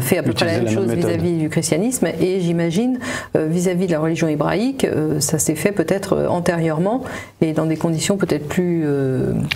fait 0.00 0.18
à 0.18 0.22
peu 0.22 0.32
près 0.32 0.46
la 0.46 0.58
même 0.58 0.68
chose 0.68 0.92
vis-à-vis 0.92 1.38
du 1.38 1.48
christianisme, 1.48 2.08
et 2.20 2.40
j'imagine 2.40 2.98
vis-à-vis 3.34 3.86
de 3.86 3.92
la 3.92 4.00
religion 4.00 4.28
hébraïque, 4.28 4.86
ça 5.20 5.38
s'est 5.38 5.54
fait 5.54 5.72
peut-être 5.72 6.26
antérieurement 6.28 7.02
et 7.40 7.52
dans 7.52 7.66
des 7.66 7.76
conditions 7.76 8.16
peut-être 8.16 8.46
plus 8.46 8.84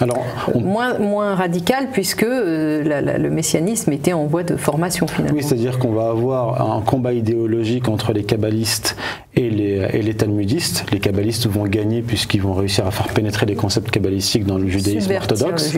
Alors, 0.01 0.25
moins, 0.55 0.99
moins 0.99 1.35
radicales, 1.35 1.89
puisque 1.93 2.27
le 2.27 3.29
messianisme 3.29 3.93
était 3.93 4.13
en 4.13 4.25
voie 4.25 4.43
de 4.43 4.57
formation 4.57 5.07
finalement. 5.07 5.37
Oui, 5.37 5.43
c'est-à-dire 5.43 5.79
qu'on 5.79 5.93
va 5.93 6.06
avoir 6.11 6.61
un 6.77 6.81
combat 6.81 7.13
idéologique 7.13 7.89
entre 7.89 8.13
les 8.13 8.25
kabbalistes 8.25 8.97
et 9.37 9.51
les, 9.51 9.87
et 9.93 10.03
les 10.03 10.15
talmudistes. 10.15 10.87
Les 10.93 11.01
kabbalistes 11.01 11.47
vont 11.47 11.65
gagner 11.65 12.03
puisqu'ils 12.03 12.41
vont 12.41 12.55
réussir 12.55 12.87
à 12.87 12.91
faire 12.91 13.09
pénétrer 13.09 13.47
les 13.47 13.55
concepts 13.55 13.91
kabbalistiques 13.91 14.45
dans 14.45 14.59
le 14.59 14.69
judaïsme 14.69 15.13
orthodoxe. 15.13 15.77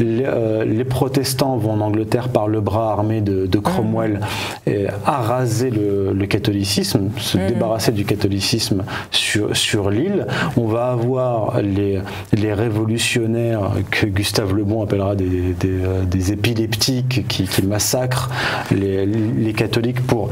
Euh, 0.00 0.64
les, 0.64 0.84
protestants 0.84 1.56
vont 1.56 1.72
en 1.72 1.80
Angleterre 1.80 2.28
par 2.28 2.48
le 2.48 2.60
bras 2.60 2.92
armé 2.92 3.20
de, 3.20 3.58
Cromwell 3.58 4.20
mmh. 4.66 4.70
et 4.70 4.86
araser 5.04 5.70
le, 5.70 6.12
le 6.12 6.26
catholicisme, 6.26 7.10
se 7.18 7.36
mmh. 7.36 7.46
débarrasser 7.48 7.92
du 7.92 8.04
catholicisme 8.04 8.84
sur, 9.10 9.56
sur 9.56 9.90
l'île. 9.90 10.26
On 10.56 10.66
va 10.66 10.90
avoir 10.90 11.60
les, 11.60 12.00
les 12.32 12.54
révolutionnaires 12.54 13.72
que 13.90 14.06
Gustave 14.06 14.54
Le 14.54 14.64
Bon 14.64 14.82
appellera 14.82 15.14
des, 15.14 15.52
des, 15.52 15.68
euh, 15.68 16.04
des 16.04 16.32
épileptiques 16.32 17.26
qui, 17.28 17.44
qui 17.44 17.62
massacrent 17.62 18.30
les, 18.70 19.04
les 19.06 19.52
catholiques 19.52 19.70
catholique 19.70 20.06
pour 20.06 20.30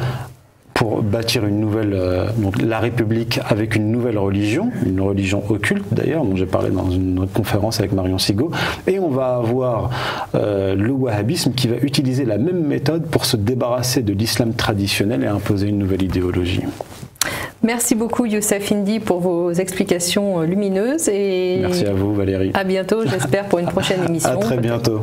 pour 0.78 1.02
bâtir 1.02 1.44
une 1.44 1.58
nouvelle, 1.58 1.92
euh, 1.92 2.26
donc 2.36 2.62
la 2.62 2.78
République 2.78 3.40
avec 3.48 3.74
une 3.74 3.90
nouvelle 3.90 4.16
religion, 4.16 4.70
une 4.86 5.00
religion 5.00 5.42
occulte 5.48 5.84
d'ailleurs, 5.90 6.24
dont 6.24 6.36
j'ai 6.36 6.46
parlé 6.46 6.70
dans 6.70 6.88
une 6.88 7.26
conférence 7.26 7.80
avec 7.80 7.90
Marion 7.92 8.16
Sigaud, 8.16 8.52
et 8.86 9.00
on 9.00 9.08
va 9.08 9.34
avoir 9.34 9.90
euh, 10.36 10.76
le 10.76 10.92
wahhabisme 10.92 11.52
qui 11.52 11.66
va 11.66 11.78
utiliser 11.82 12.24
la 12.24 12.38
même 12.38 12.64
méthode 12.64 13.06
pour 13.06 13.24
se 13.24 13.36
débarrasser 13.36 14.02
de 14.02 14.12
l'islam 14.12 14.54
traditionnel 14.54 15.24
et 15.24 15.26
imposer 15.26 15.66
une 15.66 15.78
nouvelle 15.78 16.02
idéologie. 16.02 16.62
Merci 17.64 17.96
beaucoup 17.96 18.24
Youssef 18.26 18.70
Indy 18.70 19.00
pour 19.00 19.18
vos 19.18 19.50
explications 19.50 20.42
lumineuses 20.42 21.08
et 21.08 21.58
merci 21.60 21.86
à 21.86 21.92
vous 21.92 22.14
Valérie. 22.14 22.52
À 22.54 22.62
bientôt, 22.62 23.04
j'espère 23.04 23.46
pour 23.46 23.58
une 23.58 23.66
prochaine 23.66 24.04
émission. 24.08 24.30
à 24.30 24.36
très 24.36 24.58
bientôt. 24.58 25.02